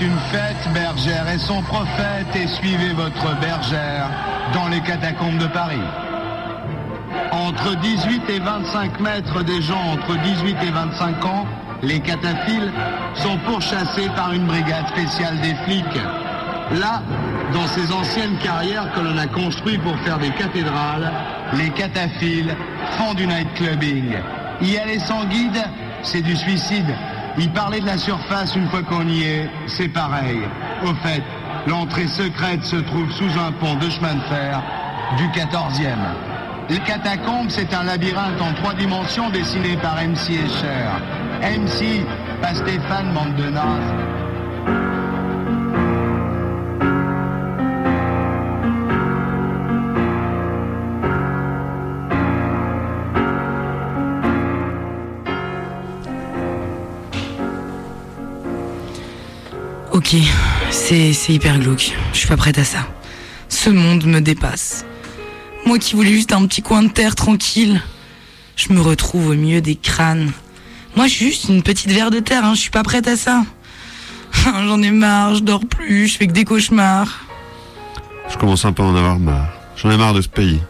Une 0.02 0.18
fête, 0.32 0.72
bergère 0.74 1.28
et 1.28 1.38
son 1.38 1.62
prophète, 1.62 2.34
et 2.34 2.48
suivez 2.48 2.92
votre 2.92 3.38
bergère 3.40 4.10
dans 4.52 4.66
les 4.68 4.80
catacombes 4.80 5.38
de 5.38 5.46
Paris. 5.46 5.86
Entre 7.30 7.76
18 7.76 8.22
et 8.30 8.38
25 8.40 9.00
mètres 9.00 9.44
des 9.44 9.62
gens 9.62 9.80
entre 9.92 10.16
18 10.16 10.56
et 10.66 10.70
25 10.70 11.24
ans, 11.24 11.46
les 11.82 12.00
cataphiles 12.00 12.72
sont 13.14 13.38
pourchassés 13.46 14.08
par 14.16 14.32
une 14.32 14.46
brigade 14.46 14.88
spéciale 14.88 15.40
des 15.40 15.54
flics. 15.66 16.00
Là, 16.80 17.02
dans 17.52 17.66
ces 17.68 17.92
anciennes 17.92 18.38
carrières 18.38 18.92
que 18.94 19.00
l'on 19.00 19.18
a 19.18 19.26
construites 19.26 19.82
pour 19.82 19.96
faire 20.00 20.18
des 20.18 20.30
cathédrales, 20.30 21.12
les 21.54 21.70
cataphiles 21.70 22.56
font 22.98 23.14
du 23.14 23.26
night 23.26 23.52
clubbing. 23.54 24.14
Y 24.62 24.78
aller 24.78 24.98
sans 24.98 25.24
guide, 25.26 25.62
c'est 26.02 26.22
du 26.22 26.34
suicide. 26.34 26.92
Y 27.38 27.48
parler 27.48 27.80
de 27.80 27.86
la 27.86 27.96
surface 27.96 28.54
une 28.56 28.68
fois 28.68 28.82
qu'on 28.82 29.08
y 29.08 29.22
est, 29.22 29.48
c'est 29.66 29.88
pareil. 29.88 30.40
Au 30.84 30.92
fait, 31.06 31.22
l'entrée 31.66 32.06
secrète 32.06 32.62
se 32.62 32.76
trouve 32.76 33.10
sous 33.10 33.38
un 33.38 33.52
pont 33.52 33.74
de 33.76 33.88
chemin 33.88 34.14
de 34.16 34.20
fer 34.22 34.62
du 35.16 35.24
14e. 35.28 35.96
Les 36.68 36.78
catacombes, 36.80 37.48
c'est 37.48 37.72
un 37.74 37.84
labyrinthe 37.84 38.40
en 38.40 38.52
trois 38.54 38.74
dimensions 38.74 39.30
dessiné 39.30 39.76
par 39.76 39.96
MC 39.96 40.30
Escher. 40.30 40.88
MC, 41.42 42.04
pas 42.40 42.54
Stéphane, 42.54 43.12
bande 43.14 43.34
C'est 60.70 61.32
hyper 61.32 61.58
glauque. 61.58 61.92
Je 62.12 62.18
suis 62.18 62.28
pas 62.28 62.36
prête 62.36 62.58
à 62.58 62.64
ça. 62.64 62.86
Ce 63.48 63.70
monde 63.70 64.04
me 64.04 64.20
dépasse. 64.20 64.84
Moi 65.64 65.78
qui 65.78 65.94
voulais 65.94 66.12
juste 66.12 66.32
un 66.32 66.46
petit 66.46 66.60
coin 66.60 66.82
de 66.82 66.88
terre 66.88 67.14
tranquille, 67.14 67.80
je 68.56 68.72
me 68.72 68.80
retrouve 68.80 69.28
au 69.28 69.34
milieu 69.34 69.60
des 69.60 69.76
crânes. 69.76 70.32
Moi, 70.96 71.06
je 71.06 71.12
suis 71.12 71.26
juste 71.26 71.48
une 71.48 71.62
petite 71.62 71.90
verre 71.90 72.10
de 72.10 72.18
terre, 72.18 72.44
hein. 72.44 72.54
je 72.54 72.60
suis 72.60 72.70
pas 72.70 72.82
prête 72.82 73.08
à 73.08 73.16
ça. 73.16 73.44
J'en 74.44 74.82
ai 74.82 74.90
marre, 74.90 75.36
je 75.36 75.40
dors 75.40 75.64
plus, 75.64 76.08
je 76.08 76.18
fais 76.18 76.26
que 76.26 76.32
des 76.32 76.44
cauchemars. 76.44 77.24
Je 78.28 78.36
commence 78.36 78.64
un 78.64 78.72
peu 78.72 78.82
à 78.82 78.86
en 78.86 78.96
avoir 78.96 79.18
marre. 79.18 79.54
J'en 79.76 79.90
ai 79.90 79.96
marre 79.96 80.14
de 80.14 80.20
ce 80.20 80.28
pays. 80.28 80.60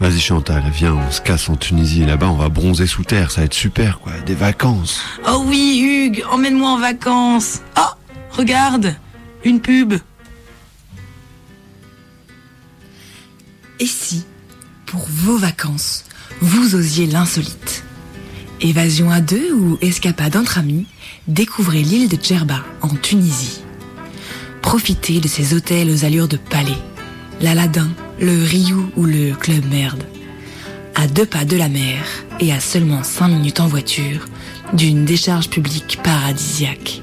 Vas-y 0.00 0.18
Chantal, 0.18 0.64
viens, 0.74 0.94
on 0.94 1.10
se 1.12 1.20
casse 1.20 1.48
en 1.48 1.56
Tunisie. 1.56 2.04
Là-bas, 2.04 2.26
on 2.26 2.36
va 2.36 2.48
bronzer 2.48 2.86
sous 2.86 3.04
terre. 3.04 3.30
Ça 3.30 3.42
va 3.42 3.44
être 3.44 3.54
super, 3.54 4.00
quoi. 4.00 4.12
Des 4.26 4.34
vacances. 4.34 5.00
Oh 5.28 5.44
oui, 5.46 5.80
Hugues, 5.80 6.24
emmène-moi 6.30 6.70
en 6.70 6.78
vacances. 6.78 7.60
Oh, 7.78 7.94
regarde, 8.36 8.94
une 9.44 9.60
pub. 9.60 9.94
Et 13.80 13.86
si, 13.86 14.24
pour 14.86 15.06
vos 15.08 15.38
vacances, 15.38 16.04
vous 16.40 16.74
osiez 16.74 17.06
l'insolite? 17.06 17.84
Évasion 18.60 19.10
à 19.10 19.20
deux 19.20 19.52
ou 19.52 19.78
escapade 19.80 20.36
entre 20.36 20.58
amis, 20.58 20.86
découvrez 21.28 21.82
l'île 21.82 22.08
de 22.08 22.16
Djerba 22.20 22.64
en 22.80 22.88
Tunisie. 22.88 23.60
Profitez 24.62 25.20
de 25.20 25.28
ces 25.28 25.54
hôtels 25.54 25.90
aux 25.90 26.04
allures 26.04 26.28
de 26.28 26.36
palais, 26.36 26.78
l'Aladin, 27.40 27.90
le 28.20 28.42
Riou 28.42 28.90
ou 28.96 29.04
le 29.04 29.34
Club 29.34 29.64
Merde. 29.70 30.04
À 30.94 31.06
deux 31.08 31.26
pas 31.26 31.44
de 31.44 31.56
la 31.56 31.68
mer 31.68 32.04
et 32.40 32.52
à 32.52 32.60
seulement 32.60 33.02
cinq 33.02 33.28
minutes 33.28 33.60
en 33.60 33.66
voiture 33.66 34.26
d'une 34.72 35.04
décharge 35.04 35.50
publique 35.50 35.98
paradisiaque. 36.02 37.02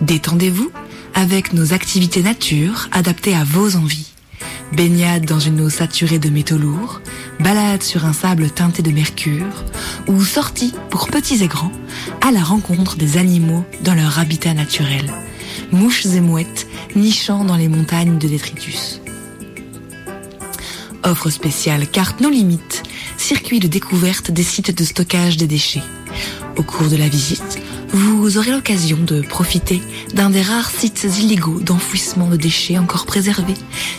Détendez-vous 0.00 0.70
avec 1.14 1.52
nos 1.52 1.72
activités 1.72 2.22
nature 2.22 2.88
adaptées 2.92 3.34
à 3.34 3.44
vos 3.44 3.76
envies. 3.76 4.12
Baignade 4.72 5.24
dans 5.24 5.40
une 5.40 5.60
eau 5.60 5.70
saturée 5.70 6.18
de 6.18 6.28
métaux 6.28 6.58
lourds, 6.58 7.00
balade 7.40 7.82
sur 7.82 8.04
un 8.04 8.12
sable 8.12 8.50
teinté 8.50 8.82
de 8.82 8.90
mercure, 8.90 9.64
ou 10.06 10.22
sortie 10.22 10.72
pour 10.90 11.08
petits 11.08 11.42
et 11.42 11.48
grands 11.48 11.72
à 12.20 12.30
la 12.30 12.44
rencontre 12.44 12.96
des 12.96 13.16
animaux 13.16 13.64
dans 13.82 13.94
leur 13.94 14.18
habitat 14.18 14.54
naturel, 14.54 15.12
mouches 15.72 16.06
et 16.06 16.20
mouettes 16.20 16.66
nichant 16.94 17.44
dans 17.44 17.56
les 17.56 17.68
montagnes 17.68 18.18
de 18.18 18.28
détritus. 18.28 19.00
Offre 21.02 21.30
spéciale 21.30 21.88
carte 21.88 22.20
non 22.20 22.30
limite, 22.30 22.82
circuit 23.16 23.60
de 23.60 23.68
découverte 23.68 24.30
des 24.30 24.42
sites 24.42 24.76
de 24.76 24.84
stockage 24.84 25.36
des 25.36 25.46
déchets. 25.46 25.82
Au 26.56 26.62
cours 26.62 26.88
de 26.88 26.96
la 26.96 27.08
visite, 27.08 27.57
vous 27.92 28.36
aurez 28.36 28.50
l'occasion 28.50 28.98
de 28.98 29.22
profiter 29.22 29.82
d'un 30.14 30.30
des 30.30 30.42
rares 30.42 30.70
sites 30.70 31.06
illégaux 31.20 31.60
d'enfouissement 31.60 32.28
de 32.28 32.36
déchets 32.36 32.78
encore 32.78 33.06
préservés, 33.06 33.54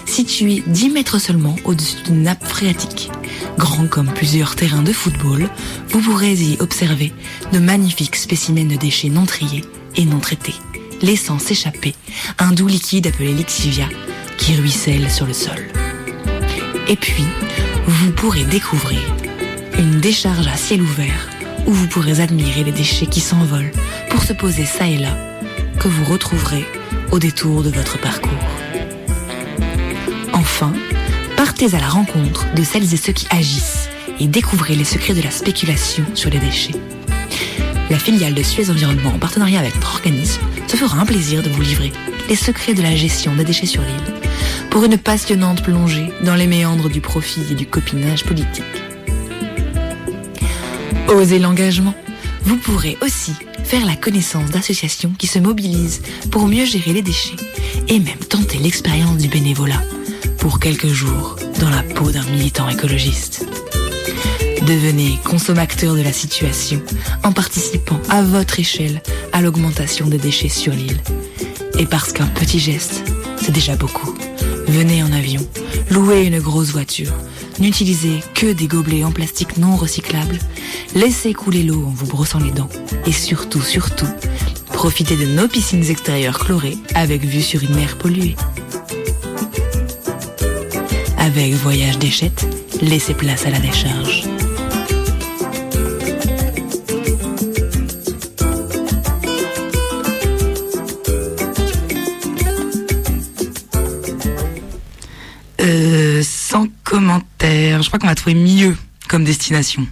situé 0.06 0.64
10 0.68 0.90
mètres 0.92 1.20
seulement 1.20 1.56
au-dessus 1.66 2.04
d'une 2.04 2.24
nappe 2.24 2.46
phréatique. 2.46 3.10
Grand 3.58 3.88
comme 3.88 4.12
plusieurs 4.12 4.56
terrains 4.56 4.84
de 4.84 4.94
football, 4.94 5.50
vous 5.90 6.02
pourrez 6.02 6.34
y 6.34 6.58
observer 6.60 7.14
de 7.52 7.60
magnifiques 7.60 8.16
spécimens 8.16 8.68
de 8.68 8.76
déchets 8.76 9.10
non 9.10 9.26
triés 9.26 9.66
et 9.96 10.06
non 10.06 10.20
traités, 10.20 10.56
laissant 11.02 11.40
s'échapper 11.40 11.96
un 12.38 12.52
doux 12.52 12.68
liquide 12.68 13.08
appelé 13.08 13.34
lixivia 13.34 13.90
qui 14.38 14.56
ruisselle 14.56 15.10
sur 15.10 15.26
le 15.26 15.34
sol. 15.34 15.68
Et 16.88 16.96
puis, 16.96 17.26
vous 17.88 18.12
pourrez 18.12 18.46
découvrir 18.46 19.00
une 19.78 20.00
décharge 20.00 20.48
à 20.48 20.58
ciel 20.58 20.82
ouvert 20.82 21.30
où 21.66 21.72
vous 21.72 21.88
pourrez 21.88 22.22
admirer 22.22 22.64
les 22.64 22.72
déchets 22.72 23.06
qui 23.06 23.20
s'envolent 23.20 23.72
pour 24.10 24.24
se 24.24 24.34
poser 24.34 24.66
ça 24.66 24.88
et 24.88 24.98
là, 24.98 25.16
que 25.80 25.88
vous 25.88 26.06
retrouverez 26.06 26.66
au 27.12 27.20
détour 27.20 27.64
de 27.64 27.70
votre 27.70 28.00
parcours. 28.00 28.32
Enfin, 30.34 30.74
partez 31.38 31.74
à 31.76 31.80
la 31.80 31.90
rencontre 31.90 32.46
de 32.56 32.64
celles 32.64 32.94
et 32.94 32.98
ceux 32.98 33.14
qui 33.14 33.28
agissent 33.30 33.90
et 34.20 34.28
découvrez 34.28 34.76
les 34.76 34.84
secrets 34.84 35.14
de 35.14 35.22
la 35.22 35.32
spéculation 35.32 36.04
sur 36.14 36.30
les 36.30 36.40
déchets. 36.40 36.76
La 37.90 37.98
filiale 37.98 38.34
de 38.36 38.44
Suez 38.44 38.70
Environnement, 38.70 39.14
en 39.16 39.20
partenariat 39.20 39.60
avec 39.60 39.76
notre 39.76 39.96
organisme, 39.96 40.42
se 40.68 40.78
fera 40.78 41.00
un 41.00 41.06
plaisir 41.06 41.42
de 41.42 41.50
vous 41.50 41.62
livrer 41.62 41.92
les 42.28 42.36
secrets 42.36 42.76
de 42.76 42.84
la 42.84 42.96
gestion 42.96 43.36
des 43.36 43.44
déchets 43.44 43.66
sur 43.66 43.82
l'île 43.82 44.20
pour 44.70 44.84
une 44.84 44.98
passionnante 44.98 45.64
plongée 45.64 46.14
dans 46.24 46.36
les 46.36 46.46
méandres 46.46 46.90
du 46.90 47.02
profit 47.02 47.42
et 47.52 47.56
du 47.56 47.66
copinage 47.66 48.24
politique. 48.24 48.64
Osez 51.10 51.40
l'engagement. 51.40 51.96
Vous 52.44 52.58
pourrez 52.58 52.98
aussi 53.02 53.34
faire 53.64 53.86
la 53.86 53.96
connaissance 53.96 54.52
d'associations 54.52 55.12
qui 55.18 55.26
se 55.26 55.40
mobilisent 55.40 56.02
pour 56.30 56.48
mieux 56.48 56.66
gérer 56.66 56.94
les 56.94 57.02
déchets 57.02 57.36
et 57.88 58.00
même 58.00 58.18
tenter 58.30 58.60
l'expérience 58.60 59.18
du 59.18 59.28
bénévolat 59.28 59.82
pour 60.38 60.60
quelques 60.60 60.88
jours 60.88 61.36
dans 61.60 61.70
la 61.70 61.82
peau 61.82 62.12
d'un 62.12 62.24
militant 62.26 62.70
écologiste. 62.70 63.46
Devenez 64.62 65.18
consommateur 65.24 65.96
de 65.96 66.02
la 66.02 66.14
situation 66.14 66.80
en 67.24 67.32
participant 67.32 68.00
à 68.10 68.22
votre 68.22 68.60
échelle 68.60 69.02
à 69.34 69.42
l'augmentation 69.42 70.08
des 70.08 70.20
déchets 70.20 70.50
sur 70.50 70.74
l'île. 70.74 71.02
Et 71.80 71.86
parce 71.86 72.14
qu'un 72.14 72.28
petit 72.28 72.60
geste, 72.60 73.04
c'est 73.42 73.52
déjà 73.52 73.76
beaucoup. 73.76 74.14
Venez 74.68 75.02
en 75.02 75.12
avion, 75.12 75.42
louez 75.90 76.26
une 76.26 76.40
grosse 76.40 76.70
voiture, 76.70 77.14
n'utilisez 77.60 78.20
que 78.34 78.52
des 78.52 78.68
gobelets 78.68 79.04
en 79.04 79.12
plastique 79.12 79.58
non 79.58 79.76
recyclables, 79.76 80.40
laissez 80.96 81.34
couler 81.34 81.64
l'eau 81.64 81.86
en 81.86 81.92
vous 81.92 82.08
brossant 82.08 82.40
les 82.40 82.52
dents 82.52 82.70
et 83.06 83.12
surtout, 83.12 83.62
surtout, 83.62 84.08
profitez 84.68 85.16
de 85.16 85.26
nos 85.26 85.48
piscines 85.48 85.90
extérieures 85.90 86.40
chlorées 86.40 86.78
avec 86.96 87.24
vue 87.24 87.42
sur 87.42 87.64
une 87.64 87.76
mer 87.76 87.98
polluée. 87.98 88.36
Avec 91.18 91.54
Voyage 91.54 92.00
Déchette, 92.00 92.48
laissez 92.82 93.14
place 93.14 93.46
à 93.46 93.50
la 93.50 93.60
décharge. 93.60 94.24
Euh, 105.62 106.24
sans 106.24 106.68
commentaire. 106.84 107.84
Je 107.84 107.89
qu'on 108.00 108.08
va 108.08 108.16
trouver 108.16 108.36
mieux 108.36 108.76
comme 109.08 109.24
destination. 109.24 109.86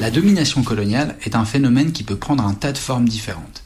La 0.00 0.10
domination 0.10 0.62
coloniale 0.62 1.16
est 1.24 1.36
un 1.36 1.44
phénomène 1.44 1.92
qui 1.92 2.02
peut 2.02 2.16
prendre 2.16 2.44
un 2.44 2.54
tas 2.54 2.72
de 2.72 2.78
formes 2.78 3.08
différentes. 3.08 3.62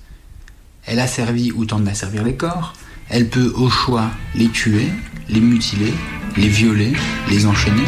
Elle 0.84 0.98
a 0.98 1.06
servi 1.06 1.52
ou 1.52 1.64
tente 1.64 1.84
d'asservir 1.84 2.24
les 2.24 2.34
corps, 2.34 2.74
elle 3.08 3.28
peut 3.28 3.52
au 3.56 3.70
choix 3.70 4.10
les 4.34 4.48
tuer, 4.48 4.88
les 5.28 5.40
mutiler, 5.40 5.94
les 6.36 6.48
violer, 6.48 6.92
les 7.30 7.46
enchaîner. 7.46 7.84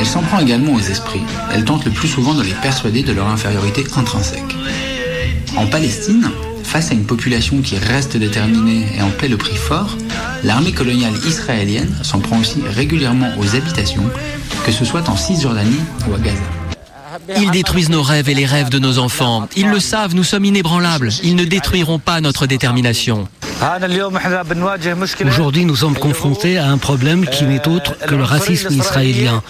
Elle 0.00 0.06
s'en 0.06 0.22
prend 0.22 0.40
également 0.40 0.74
aux 0.74 0.80
esprits, 0.80 1.22
elle 1.52 1.64
tente 1.64 1.84
le 1.84 1.90
plus 1.90 2.08
souvent 2.08 2.34
de 2.34 2.42
les 2.42 2.54
persuader 2.54 3.02
de 3.02 3.12
leur 3.12 3.28
infériorité 3.28 3.84
intrinsèque. 3.96 4.56
En 5.56 5.66
Palestine, 5.66 6.30
face 6.62 6.90
à 6.90 6.94
une 6.94 7.06
population 7.06 7.62
qui 7.62 7.78
reste 7.78 8.16
déterminée 8.16 8.86
et 8.96 9.02
en 9.02 9.10
paie 9.10 9.28
le 9.28 9.36
prix 9.36 9.56
fort, 9.56 9.96
l'armée 10.44 10.72
coloniale 10.72 11.14
israélienne 11.26 11.94
s'en 12.02 12.20
prend 12.20 12.38
aussi 12.38 12.60
régulièrement 12.66 13.30
aux 13.38 13.56
habitations, 13.56 14.04
que 14.64 14.72
ce 14.72 14.84
soit 14.84 15.08
en 15.08 15.16
Cisjordanie 15.16 15.80
ou 16.08 16.14
à 16.14 16.18
Gaza. 16.18 16.55
Ils 17.36 17.50
détruisent 17.50 17.90
nos 17.90 18.02
rêves 18.02 18.28
et 18.28 18.34
les 18.34 18.46
rêves 18.46 18.68
de 18.68 18.78
nos 18.78 18.98
enfants. 18.98 19.48
Ils 19.56 19.68
le 19.68 19.80
savent, 19.80 20.14
nous 20.14 20.24
sommes 20.24 20.44
inébranlables. 20.44 21.10
Ils 21.22 21.36
ne 21.36 21.44
détruiront 21.44 21.98
pas 21.98 22.20
notre 22.20 22.46
détermination. 22.46 23.28
Aujourd'hui, 25.26 25.64
nous 25.64 25.76
sommes 25.76 25.96
confrontés 25.96 26.58
à 26.58 26.68
un 26.68 26.78
problème 26.78 27.26
qui 27.26 27.44
n'est 27.44 27.66
autre 27.68 27.96
que 27.98 28.14
le 28.14 28.24
racisme 28.24 28.72
israélien. 28.72 29.42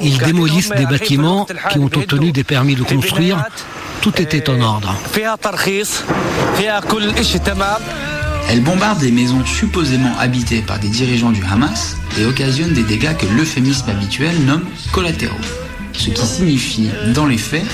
Ils 0.00 0.18
démolissent 0.18 0.70
des 0.70 0.86
bâtiments 0.86 1.46
qui 1.70 1.78
ont 1.78 1.86
obtenu 1.86 2.32
des 2.32 2.44
permis 2.44 2.74
de 2.74 2.82
construire. 2.82 3.44
Tout 4.00 4.20
était 4.20 4.48
en 4.48 4.60
ordre. 4.60 4.94
Elle 8.48 8.62
bombarde 8.62 9.02
les 9.02 9.12
maisons 9.12 9.44
supposément 9.44 10.16
habitées 10.18 10.62
par 10.62 10.78
des 10.78 10.88
dirigeants 10.88 11.30
du 11.30 11.42
Hamas 11.44 11.96
et 12.18 12.24
occasionne 12.24 12.72
des 12.72 12.82
dégâts 12.82 13.16
que 13.16 13.26
l'euphémisme 13.26 13.88
habituel 13.90 14.44
nomme 14.44 14.64
collatéraux. 14.92 15.36
Ce 15.92 16.10
qui 16.10 16.26
signifie, 16.26 16.88
dans 17.14 17.26
les 17.26 17.38
faits, 17.38 17.66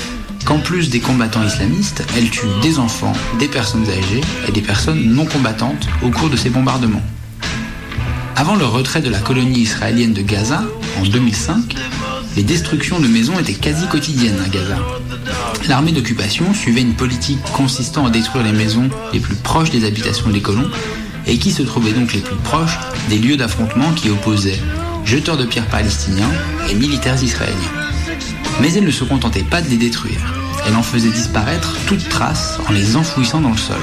qu'en 0.44 0.58
plus 0.58 0.90
des 0.90 1.00
combattants 1.00 1.44
islamistes, 1.44 2.04
elle 2.16 2.30
tue 2.30 2.46
des 2.62 2.78
enfants, 2.78 3.12
des 3.38 3.48
personnes 3.48 3.88
âgées 3.88 4.20
et 4.48 4.52
des 4.52 4.62
personnes 4.62 5.12
non 5.12 5.24
combattantes 5.24 5.88
au 6.02 6.10
cours 6.10 6.30
de 6.30 6.36
ces 6.36 6.50
bombardements. 6.50 7.02
Avant 8.36 8.54
le 8.54 8.64
retrait 8.64 9.00
de 9.00 9.10
la 9.10 9.18
colonie 9.18 9.60
israélienne 9.60 10.12
de 10.12 10.22
Gaza, 10.22 10.62
en 11.00 11.04
2005, 11.04 11.74
les 12.36 12.42
destructions 12.42 13.00
de 13.00 13.08
maisons 13.08 13.38
étaient 13.38 13.54
quasi 13.54 13.86
quotidiennes 13.86 14.38
à 14.44 14.48
Gaza. 14.48 14.76
L'armée 15.68 15.92
d'occupation 15.92 16.52
suivait 16.54 16.82
une 16.82 16.94
politique 16.94 17.42
consistant 17.54 18.06
à 18.06 18.10
détruire 18.10 18.44
les 18.44 18.52
maisons 18.52 18.88
les 19.12 19.20
plus 19.20 19.36
proches 19.36 19.70
des 19.70 19.84
habitations 19.84 20.30
des 20.30 20.42
colons 20.42 20.70
et 21.26 21.38
qui 21.38 21.50
se 21.50 21.62
trouvaient 21.62 21.92
donc 21.92 22.12
les 22.12 22.20
plus 22.20 22.36
proches 22.36 22.78
des 23.08 23.18
lieux 23.18 23.36
d'affrontement 23.36 23.90
qui 23.92 24.10
opposaient 24.10 24.60
jeteurs 25.04 25.36
de 25.36 25.44
pierres 25.44 25.66
palestiniens 25.66 26.30
et 26.70 26.74
militaires 26.74 27.20
israéliens. 27.22 27.85
Mais 28.60 28.72
elle 28.74 28.84
ne 28.84 28.90
se 28.90 29.04
contentait 29.04 29.42
pas 29.42 29.60
de 29.60 29.68
les 29.68 29.76
détruire. 29.76 30.34
Elle 30.66 30.74
en 30.74 30.82
faisait 30.82 31.10
disparaître 31.10 31.76
toute 31.86 32.08
trace 32.08 32.58
en 32.68 32.72
les 32.72 32.96
enfouissant 32.96 33.40
dans 33.40 33.50
le 33.50 33.56
sol. 33.56 33.80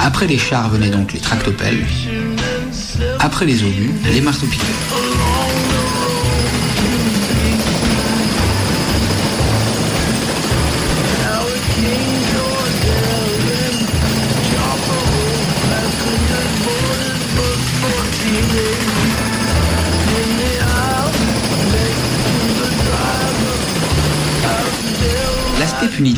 Après 0.00 0.26
les 0.26 0.38
chars 0.38 0.68
venaient 0.70 0.90
donc 0.90 1.12
les 1.12 1.20
tractopelles. 1.20 1.86
Après 3.20 3.46
les 3.46 3.62
obus, 3.62 3.92
les 4.12 4.20
marteaux-piqueurs. 4.20 4.91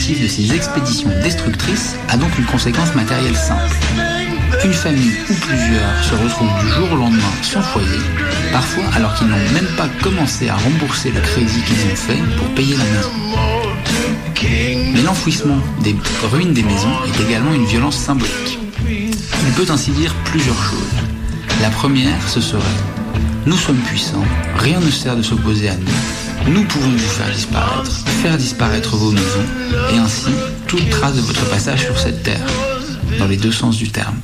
De 0.05 0.29
ces 0.29 0.55
expéditions 0.55 1.09
destructrices 1.23 1.97
a 2.11 2.19
donc 2.19 2.39
une 2.39 2.45
conséquence 2.45 2.95
matérielle 2.95 3.35
simple. 3.35 3.75
Une 4.63 4.73
famille 4.75 5.15
ou 5.31 5.33
plusieurs 5.33 6.05
se 6.05 6.15
retrouvent 6.15 6.61
du 6.61 6.69
jour 6.69 6.93
au 6.93 6.97
lendemain 6.97 7.33
sans 7.41 7.63
foyer, 7.63 8.01
parfois 8.53 8.85
alors 8.95 9.15
qu'ils 9.15 9.29
n'ont 9.29 9.51
même 9.55 9.69
pas 9.79 9.89
commencé 10.03 10.51
à 10.51 10.57
rembourser 10.57 11.11
le 11.11 11.23
crédit 11.23 11.63
qu'ils 11.63 11.91
ont 11.91 11.97
fait 11.97 12.19
pour 12.37 12.47
payer 12.49 12.77
la 12.77 12.85
maison. 12.85 13.11
Mais 14.93 15.01
l'enfouissement 15.01 15.59
des 15.83 15.97
ruines 16.31 16.53
des 16.53 16.65
maisons 16.65 16.93
est 17.07 17.27
également 17.27 17.55
une 17.55 17.65
violence 17.65 17.97
symbolique. 17.97 18.59
Il 18.87 19.53
peut 19.57 19.73
ainsi 19.73 19.91
dire 19.93 20.15
plusieurs 20.27 20.63
choses. 20.63 20.99
La 21.63 21.71
première, 21.71 22.29
ce 22.29 22.43
serait 22.43 22.63
Nous 23.47 23.57
sommes 23.57 23.81
puissants, 23.87 24.25
rien 24.59 24.81
ne 24.81 24.91
sert 24.91 25.17
de 25.17 25.23
s'opposer 25.23 25.71
à 25.71 25.77
nous. 25.77 26.53
Nous 26.53 26.65
pouvons 26.65 26.91
vous 26.91 26.99
faire 26.99 27.31
disparaître, 27.31 28.05
faire 28.25 28.39
disparaître 28.39 28.97
vos 28.97 29.11
maisons, 29.11 29.45
et 29.93 29.99
ainsi 29.99 30.31
toute 30.67 30.89
trace 30.89 31.15
de 31.15 31.21
votre 31.21 31.45
passage 31.51 31.85
sur 31.85 31.99
cette 31.99 32.23
terre, 32.23 32.41
dans 33.19 33.27
les 33.27 33.37
deux 33.37 33.53
sens 33.53 33.77
du 33.77 33.91
terme. 33.91 34.17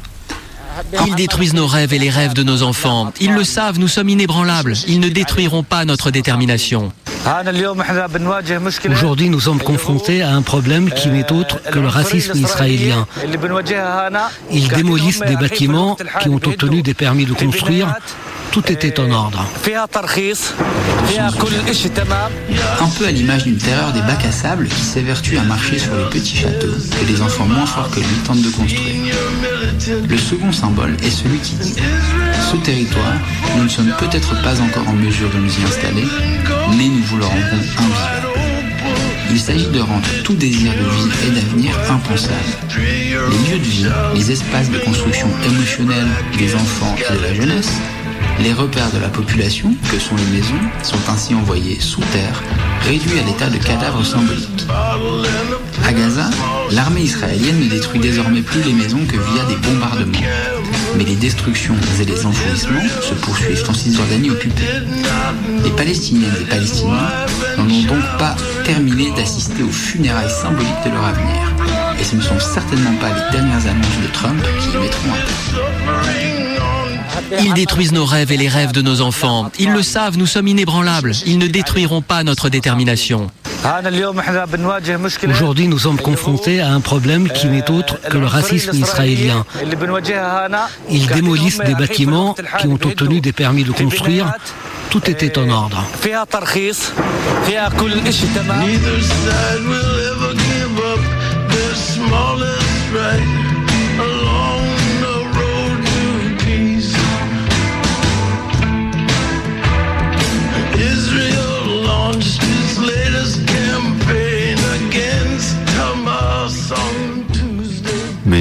Ils 1.07 1.15
détruisent 1.17 1.53
nos 1.53 1.67
rêves 1.67 1.93
et 1.93 1.99
les 1.99 2.09
rêves 2.09 2.33
de 2.33 2.43
nos 2.43 2.63
enfants. 2.63 3.13
Ils 3.21 3.35
le 3.35 3.45
savent, 3.45 3.79
nous 3.79 3.89
sommes 3.89 4.09
inébranlables. 4.09 4.73
Ils 4.89 5.01
ne 5.01 5.11
détruiront 5.11 5.63
pas 5.63 5.85
notre 5.85 6.11
détermination. 6.11 6.93
Aujourd'hui, 8.91 9.29
nous 9.29 9.41
sommes 9.41 9.61
confrontés 9.61 10.23
à 10.23 10.31
un 10.31 10.41
problème 10.41 10.91
qui 10.91 11.09
n'est 11.11 11.31
autre 11.31 11.61
que 11.71 11.79
le 11.79 11.89
racisme 11.89 12.39
israélien. 12.39 13.07
Ils 14.51 14.69
démolissent 14.69 15.21
des 15.21 15.37
bâtiments 15.37 15.99
qui 16.23 16.31
ont 16.31 16.37
obtenu 16.37 16.81
des 16.81 16.95
permis 16.95 17.27
de 17.27 17.35
construire. 17.35 17.95
Tout 18.53 18.73
était 18.73 18.99
en 18.99 19.11
ordre. 19.13 19.47
Un 22.81 22.89
peu 22.99 23.07
à 23.07 23.11
l'image 23.13 23.45
d'une 23.45 23.59
terreur 23.59 23.93
des 23.93 24.01
bacs 24.03 24.25
à 24.25 24.33
sable 24.33 24.67
qui 24.67 24.81
s'évertue 24.81 25.39
à 25.39 25.43
marcher 25.43 25.79
sur 25.79 25.95
les 25.95 26.05
petits 26.11 26.37
châteaux 26.37 26.67
que 26.67 27.07
les 27.07 27.23
enfants 27.23 27.47
moins 27.47 27.67
forts 27.67 27.91
que 27.91 28.01
lui 28.01 28.17
tentent 28.25 28.43
de 28.43 28.51
construire. 28.51 29.15
Le 30.09 30.19
second 30.19 30.51
symbole 30.51 30.97
est 31.03 31.11
celui 31.11 31.39
qui 31.39 31.55
dit 31.55 31.77
Ce 32.51 32.57
territoire, 32.57 33.15
nous 33.57 33.65
ne 33.65 33.69
sommes 33.69 33.95
peut-être 33.99 34.43
pas 34.43 34.61
encore 34.61 34.89
en 34.89 34.95
mesure 34.95 35.31
de 35.31 35.39
nous 35.39 35.53
y 35.53 35.65
installer, 35.65 36.05
mais 36.77 36.89
nous 36.89 37.05
vous 37.05 37.19
le 37.19 37.25
rendrons 37.25 37.57
invivable. 37.57 38.31
Il 39.31 39.39
s'agit 39.39 39.69
de 39.69 39.81
rendre 39.81 40.09
tout 40.25 40.35
désir 40.35 40.73
de 40.73 40.79
vie 40.79 41.29
et 41.29 41.31
d'avenir 41.31 41.73
impensable. 41.89 42.35
Les 42.77 43.53
lieux 43.53 43.59
de 43.59 43.65
vie, 43.65 43.87
les 44.17 44.33
espaces 44.33 44.71
de 44.71 44.79
construction 44.79 45.29
émotionnelle 45.47 46.09
des 46.37 46.53
enfants 46.57 46.97
et 46.99 47.17
de 47.17 47.23
la 47.23 47.35
jeunesse, 47.35 47.71
les 48.43 48.53
repères 48.53 48.91
de 48.93 48.99
la 48.99 49.09
population, 49.09 49.75
que 49.91 49.99
sont 49.99 50.17
les 50.17 50.39
maisons, 50.39 50.61
sont 50.83 51.11
ainsi 51.13 51.35
envoyés 51.35 51.79
sous 51.81 52.01
terre, 52.13 52.43
réduits 52.87 53.19
à 53.19 53.23
l'état 53.23 53.49
de 53.49 53.59
cadavres 53.59 54.05
symboliques. 54.05 54.67
À 55.87 55.93
Gaza, 55.93 56.31
l'armée 56.71 57.03
israélienne 57.03 57.61
ne 57.61 57.69
détruit 57.69 58.01
désormais 58.01 58.43
plus 58.43 58.63
les 58.63 58.73
maisons 58.73 59.05
que 59.07 59.17
via 59.17 59.45
des 59.45 59.57
bombardements. 59.57 60.27
Mais 60.97 61.05
les 61.05 61.17
destructions 61.17 61.77
et 62.01 62.05
les 62.05 62.27
enfouissements 62.27 62.89
se 63.01 63.15
poursuivent 63.15 63.65
en 63.69 63.75
Cisjordanie 63.75 64.31
occupée. 64.31 64.65
Les 65.63 65.71
Palestiniennes 65.71 66.37
et 66.41 66.45
Palestiniens 66.45 67.11
n'en 67.59 67.65
ont 67.65 67.83
donc 67.83 68.19
pas 68.19 68.37
terminé 68.65 69.11
d'assister 69.13 69.63
aux 69.63 69.73
funérailles 69.73 70.31
symboliques 70.31 70.85
de 70.85 70.91
leur 70.91 71.05
avenir. 71.05 71.55
Et 72.01 72.05
ce 72.05 72.17
ne 72.17 72.23
sont 72.23 72.41
certainement 72.41 72.95
pas 73.01 73.09
les 73.09 73.39
dernières 73.39 73.67
annonces 73.67 74.01
de 74.03 74.13
Trump 74.13 74.43
qui 74.61 74.77
y 74.77 74.81
mettront 74.81 75.09
un 75.13 75.27
terme. 75.27 76.30
Ils 77.39 77.55
détruisent 77.55 77.93
nos 77.93 78.05
rêves 78.05 78.33
et 78.33 78.37
les 78.37 78.49
rêves 78.49 78.73
de 78.73 78.83
nos 78.83 79.01
enfants. 79.01 79.51
Ils 79.59 79.71
le 79.73 79.83
savent, 79.83 80.19
nous 80.19 80.27
sommes 80.27 80.49
inébranlables. 80.49 81.13
Ils 81.27 81.39
ne 81.39 81.47
détruiront 81.47 82.03
pas 82.03 82.25
notre 82.25 82.49
détermination. 82.49 83.31
Aujourd'hui, 85.29 85.69
nous 85.69 85.79
sommes 85.79 85.99
confrontés 85.99 86.61
à 86.61 86.71
un 86.71 86.81
problème 86.81 87.29
qui 87.29 87.47
n'est 87.47 87.71
autre 87.71 88.01
que 88.09 88.17
le 88.17 88.27
racisme 88.27 88.75
israélien. 88.75 89.45
Ils 90.89 91.07
démolissent 91.07 91.59
des 91.59 91.75
bâtiments 91.75 92.35
qui 92.59 92.67
ont 92.67 92.75
obtenu 92.75 93.21
des 93.21 93.33
permis 93.33 93.65
de 93.65 93.73
construire. 93.73 94.33
Tout 94.89 95.09
était 95.09 95.39
en 95.39 95.49
ordre. 95.51 95.85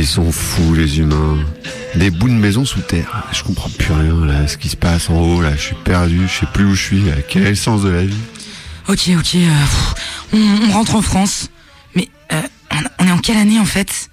Sont 0.09 0.31
fous 0.31 0.73
les 0.73 0.99
humains. 0.99 1.37
Des 1.95 2.09
bouts 2.11 2.27
de 2.29 2.33
maison 2.33 2.65
sous 2.65 2.81
terre. 2.81 3.27
Je 3.31 3.43
comprends 3.43 3.69
plus 3.69 3.93
rien 3.93 4.25
là, 4.25 4.47
ce 4.47 4.57
qui 4.57 4.69
se 4.69 4.75
passe 4.75 5.09
en 5.09 5.19
haut 5.21 5.41
là. 5.41 5.55
Je 5.55 5.61
suis 5.61 5.75
perdu, 5.83 6.21
je 6.27 6.39
sais 6.39 6.47
plus 6.53 6.65
où 6.65 6.75
je 6.75 6.81
suis. 6.83 7.01
là. 7.01 7.13
Quel 7.27 7.45
est 7.45 7.49
le 7.49 7.55
sens 7.55 7.83
de 7.83 7.89
la 7.89 8.03
vie? 8.03 8.15
Ok, 8.87 9.09
ok, 9.17 9.35
euh, 9.35 9.49
pff, 9.61 9.93
on, 10.33 10.67
on 10.67 10.71
rentre 10.71 10.95
en 10.95 11.01
France. 11.01 11.49
Mais 11.95 12.09
euh, 12.33 12.41
on, 12.71 13.03
on 13.03 13.07
est 13.07 13.11
en 13.11 13.19
quelle 13.19 13.37
année 13.37 13.59
en 13.59 13.65
fait? 13.65 14.09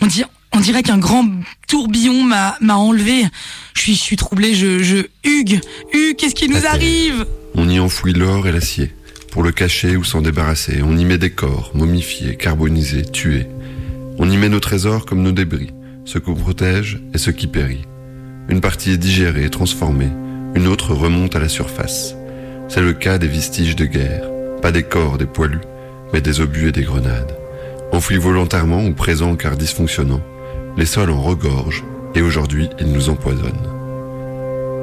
On, 0.00 0.06
dit, 0.06 0.24
on 0.52 0.60
dirait 0.60 0.82
qu'un 0.82 0.98
grand 0.98 1.24
tourbillon 1.68 2.22
m'a 2.24 2.56
m'a 2.60 2.74
enlevé. 2.76 3.24
Je 3.74 3.80
suis, 3.82 3.94
je 3.94 4.00
suis 4.00 4.16
troublé, 4.16 4.54
je, 4.54 4.82
je... 4.82 4.96
Hugues, 5.24 5.60
Hugues, 5.92 6.16
qu'est-ce 6.16 6.34
qui 6.34 6.48
nous 6.48 6.56
Attends. 6.58 6.68
arrive? 6.74 7.26
On 7.54 7.68
y 7.68 7.78
enfouit 7.78 8.12
l'or 8.14 8.46
et 8.48 8.52
l'acier. 8.52 8.92
Pour 9.30 9.42
le 9.42 9.52
cacher 9.52 9.96
ou 9.96 10.04
s'en 10.04 10.22
débarrasser, 10.22 10.80
on 10.82 10.96
y 10.96 11.04
met 11.04 11.18
des 11.18 11.30
corps, 11.30 11.70
momifiés, 11.74 12.36
carbonisés, 12.36 13.04
tués. 13.04 13.46
On 14.18 14.30
y 14.30 14.38
met 14.38 14.48
nos 14.48 14.60
trésors 14.60 15.04
comme 15.04 15.22
nos 15.22 15.32
débris, 15.32 15.74
ce 16.06 16.18
qu'on 16.18 16.34
protège 16.34 17.02
et 17.12 17.18
ce 17.18 17.30
qui 17.30 17.46
périt. 17.46 17.84
Une 18.48 18.62
partie 18.62 18.92
est 18.92 18.96
digérée, 18.96 19.50
transformée, 19.50 20.08
une 20.54 20.68
autre 20.68 20.94
remonte 20.94 21.36
à 21.36 21.38
la 21.38 21.50
surface. 21.50 22.16
C'est 22.68 22.80
le 22.80 22.94
cas 22.94 23.18
des 23.18 23.26
vestiges 23.26 23.76
de 23.76 23.84
guerre, 23.84 24.24
pas 24.62 24.72
des 24.72 24.84
corps 24.84 25.18
des 25.18 25.26
poilus, 25.26 25.60
mais 26.14 26.22
des 26.22 26.40
obus 26.40 26.68
et 26.68 26.72
des 26.72 26.84
grenades. 26.84 27.36
Enfouis 27.92 28.16
volontairement 28.16 28.86
ou 28.86 28.94
présents 28.94 29.36
car 29.36 29.54
dysfonctionnants, 29.58 30.22
les 30.78 30.86
sols 30.86 31.10
en 31.10 31.20
regorgent 31.20 31.84
et 32.14 32.22
aujourd'hui 32.22 32.70
ils 32.80 32.90
nous 32.90 33.10
empoisonnent. 33.10 33.52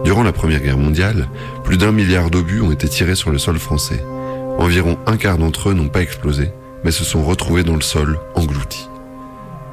Durant 0.04 0.24
la 0.24 0.32
Première 0.32 0.62
Guerre 0.62 0.78
mondiale, 0.78 1.28
plus 1.64 1.78
d'un 1.78 1.92
milliard 1.92 2.30
d'obus 2.30 2.62
ont 2.62 2.72
été 2.72 2.88
tirés 2.88 3.16
sur 3.16 3.32
le 3.32 3.40
sol 3.40 3.58
français. 3.58 4.04
Environ 4.60 5.00
un 5.08 5.18
quart 5.18 5.40
d'entre 5.40 5.70
eux 5.70 5.74
n'ont 5.74 5.90
pas 5.90 6.04
explosé, 6.04 6.52
mais 6.84 6.92
se 6.92 7.04
sont 7.04 7.24
retrouvés 7.24 7.64
dans 7.64 7.76
le 7.76 7.82
sol, 7.82 8.20
engloutis. 8.36 8.90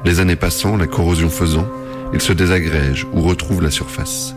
Les 0.03 0.19
années 0.19 0.35
passant, 0.35 0.77
la 0.77 0.87
corrosion 0.87 1.29
faisant, 1.29 1.67
ils 2.13 2.21
se 2.21 2.33
désagrègent 2.33 3.07
ou 3.13 3.21
retrouvent 3.21 3.61
la 3.61 3.71
surface. 3.71 4.35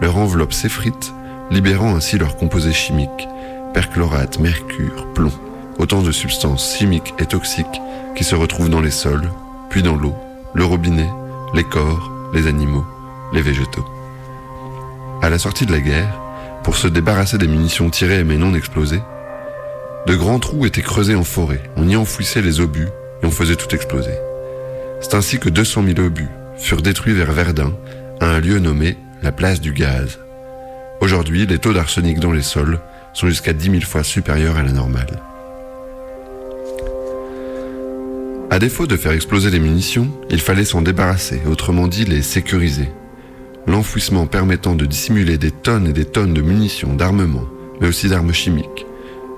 Leur 0.00 0.18
enveloppe 0.18 0.52
s'effrite, 0.52 1.12
libérant 1.50 1.96
ainsi 1.96 2.18
leurs 2.18 2.36
composés 2.36 2.72
chimiques, 2.72 3.28
perchlorate, 3.72 4.38
mercure, 4.38 5.06
plomb, 5.14 5.32
autant 5.78 6.02
de 6.02 6.12
substances 6.12 6.76
chimiques 6.76 7.14
et 7.18 7.26
toxiques 7.26 7.80
qui 8.14 8.24
se 8.24 8.34
retrouvent 8.34 8.68
dans 8.68 8.80
les 8.80 8.90
sols, 8.90 9.30
puis 9.70 9.82
dans 9.82 9.96
l'eau, 9.96 10.14
le 10.54 10.64
robinet, 10.64 11.08
les 11.54 11.64
corps, 11.64 12.10
les 12.32 12.46
animaux, 12.46 12.84
les 13.32 13.42
végétaux. 13.42 13.84
À 15.22 15.30
la 15.30 15.38
sortie 15.38 15.66
de 15.66 15.72
la 15.72 15.80
guerre, 15.80 16.20
pour 16.62 16.76
se 16.76 16.88
débarrasser 16.88 17.38
des 17.38 17.48
munitions 17.48 17.90
tirées 17.90 18.24
mais 18.24 18.36
non 18.36 18.54
explosées, 18.54 19.02
de 20.06 20.14
grands 20.14 20.38
trous 20.38 20.66
étaient 20.66 20.82
creusés 20.82 21.16
en 21.16 21.24
forêt, 21.24 21.62
on 21.76 21.88
y 21.88 21.96
enfouissait 21.96 22.42
les 22.42 22.60
obus 22.60 22.88
et 23.22 23.26
on 23.26 23.30
faisait 23.30 23.56
tout 23.56 23.74
exploser. 23.74 24.12
C'est 25.00 25.14
ainsi 25.14 25.38
que 25.38 25.48
200 25.48 25.84
000 25.94 26.00
obus 26.00 26.28
furent 26.56 26.82
détruits 26.82 27.12
vers 27.12 27.32
Verdun, 27.32 27.72
à 28.20 28.26
un 28.26 28.40
lieu 28.40 28.58
nommé 28.58 28.96
la 29.22 29.30
place 29.30 29.60
du 29.60 29.72
gaz. 29.72 30.18
Aujourd'hui, 31.00 31.46
les 31.46 31.58
taux 31.58 31.72
d'arsenic 31.72 32.18
dans 32.18 32.32
les 32.32 32.42
sols 32.42 32.80
sont 33.12 33.28
jusqu'à 33.28 33.52
10 33.52 33.70
000 33.70 33.82
fois 33.82 34.02
supérieurs 34.02 34.56
à 34.56 34.62
la 34.62 34.72
normale. 34.72 35.22
À 38.50 38.58
défaut 38.58 38.86
de 38.86 38.96
faire 38.96 39.12
exploser 39.12 39.50
les 39.50 39.58
munitions, 39.58 40.10
il 40.30 40.40
fallait 40.40 40.64
s'en 40.64 40.80
débarrasser, 40.80 41.42
autrement 41.46 41.88
dit 41.88 42.04
les 42.04 42.22
sécuriser. 42.22 42.88
L'enfouissement 43.66 44.26
permettant 44.26 44.76
de 44.76 44.86
dissimuler 44.86 45.36
des 45.36 45.50
tonnes 45.50 45.88
et 45.88 45.92
des 45.92 46.04
tonnes 46.04 46.32
de 46.32 46.40
munitions, 46.40 46.94
d'armements, 46.94 47.48
mais 47.80 47.88
aussi 47.88 48.08
d'armes 48.08 48.32
chimiques. 48.32 48.86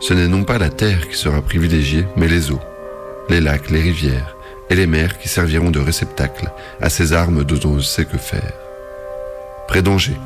Ce 0.00 0.14
n'est 0.14 0.28
non 0.28 0.44
pas 0.44 0.58
la 0.58 0.68
terre 0.68 1.08
qui 1.08 1.16
sera 1.16 1.42
privilégiée, 1.42 2.04
mais 2.16 2.28
les 2.28 2.52
eaux, 2.52 2.60
les 3.28 3.40
lacs, 3.40 3.70
les 3.70 3.80
rivières 3.80 4.37
et 4.70 4.74
les 4.74 4.86
mers 4.86 5.18
qui 5.18 5.28
serviront 5.28 5.70
de 5.70 5.80
réceptacle 5.80 6.50
à 6.80 6.90
ces 6.90 7.12
armes 7.12 7.44
dont 7.44 7.68
on 7.68 7.74
ne 7.76 7.80
sait 7.80 8.04
que 8.04 8.18
faire. 8.18 8.52
Près 9.66 9.82
d'Angers, 9.82 10.18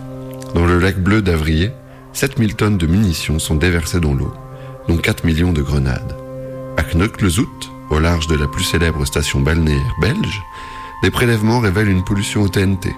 Dans 0.54 0.66
le 0.66 0.78
lac 0.78 0.98
bleu 0.98 1.22
d'Avrier, 1.22 1.72
7000 2.12 2.56
tonnes 2.56 2.78
de 2.78 2.86
munitions 2.86 3.38
sont 3.38 3.54
déversées 3.54 4.00
dans 4.00 4.12
l'eau, 4.12 4.34
dont 4.86 4.98
4 4.98 5.24
millions 5.24 5.52
de 5.52 5.62
grenades. 5.62 6.14
À 6.76 6.82
Knokke-le-Zout, 6.82 7.70
au 7.90 7.98
large 7.98 8.26
de 8.26 8.36
la 8.36 8.46
plus 8.46 8.64
célèbre 8.64 9.04
station 9.06 9.40
balnéaire 9.40 9.96
belge, 10.00 10.42
des 11.02 11.10
prélèvements 11.10 11.60
révèlent 11.60 11.88
une 11.88 12.04
pollution 12.04 12.42
au 12.42 12.48
TNT. 12.48 12.94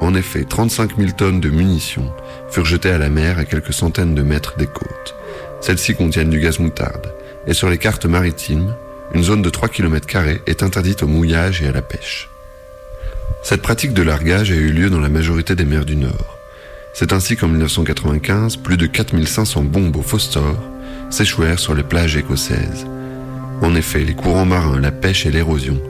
En 0.00 0.14
effet, 0.14 0.44
35 0.44 0.96
000 0.96 1.10
tonnes 1.12 1.40
de 1.40 1.50
munitions 1.50 2.10
furent 2.50 2.64
jetées 2.64 2.90
à 2.90 2.98
la 2.98 3.10
mer 3.10 3.38
à 3.38 3.44
quelques 3.44 3.74
centaines 3.74 4.14
de 4.14 4.22
mètres 4.22 4.56
des 4.56 4.66
côtes. 4.66 5.14
Celles-ci 5.60 5.94
contiennent 5.94 6.30
du 6.30 6.40
gaz 6.40 6.58
moutarde, 6.58 7.12
et 7.46 7.52
sur 7.52 7.68
les 7.68 7.78
cartes 7.78 8.06
maritimes, 8.06 8.74
une 9.14 9.22
zone 9.22 9.42
de 9.42 9.50
3 9.50 9.68
km 9.68 10.06
est 10.46 10.62
interdite 10.62 11.02
au 11.02 11.06
mouillage 11.06 11.62
et 11.62 11.68
à 11.68 11.72
la 11.72 11.82
pêche. 11.82 12.28
Cette 13.42 13.62
pratique 13.62 13.92
de 13.92 14.02
largage 14.02 14.52
a 14.52 14.54
eu 14.54 14.70
lieu 14.70 14.90
dans 14.90 15.00
la 15.00 15.08
majorité 15.08 15.54
des 15.54 15.64
mers 15.64 15.84
du 15.84 15.96
Nord. 15.96 16.38
C'est 16.92 17.12
ainsi 17.12 17.36
qu'en 17.36 17.48
1995, 17.48 18.56
plus 18.56 18.76
de 18.76 18.86
4500 18.86 19.62
bombes 19.62 19.96
au 19.96 20.02
phosphore 20.02 20.62
s'échouèrent 21.10 21.58
sur 21.58 21.74
les 21.74 21.82
plages 21.82 22.16
écossaises. 22.16 22.86
En 23.62 23.74
effet, 23.74 24.00
les 24.00 24.14
courants 24.14 24.46
marins, 24.46 24.80
la 24.80 24.92
pêche 24.92 25.26
et 25.26 25.30
l'érosion 25.30 25.80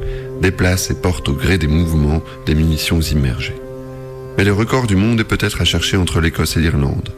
déplacent 0.41 0.91
et 0.91 0.95
portent 0.95 1.29
au 1.29 1.35
gré 1.35 1.59
des 1.59 1.67
mouvements 1.67 2.23
des 2.47 2.55
munitions 2.55 3.01
immergées. 3.01 3.61
Mais 4.39 4.45
le 4.45 4.53
record 4.53 4.87
du 4.87 4.97
monde 4.97 5.21
est 5.21 5.25
peut-être 5.25 5.61
à 5.61 5.65
chercher 5.65 5.97
entre 5.97 6.21
l'Écosse 6.21 6.57
et 6.57 6.61
l'Irlande. 6.61 7.11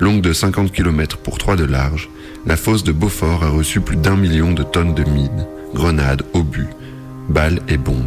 Longue 0.00 0.20
de 0.20 0.32
50 0.32 0.72
km 0.72 1.18
pour 1.18 1.38
3 1.38 1.56
de 1.56 1.64
large, 1.64 2.08
la 2.46 2.56
fosse 2.56 2.84
de 2.84 2.92
Beaufort 2.92 3.42
a 3.42 3.48
reçu 3.48 3.80
plus 3.80 3.96
d'un 3.96 4.16
million 4.16 4.52
de 4.52 4.62
tonnes 4.62 4.94
de 4.94 5.02
mines, 5.02 5.46
grenades, 5.74 6.22
obus, 6.32 6.68
balles 7.28 7.60
et 7.68 7.76
bombes. 7.76 8.06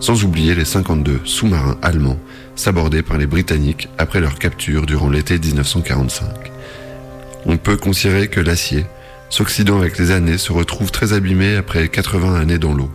Sans 0.00 0.24
oublier 0.24 0.54
les 0.54 0.64
52 0.64 1.20
sous-marins 1.24 1.78
allemands 1.80 2.18
sabordés 2.56 3.02
par 3.02 3.18
les 3.18 3.26
Britanniques 3.26 3.88
après 3.98 4.20
leur 4.20 4.38
capture 4.38 4.84
durant 4.84 5.08
l'été 5.08 5.38
1945. 5.38 6.28
On 7.46 7.56
peut 7.56 7.76
considérer 7.76 8.28
que 8.28 8.40
l'acier, 8.40 8.84
s'oxydant 9.30 9.78
avec 9.78 9.96
les 9.98 10.10
années, 10.10 10.38
se 10.38 10.52
retrouve 10.52 10.90
très 10.90 11.12
abîmé 11.12 11.56
après 11.56 11.88
80 11.88 12.34
années 12.34 12.58
dans 12.58 12.74
l'eau, 12.74 12.90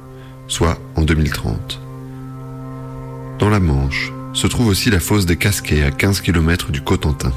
soit 0.47 0.77
en 0.95 1.03
2030. 1.03 1.79
Dans 3.39 3.49
la 3.49 3.59
Manche 3.59 4.11
se 4.33 4.47
trouve 4.47 4.67
aussi 4.67 4.89
la 4.89 4.99
fosse 4.99 5.25
des 5.25 5.37
Casquets 5.37 5.83
à 5.83 5.91
15 5.91 6.21
km 6.21 6.71
du 6.71 6.81
Cotentin. 6.81 7.31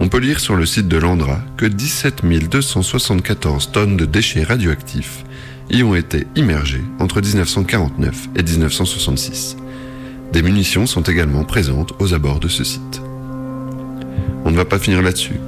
On 0.00 0.08
peut 0.08 0.18
lire 0.18 0.38
sur 0.38 0.54
le 0.54 0.64
site 0.64 0.86
de 0.86 0.96
l'Andra 0.96 1.40
que 1.56 1.66
17 1.66 2.24
274 2.24 3.72
tonnes 3.72 3.96
de 3.96 4.04
déchets 4.04 4.44
radioactifs 4.44 5.24
y 5.70 5.82
ont 5.82 5.96
été 5.96 6.26
immergées 6.36 6.84
entre 7.00 7.20
1949 7.20 8.28
et 8.36 8.42
1966. 8.44 9.56
Des 10.32 10.42
munitions 10.42 10.86
sont 10.86 11.02
également 11.02 11.42
présentes 11.42 11.94
aux 11.98 12.14
abords 12.14 12.38
de 12.38 12.46
ce 12.46 12.62
site. 12.62 13.02
On 14.44 14.52
ne 14.52 14.56
va 14.56 14.64
pas 14.64 14.78
finir 14.78 15.02
là-dessus. 15.02 15.40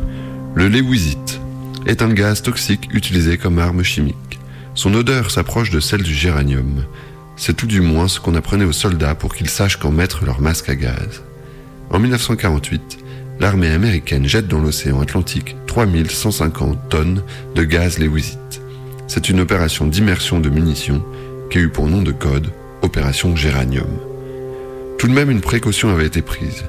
Le 0.56 0.66
léwisite 0.66 1.40
est 1.86 2.02
un 2.02 2.12
gaz 2.12 2.42
toxique 2.42 2.88
utilisé 2.92 3.38
comme 3.38 3.60
arme 3.60 3.84
chimique. 3.84 4.40
Son 4.74 4.94
odeur 4.94 5.30
s'approche 5.30 5.70
de 5.70 5.80
celle 5.80 6.02
du 6.02 6.14
géranium. 6.14 6.84
C'est 7.36 7.56
tout 7.56 7.66
du 7.66 7.80
moins 7.80 8.08
ce 8.08 8.18
qu'on 8.18 8.34
apprenait 8.34 8.64
aux 8.64 8.72
soldats 8.72 9.14
pour 9.14 9.34
qu'ils 9.34 9.48
sachent 9.48 9.78
quand 9.78 9.92
mettre 9.92 10.24
leur 10.24 10.40
masque 10.40 10.68
à 10.68 10.74
gaz. 10.74 11.22
En 11.90 12.00
1948, 12.00 12.98
l'armée 13.40 13.70
américaine 13.70 14.26
jette 14.26 14.46
dans 14.46 14.60
l'océan 14.60 15.00
Atlantique 15.00 15.56
3150 15.66 16.88
tonnes 16.90 17.22
de 17.54 17.64
gaz 17.64 17.98
léwisite. 17.98 18.60
C'est 19.08 19.28
une 19.28 19.40
opération 19.40 19.86
d'immersion 19.86 20.38
de 20.38 20.50
munitions 20.50 21.02
qui 21.50 21.58
a 21.58 21.62
eu 21.62 21.68
pour 21.68 21.88
nom 21.88 22.02
de 22.02 22.12
code 22.12 22.48
Opération 22.82 23.34
Géranium. 23.34 23.90
Tout 24.98 25.08
de 25.08 25.12
même, 25.12 25.30
une 25.30 25.40
précaution 25.40 25.88
avait 25.88 26.06
été 26.06 26.22
prise. 26.22 26.64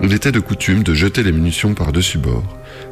Il 0.00 0.12
était 0.12 0.32
de 0.32 0.38
coutume 0.38 0.84
de 0.84 0.94
jeter 0.94 1.24
les 1.24 1.32
munitions 1.32 1.74
par-dessus 1.74 2.18
bord, 2.18 2.44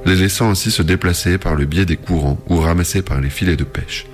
les 0.05 0.17
laissant 0.17 0.51
ainsi 0.51 0.73
se 0.73 0.83
déplacer 0.83 1.39
par 1.39 1.55
le 1.55 1.65
biais 1.65 1.87
des 1.87 1.97
courants 1.97 2.39
ou 2.49 2.59
ramasser 2.59 3.03
par 3.03 3.21
les 3.21 3.31
filets 3.31 3.57
de 3.57 3.65
pêche. 3.65 4.07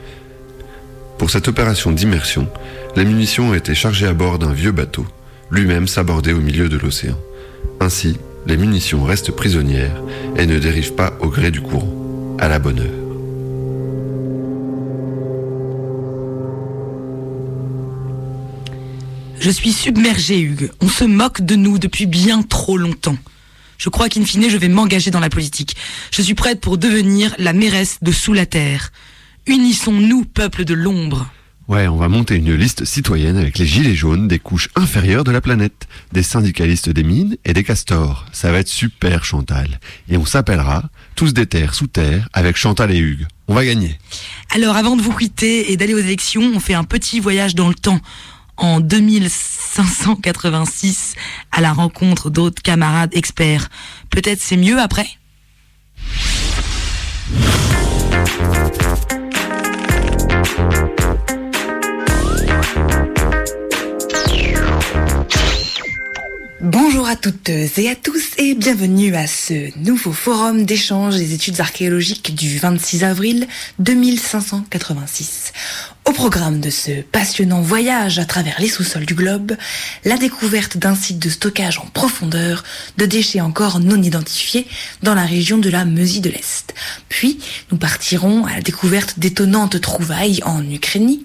Pour 1.18 1.30
cette 1.30 1.48
opération 1.48 1.90
d'immersion, 1.90 2.48
les 2.94 3.06
munitions 3.06 3.50
ont 3.50 3.54
été 3.54 3.74
chargées 3.74 4.06
à 4.06 4.12
bord 4.12 4.38
d'un 4.38 4.52
vieux 4.52 4.72
bateau, 4.72 5.06
lui-même 5.50 5.88
sabordé 5.88 6.34
au 6.34 6.40
milieu 6.40 6.68
de 6.68 6.76
l'océan. 6.76 7.18
Ainsi, 7.80 8.18
les 8.46 8.56
munitions 8.56 9.04
restent 9.04 9.32
prisonnières 9.32 10.02
et 10.36 10.46
ne 10.46 10.58
dérivent 10.58 10.94
pas 10.94 11.12
au 11.20 11.28
gré 11.28 11.50
du 11.50 11.60
courant, 11.60 12.36
à 12.38 12.48
la 12.48 12.58
bonne 12.58 12.80
heure. 12.80 13.02
Je 19.38 19.50
suis 19.50 19.72
submergée, 19.72 20.40
Hugues. 20.40 20.70
On 20.80 20.88
se 20.88 21.02
moque 21.02 21.40
de 21.40 21.56
nous 21.56 21.78
depuis 21.78 22.06
bien 22.06 22.42
trop 22.42 22.76
longtemps. 22.76 23.16
Je 23.76 23.88
crois 23.88 24.08
qu'in 24.08 24.24
fine, 24.24 24.48
je 24.48 24.56
vais 24.56 24.68
m'engager 24.68 25.10
dans 25.10 25.18
la 25.18 25.30
politique. 25.30 25.74
Je 26.12 26.22
suis 26.22 26.34
prête 26.34 26.60
pour 26.60 26.78
devenir 26.78 27.34
la 27.38 27.52
mairesse 27.52 27.98
de 28.02 28.12
Sous 28.12 28.32
la 28.32 28.46
Terre. 28.46 28.92
Unissons-nous, 29.46 30.24
peuple 30.24 30.64
de 30.64 30.74
l'ombre. 30.74 31.28
Ouais, 31.72 31.88
on 31.88 31.96
va 31.96 32.08
monter 32.10 32.34
une 32.34 32.54
liste 32.54 32.84
citoyenne 32.84 33.38
avec 33.38 33.56
les 33.56 33.64
gilets 33.64 33.94
jaunes 33.94 34.28
des 34.28 34.38
couches 34.38 34.68
inférieures 34.74 35.24
de 35.24 35.30
la 35.30 35.40
planète, 35.40 35.88
des 36.12 36.22
syndicalistes 36.22 36.90
des 36.90 37.02
mines 37.02 37.38
et 37.46 37.54
des 37.54 37.64
castors. 37.64 38.26
Ça 38.30 38.52
va 38.52 38.58
être 38.58 38.68
super, 38.68 39.24
Chantal. 39.24 39.80
Et 40.10 40.18
on 40.18 40.26
s'appellera 40.26 40.90
Tous 41.14 41.32
des 41.32 41.46
terres 41.46 41.72
sous 41.72 41.86
terre 41.86 42.28
avec 42.34 42.58
Chantal 42.58 42.90
et 42.90 42.98
Hugues. 42.98 43.26
On 43.48 43.54
va 43.54 43.64
gagner. 43.64 43.98
Alors, 44.54 44.76
avant 44.76 44.96
de 44.96 45.02
vous 45.02 45.16
quitter 45.16 45.72
et 45.72 45.78
d'aller 45.78 45.94
aux 45.94 45.98
élections, 45.98 46.52
on 46.54 46.60
fait 46.60 46.74
un 46.74 46.84
petit 46.84 47.20
voyage 47.20 47.54
dans 47.54 47.68
le 47.68 47.74
temps 47.74 48.02
en 48.58 48.80
2586 48.80 51.14
à 51.52 51.62
la 51.62 51.72
rencontre 51.72 52.28
d'autres 52.28 52.60
camarades 52.60 53.14
experts. 53.14 53.70
Peut-être 54.10 54.42
c'est 54.42 54.58
mieux 54.58 54.78
après? 54.78 55.08
Bonjour 66.62 67.08
à 67.08 67.16
toutes 67.16 67.48
et 67.48 67.90
à 67.90 67.96
tous 67.96 68.38
et 68.38 68.54
bienvenue 68.54 69.16
à 69.16 69.26
ce 69.26 69.76
nouveau 69.80 70.12
forum 70.12 70.64
d'échange 70.64 71.16
des 71.16 71.34
études 71.34 71.60
archéologiques 71.60 72.36
du 72.36 72.56
26 72.56 73.02
avril 73.02 73.48
2586. 73.80 75.52
Au 76.04 76.12
programme 76.12 76.60
de 76.60 76.70
ce 76.70 77.02
passionnant 77.02 77.62
voyage 77.62 78.20
à 78.20 78.26
travers 78.26 78.60
les 78.60 78.68
sous-sols 78.68 79.06
du 79.06 79.16
globe, 79.16 79.56
la 80.04 80.16
découverte 80.16 80.76
d'un 80.76 80.94
site 80.94 81.18
de 81.18 81.30
stockage 81.30 81.78
en 81.78 81.86
profondeur 81.86 82.62
de 82.96 83.06
déchets 83.06 83.40
encore 83.40 83.80
non 83.80 84.00
identifiés 84.00 84.68
dans 85.02 85.16
la 85.16 85.24
région 85.24 85.58
de 85.58 85.68
la 85.68 85.84
Meusie 85.84 86.20
de 86.20 86.30
l'Est. 86.30 86.74
Puis, 87.08 87.40
nous 87.72 87.76
partirons 87.76 88.46
à 88.46 88.54
la 88.54 88.60
découverte 88.60 89.18
d'étonnantes 89.18 89.80
trouvailles 89.80 90.40
en 90.44 90.62
Ukraine, 90.70 91.18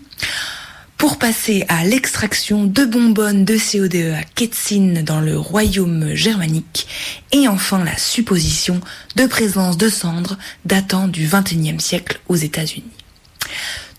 pour 0.98 1.18
passer 1.18 1.64
à 1.70 1.84
l'extraction 1.86 2.66
de 2.66 2.84
bonbonnes 2.84 3.46
de 3.46 3.56
CODE 3.56 4.16
à 4.18 4.24
Ketsin 4.24 5.04
dans 5.04 5.22
le 5.22 5.38
royaume 5.38 6.14
germanique 6.16 6.88
et 7.32 7.48
enfin 7.48 7.84
la 7.84 7.98
supposition 7.98 8.82
de 9.16 9.28
présence 9.28 9.78
de 9.78 9.90
cendres 9.90 10.38
datant 10.66 11.08
du 11.08 11.28
XXIe 11.28 11.80
siècle 11.80 12.20
aux 12.28 12.36
États-Unis. 12.36 12.84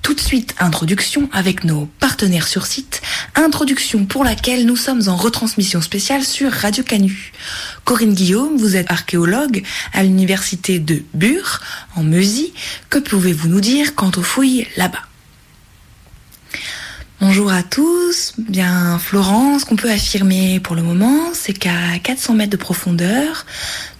Tout 0.02 0.14
de 0.14 0.20
suite, 0.20 0.54
introduction 0.58 1.28
avec 1.32 1.64
nos 1.64 1.86
partenaires 2.00 2.48
sur 2.48 2.66
site, 2.66 3.02
introduction 3.34 4.06
pour 4.06 4.24
laquelle 4.24 4.64
nous 4.64 4.76
sommes 4.76 5.02
en 5.08 5.16
retransmission 5.16 5.82
spéciale 5.82 6.24
sur 6.24 6.50
Radio 6.50 6.82
Canu. 6.82 7.32
Corinne 7.84 8.14
Guillaume, 8.14 8.56
vous 8.56 8.74
êtes 8.74 8.90
archéologue 8.90 9.62
à 9.92 10.02
l'université 10.02 10.78
de 10.78 11.02
Bure, 11.14 11.60
en 11.94 12.02
Meusie. 12.02 12.54
Que 12.88 12.98
pouvez-vous 12.98 13.48
nous 13.48 13.60
dire 13.60 13.94
quant 13.94 14.12
aux 14.16 14.22
fouilles 14.22 14.66
là-bas? 14.76 15.07
Bonjour 17.20 17.50
à 17.50 17.64
tous. 17.64 18.34
Bien, 18.38 18.96
Florence, 19.00 19.64
qu'on 19.64 19.74
peut 19.74 19.90
affirmer 19.90 20.60
pour 20.60 20.76
le 20.76 20.84
moment, 20.84 21.30
c'est 21.32 21.52
qu'à 21.52 21.98
400 22.00 22.34
mètres 22.34 22.52
de 22.52 22.56
profondeur, 22.56 23.44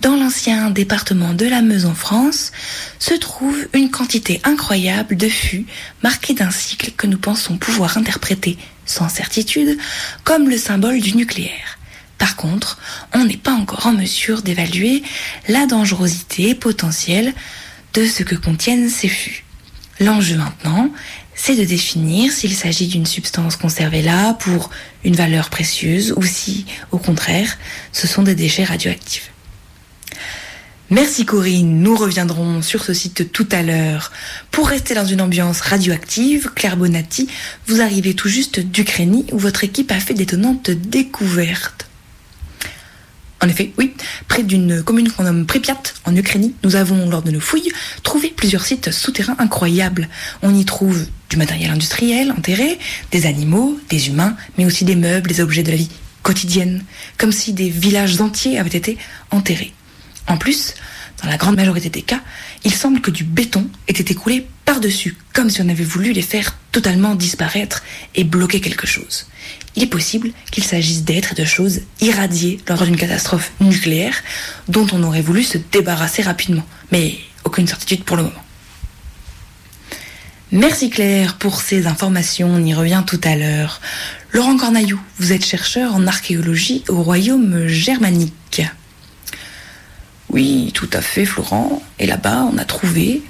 dans 0.00 0.14
l'ancien 0.14 0.70
département 0.70 1.34
de 1.34 1.44
la 1.44 1.60
Meuse 1.60 1.84
en 1.84 1.96
France, 1.96 2.52
se 3.00 3.14
trouve 3.14 3.66
une 3.72 3.90
quantité 3.90 4.40
incroyable 4.44 5.16
de 5.16 5.28
fûts 5.28 5.66
marqués 6.04 6.34
d'un 6.34 6.52
cycle 6.52 6.92
que 6.92 7.08
nous 7.08 7.18
pensons 7.18 7.58
pouvoir 7.58 7.98
interpréter 7.98 8.56
sans 8.86 9.08
certitude 9.08 9.76
comme 10.22 10.48
le 10.48 10.56
symbole 10.56 11.00
du 11.00 11.16
nucléaire. 11.16 11.78
Par 12.18 12.36
contre, 12.36 12.78
on 13.14 13.24
n'est 13.24 13.36
pas 13.36 13.50
encore 13.50 13.86
en 13.86 13.94
mesure 13.94 14.42
d'évaluer 14.42 15.02
la 15.48 15.66
dangerosité 15.66 16.54
potentielle 16.54 17.34
de 17.94 18.06
ce 18.06 18.22
que 18.22 18.36
contiennent 18.36 18.88
ces 18.88 19.08
fûts. 19.08 19.44
L'enjeu 20.00 20.36
maintenant, 20.36 20.92
c'est 21.38 21.54
de 21.54 21.64
définir 21.64 22.32
s'il 22.32 22.52
s'agit 22.52 22.88
d'une 22.88 23.06
substance 23.06 23.56
conservée 23.56 24.02
là 24.02 24.34
pour 24.34 24.70
une 25.04 25.14
valeur 25.14 25.50
précieuse 25.50 26.12
ou 26.16 26.22
si, 26.22 26.66
au 26.90 26.98
contraire, 26.98 27.56
ce 27.92 28.06
sont 28.08 28.22
des 28.22 28.34
déchets 28.34 28.64
radioactifs. 28.64 29.30
Merci 30.90 31.24
Corinne, 31.24 31.80
nous 31.80 31.96
reviendrons 31.96 32.60
sur 32.60 32.82
ce 32.82 32.92
site 32.92 33.30
tout 33.32 33.46
à 33.52 33.62
l'heure. 33.62 34.10
Pour 34.50 34.68
rester 34.68 34.94
dans 34.94 35.04
une 35.04 35.20
ambiance 35.20 35.60
radioactive, 35.60 36.50
Claire 36.54 36.76
Bonatti, 36.76 37.28
vous 37.66 37.80
arrivez 37.80 38.14
tout 38.14 38.28
juste 38.28 38.58
d'Ukraine 38.58 39.22
où 39.30 39.38
votre 39.38 39.64
équipe 39.64 39.92
a 39.92 40.00
fait 40.00 40.14
d'étonnantes 40.14 40.70
découvertes. 40.70 41.87
En 43.40 43.48
effet, 43.48 43.72
oui, 43.78 43.94
près 44.26 44.42
d'une 44.42 44.82
commune 44.82 45.10
qu'on 45.10 45.22
nomme 45.22 45.46
Pripyat, 45.46 45.80
en 46.04 46.16
Ukraine, 46.16 46.52
nous 46.64 46.74
avons, 46.74 47.08
lors 47.08 47.22
de 47.22 47.30
nos 47.30 47.40
fouilles, 47.40 47.70
trouvé 48.02 48.32
plusieurs 48.34 48.64
sites 48.64 48.90
souterrains 48.90 49.36
incroyables. 49.38 50.08
On 50.42 50.54
y 50.54 50.64
trouve 50.64 51.06
du 51.30 51.36
matériel 51.36 51.70
industriel 51.70 52.32
enterré, 52.32 52.78
des 53.12 53.26
animaux, 53.26 53.78
des 53.90 54.08
humains, 54.08 54.36
mais 54.56 54.66
aussi 54.66 54.84
des 54.84 54.96
meubles, 54.96 55.28
des 55.28 55.40
objets 55.40 55.62
de 55.62 55.70
la 55.70 55.76
vie 55.76 55.90
quotidienne, 56.22 56.84
comme 57.16 57.32
si 57.32 57.52
des 57.52 57.70
villages 57.70 58.20
entiers 58.20 58.58
avaient 58.58 58.76
été 58.76 58.98
enterrés. 59.30 59.72
En 60.26 60.36
plus, 60.36 60.74
dans 61.22 61.28
la 61.28 61.36
grande 61.36 61.56
majorité 61.56 61.90
des 61.90 62.02
cas, 62.02 62.20
il 62.64 62.74
semble 62.74 63.00
que 63.00 63.10
du 63.10 63.24
béton 63.24 63.68
ait 63.86 63.92
été 63.92 64.14
coulé 64.14 64.46
par-dessus, 64.64 65.16
comme 65.32 65.48
si 65.48 65.62
on 65.62 65.68
avait 65.68 65.84
voulu 65.84 66.12
les 66.12 66.22
faire 66.22 66.56
totalement 66.72 67.14
disparaître 67.14 67.82
et 68.14 68.24
bloquer 68.24 68.60
quelque 68.60 68.86
chose. 68.86 69.26
Il 69.78 69.84
est 69.84 69.86
possible 69.86 70.32
qu'il 70.50 70.64
s'agisse 70.64 71.04
d'êtres 71.04 71.34
et 71.36 71.40
de 71.40 71.44
choses 71.44 71.82
irradiés 72.00 72.58
lors 72.68 72.82
d'une 72.82 72.96
catastrophe 72.96 73.52
nucléaire 73.60 74.24
dont 74.66 74.88
on 74.92 75.04
aurait 75.04 75.20
voulu 75.20 75.44
se 75.44 75.56
débarrasser 75.56 76.22
rapidement, 76.22 76.66
mais 76.90 77.14
aucune 77.44 77.68
certitude 77.68 78.02
pour 78.02 78.16
le 78.16 78.24
moment. 78.24 78.44
Merci 80.50 80.90
Claire 80.90 81.36
pour 81.36 81.60
ces 81.60 81.86
informations, 81.86 82.48
on 82.52 82.64
y 82.64 82.74
revient 82.74 83.04
tout 83.06 83.20
à 83.22 83.36
l'heure. 83.36 83.80
Laurent 84.32 84.56
Cornaillou, 84.56 85.00
vous 85.18 85.32
êtes 85.32 85.44
chercheur 85.44 85.94
en 85.94 86.08
archéologie 86.08 86.82
au 86.88 87.00
royaume 87.00 87.68
germanique. 87.68 88.62
Oui, 90.28 90.72
tout 90.74 90.90
à 90.92 91.00
fait, 91.00 91.24
Florent. 91.24 91.84
Et 92.00 92.06
là-bas, 92.08 92.48
on 92.52 92.58
a 92.58 92.64
trouvé, 92.64 93.22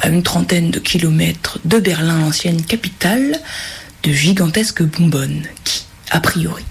à 0.00 0.10
une 0.10 0.22
trentaine 0.22 0.70
de 0.70 0.80
kilomètres 0.80 1.60
de 1.64 1.78
Berlin, 1.78 2.20
l'ancienne 2.20 2.62
capitale, 2.62 3.40
de 4.02 4.12
gigantesques 4.12 4.82
bonbonnes 4.82 5.44
a 6.14 6.20
priori, 6.20 6.64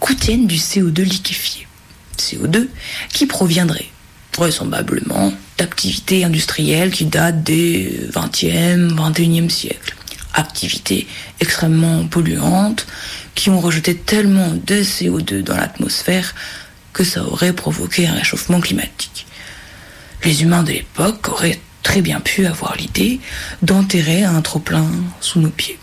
contiennent 0.00 0.46
du 0.46 0.56
CO2 0.56 1.02
liquéfié. 1.02 1.66
CO2 2.18 2.68
qui 3.08 3.26
proviendrait 3.26 3.88
vraisemblablement 4.36 5.32
d'activités 5.56 6.24
industrielles 6.24 6.90
qui 6.90 7.06
datent 7.06 7.42
des 7.42 8.06
20e, 8.12 8.94
21e 8.94 9.48
siècles. 9.48 9.96
Activités 10.34 11.06
extrêmement 11.40 12.06
polluantes 12.06 12.86
qui 13.34 13.48
ont 13.48 13.60
rejeté 13.60 13.96
tellement 13.96 14.50
de 14.50 14.82
CO2 14.82 15.42
dans 15.42 15.56
l'atmosphère 15.56 16.34
que 16.92 17.02
ça 17.02 17.24
aurait 17.24 17.54
provoqué 17.54 18.06
un 18.06 18.12
réchauffement 18.12 18.60
climatique. 18.60 19.26
Les 20.22 20.42
humains 20.42 20.62
de 20.62 20.72
l'époque 20.72 21.28
auraient 21.30 21.60
très 21.82 22.02
bien 22.02 22.20
pu 22.20 22.46
avoir 22.46 22.76
l'idée 22.76 23.20
d'enterrer 23.62 24.24
un 24.24 24.42
trop-plein 24.42 24.86
sous 25.20 25.40
nos 25.40 25.50
pieds. 25.50 25.78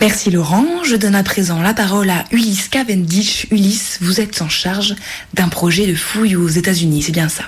Merci 0.00 0.30
Laurent. 0.30 0.84
Je 0.84 0.94
donne 0.94 1.16
à 1.16 1.24
présent 1.24 1.60
la 1.60 1.74
parole 1.74 2.08
à 2.10 2.24
Ulysse 2.30 2.68
Cavendish. 2.68 3.48
Ulysse, 3.50 3.98
vous 4.00 4.20
êtes 4.20 4.40
en 4.42 4.48
charge 4.48 4.94
d'un 5.34 5.48
projet 5.48 5.88
de 5.88 5.94
fouille 5.96 6.36
aux 6.36 6.46
États-Unis, 6.46 7.02
c'est 7.02 7.12
bien 7.12 7.28
ça 7.28 7.44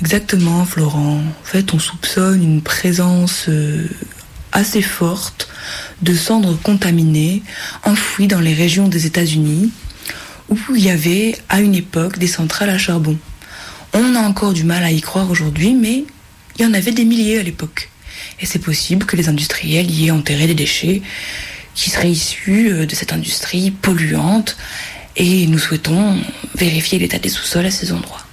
Exactement, 0.00 0.64
Florent. 0.64 1.18
En 1.18 1.44
fait, 1.44 1.72
on 1.72 1.78
soupçonne 1.78 2.42
une 2.42 2.60
présence 2.60 3.44
euh, 3.48 3.86
assez 4.50 4.82
forte 4.82 5.48
de 6.02 6.12
cendres 6.12 6.58
contaminées 6.60 7.44
enfouies 7.84 8.26
dans 8.26 8.40
les 8.40 8.54
régions 8.54 8.88
des 8.88 9.06
États-Unis 9.06 9.70
où 10.48 10.58
il 10.74 10.84
y 10.84 10.90
avait 10.90 11.38
à 11.48 11.60
une 11.60 11.76
époque 11.76 12.18
des 12.18 12.26
centrales 12.26 12.70
à 12.70 12.78
charbon. 12.78 13.16
On 13.92 14.16
a 14.16 14.20
encore 14.20 14.52
du 14.52 14.64
mal 14.64 14.82
à 14.82 14.90
y 14.90 15.00
croire 15.00 15.30
aujourd'hui, 15.30 15.72
mais 15.72 16.04
il 16.58 16.62
y 16.62 16.66
en 16.66 16.74
avait 16.74 16.92
des 16.92 17.04
milliers 17.04 17.38
à 17.38 17.42
l'époque. 17.44 17.90
Et 18.40 18.46
c'est 18.46 18.58
possible 18.58 19.06
que 19.06 19.16
les 19.16 19.28
industriels 19.28 19.90
y 19.90 20.06
aient 20.06 20.10
enterré 20.10 20.46
des 20.46 20.54
déchets 20.54 21.02
qui 21.74 21.90
seraient 21.90 22.10
issus 22.10 22.70
euh, 22.72 22.86
de 22.86 22.94
cette 22.94 23.12
industrie 23.12 23.70
polluante 23.70 24.56
et 25.16 25.46
nous 25.46 25.58
souhaitons 25.58 26.18
vérifier 26.54 26.98
l'état 26.98 27.18
des 27.18 27.28
sous-sols 27.28 27.66
à 27.66 27.70
ces 27.70 27.92
endroits. 27.92 28.26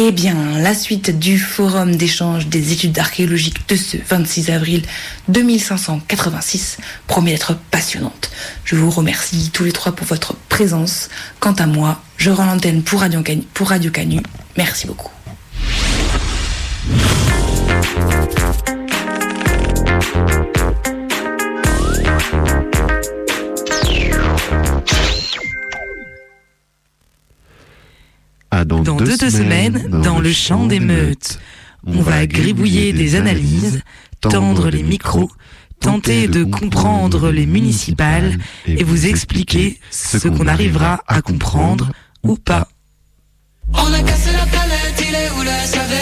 Eh 0.00 0.12
bien, 0.12 0.60
la 0.60 0.74
suite 0.74 1.18
du 1.18 1.40
forum 1.40 1.96
d'échange 1.96 2.46
des 2.46 2.72
études 2.72 2.96
archéologiques 2.98 3.68
de 3.68 3.74
ce 3.74 3.96
26 3.96 4.50
avril 4.50 4.82
2586 5.26 6.76
promet 7.08 7.32
d'être 7.32 7.56
passionnante. 7.72 8.30
Je 8.64 8.76
vous 8.76 8.90
remercie 8.90 9.50
tous 9.52 9.64
les 9.64 9.72
trois 9.72 9.92
pour 9.92 10.06
votre 10.06 10.34
présence. 10.48 11.08
Quant 11.40 11.54
à 11.54 11.66
moi, 11.66 12.00
je 12.16 12.30
rends 12.30 12.46
l'antenne 12.46 12.82
pour 12.82 13.00
Radio 13.00 13.22
Canu. 13.22 13.42
Pour 13.54 13.70
Radio 13.70 13.90
Canu. 13.90 14.20
Merci 14.56 14.86
beaucoup. 14.86 15.10
Ah, 28.50 28.64
dans, 28.64 28.80
Dans 28.82 28.96
deux, 28.96 29.16
deux 29.16 29.30
semaines, 29.30 29.88
dans 30.02 30.20
le 30.20 30.32
champ 30.32 30.66
des 30.66 30.80
meutes, 30.80 31.38
on 31.86 32.00
va 32.00 32.26
gribouiller 32.26 32.92
des 32.92 33.14
analyses, 33.14 33.82
tendre 34.20 34.70
les 34.70 34.82
micros, 34.82 35.30
tenter 35.80 36.28
de 36.28 36.44
comprendre 36.44 37.30
les 37.30 37.46
municipales 37.46 38.38
et 38.66 38.84
vous 38.84 39.06
expliquer 39.06 39.78
ce 39.90 40.28
qu'on 40.28 40.46
arrivera 40.46 41.02
à 41.06 41.20
comprendre 41.20 41.92
ou 42.22 42.36
pas. 42.36 42.68
On 43.74 43.92
a 43.92 44.02
cassé 44.02 44.30
la 44.32 44.46
planète, 44.46 45.04
il 45.08 45.14
est 45.14 45.30
où 45.30 45.42
le 45.42 45.66
savait 45.66 45.98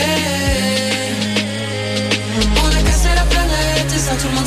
On 2.62 2.68
a 2.68 2.82
cassé 2.82 3.09
la 3.14 3.24
planète 3.24 3.92
et 3.92 3.99
ça 3.99 4.14
tout 4.14 4.28
le 4.28 4.34
monde 4.34 4.47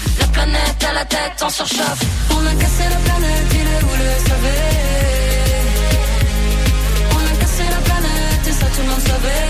La 0.19 0.27
planète 0.27 0.83
à 0.89 0.93
la 0.93 1.05
tête 1.05 1.41
en 1.43 1.49
surchauffe. 1.49 2.03
On 2.31 2.45
a 2.45 2.53
cassé 2.61 2.83
la 2.89 2.97
planète, 3.07 3.47
il 3.53 3.59
est 3.59 3.83
où 3.83 3.93
le 4.01 4.11
savait 4.27 4.77
On 7.15 7.23
a 7.31 7.33
cassé 7.39 7.63
la 7.69 7.81
planète 7.89 8.47
et 8.47 8.51
ça 8.51 8.65
tout 8.73 8.81
le 8.81 8.89
monde 8.89 9.05
savait 9.11 9.49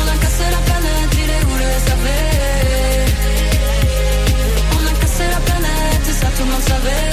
On 0.00 0.04
a 0.12 0.16
cassé 0.22 0.44
la 0.56 0.62
planète, 0.68 1.12
il 1.22 1.30
est 1.36 1.44
où 1.50 1.54
le 1.62 1.70
savait 1.88 3.06
On 4.76 4.82
a 4.86 4.94
cassé 5.00 5.24
la 5.30 5.40
planète 5.48 6.04
et 6.08 6.12
ça 6.12 6.28
tout 6.36 6.44
le 6.44 6.50
monde 6.52 6.66
savait 6.72 7.12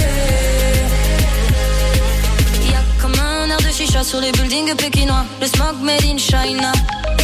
Y 2.71 2.73
a 2.75 2.81
comme 3.01 3.17
un 3.19 3.49
air 3.49 3.57
de 3.57 3.71
chicha 3.71 4.03
sur 4.03 4.19
les 4.19 4.31
buildings 4.31 4.75
pékinois. 4.75 5.25
Le 5.41 5.47
smog 5.47 5.75
made 5.81 6.05
in 6.05 6.17
China. 6.17 6.71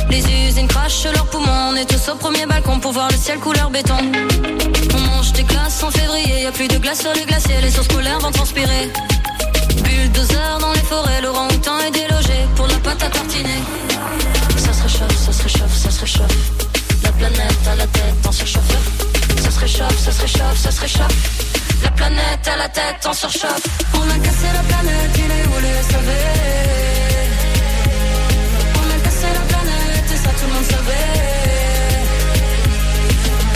Les 0.10 0.20
usines 0.20 0.68
crachent 0.68 1.06
leurs 1.06 1.26
poumons. 1.28 1.72
On 1.72 1.76
est 1.76 1.86
tous 1.86 2.12
au 2.12 2.16
premier 2.16 2.46
balcon 2.46 2.80
pour 2.80 2.92
voir 2.92 3.10
le 3.10 3.18
ciel 3.18 3.40
couleur 3.40 3.70
béton. 3.70 3.98
On 4.96 5.00
mange 5.00 5.32
des 5.34 5.44
glaces 5.44 5.84
en 5.84 5.92
février. 5.92 6.44
Y 6.44 6.46
a 6.46 6.52
plus 6.52 6.68
de 6.68 6.78
glace 6.78 7.02
sur 7.02 7.14
les 7.14 7.26
glaciers. 7.26 7.62
Les 7.62 7.72
sources 7.72 7.88
polaires 7.88 8.20
vont 8.20 8.32
transpirer. 8.32 8.92
Bulldozer 9.84 10.58
dans 10.60 10.74
les 10.74 10.86
forêts. 10.92 11.22
Laurent 11.22 11.48
Houtan 11.48 11.80
est 11.80 11.92
délogé 11.92 12.48
pour 12.56 12.68
la 12.68 12.76
pâte 12.76 13.04
à 13.04 13.10
tartiner. 13.10 13.62
Ça 14.58 14.74
se 14.74 14.84
réchauffe, 14.84 15.18
ça 15.18 15.34
se 15.34 15.44
réchauffe, 15.44 15.76
ça 15.76 15.92
se 15.92 16.00
réchauffe. 16.02 16.38
La 17.04 17.12
planète 17.12 17.68
à 17.68 17.76
la 17.76 17.88
tête 17.88 18.28
en 18.28 18.32
surchauffe. 18.32 18.64
Ça 19.42 19.52
se 19.52 19.60
réchauffe, 19.60 20.00
ça 20.00 20.12
se 20.12 20.22
réchauffe, 20.22 20.58
ça 20.58 20.72
se 20.72 20.82
réchauffe. 20.82 21.16
La 21.84 21.92
planète 21.92 22.48
à 22.48 22.58
la 22.58 22.70
tête 22.70 23.06
en 23.06 23.14
surchauffe. 23.14 23.62
On 23.94 24.10
a 24.10 24.20
cassé 24.20 24.48
la 24.54 24.64
planète, 24.64 25.12
il 25.18 25.32
est 25.32 25.46
où 25.48 25.60
le 25.62 25.92
savait 25.92 27.25
tout 30.38 30.48
le 30.48 30.54
monde 30.54 30.64
savait. 30.64 30.92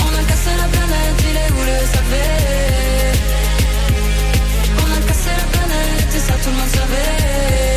On 0.05 0.11
a 0.19 0.23
cassé 0.29 0.51
la 0.57 0.67
planète, 0.75 1.19
il 1.29 1.37
est 1.43 1.51
où 1.51 1.61
le 1.69 1.77
savait. 1.95 3.13
On 4.81 4.89
a 4.97 5.01
cassé 5.07 5.29
la 5.41 5.47
planète, 5.53 6.15
et 6.15 6.19
ça 6.19 6.33
tout 6.43 6.49
le 6.49 6.55
monde 6.55 6.69
savait. 6.69 7.68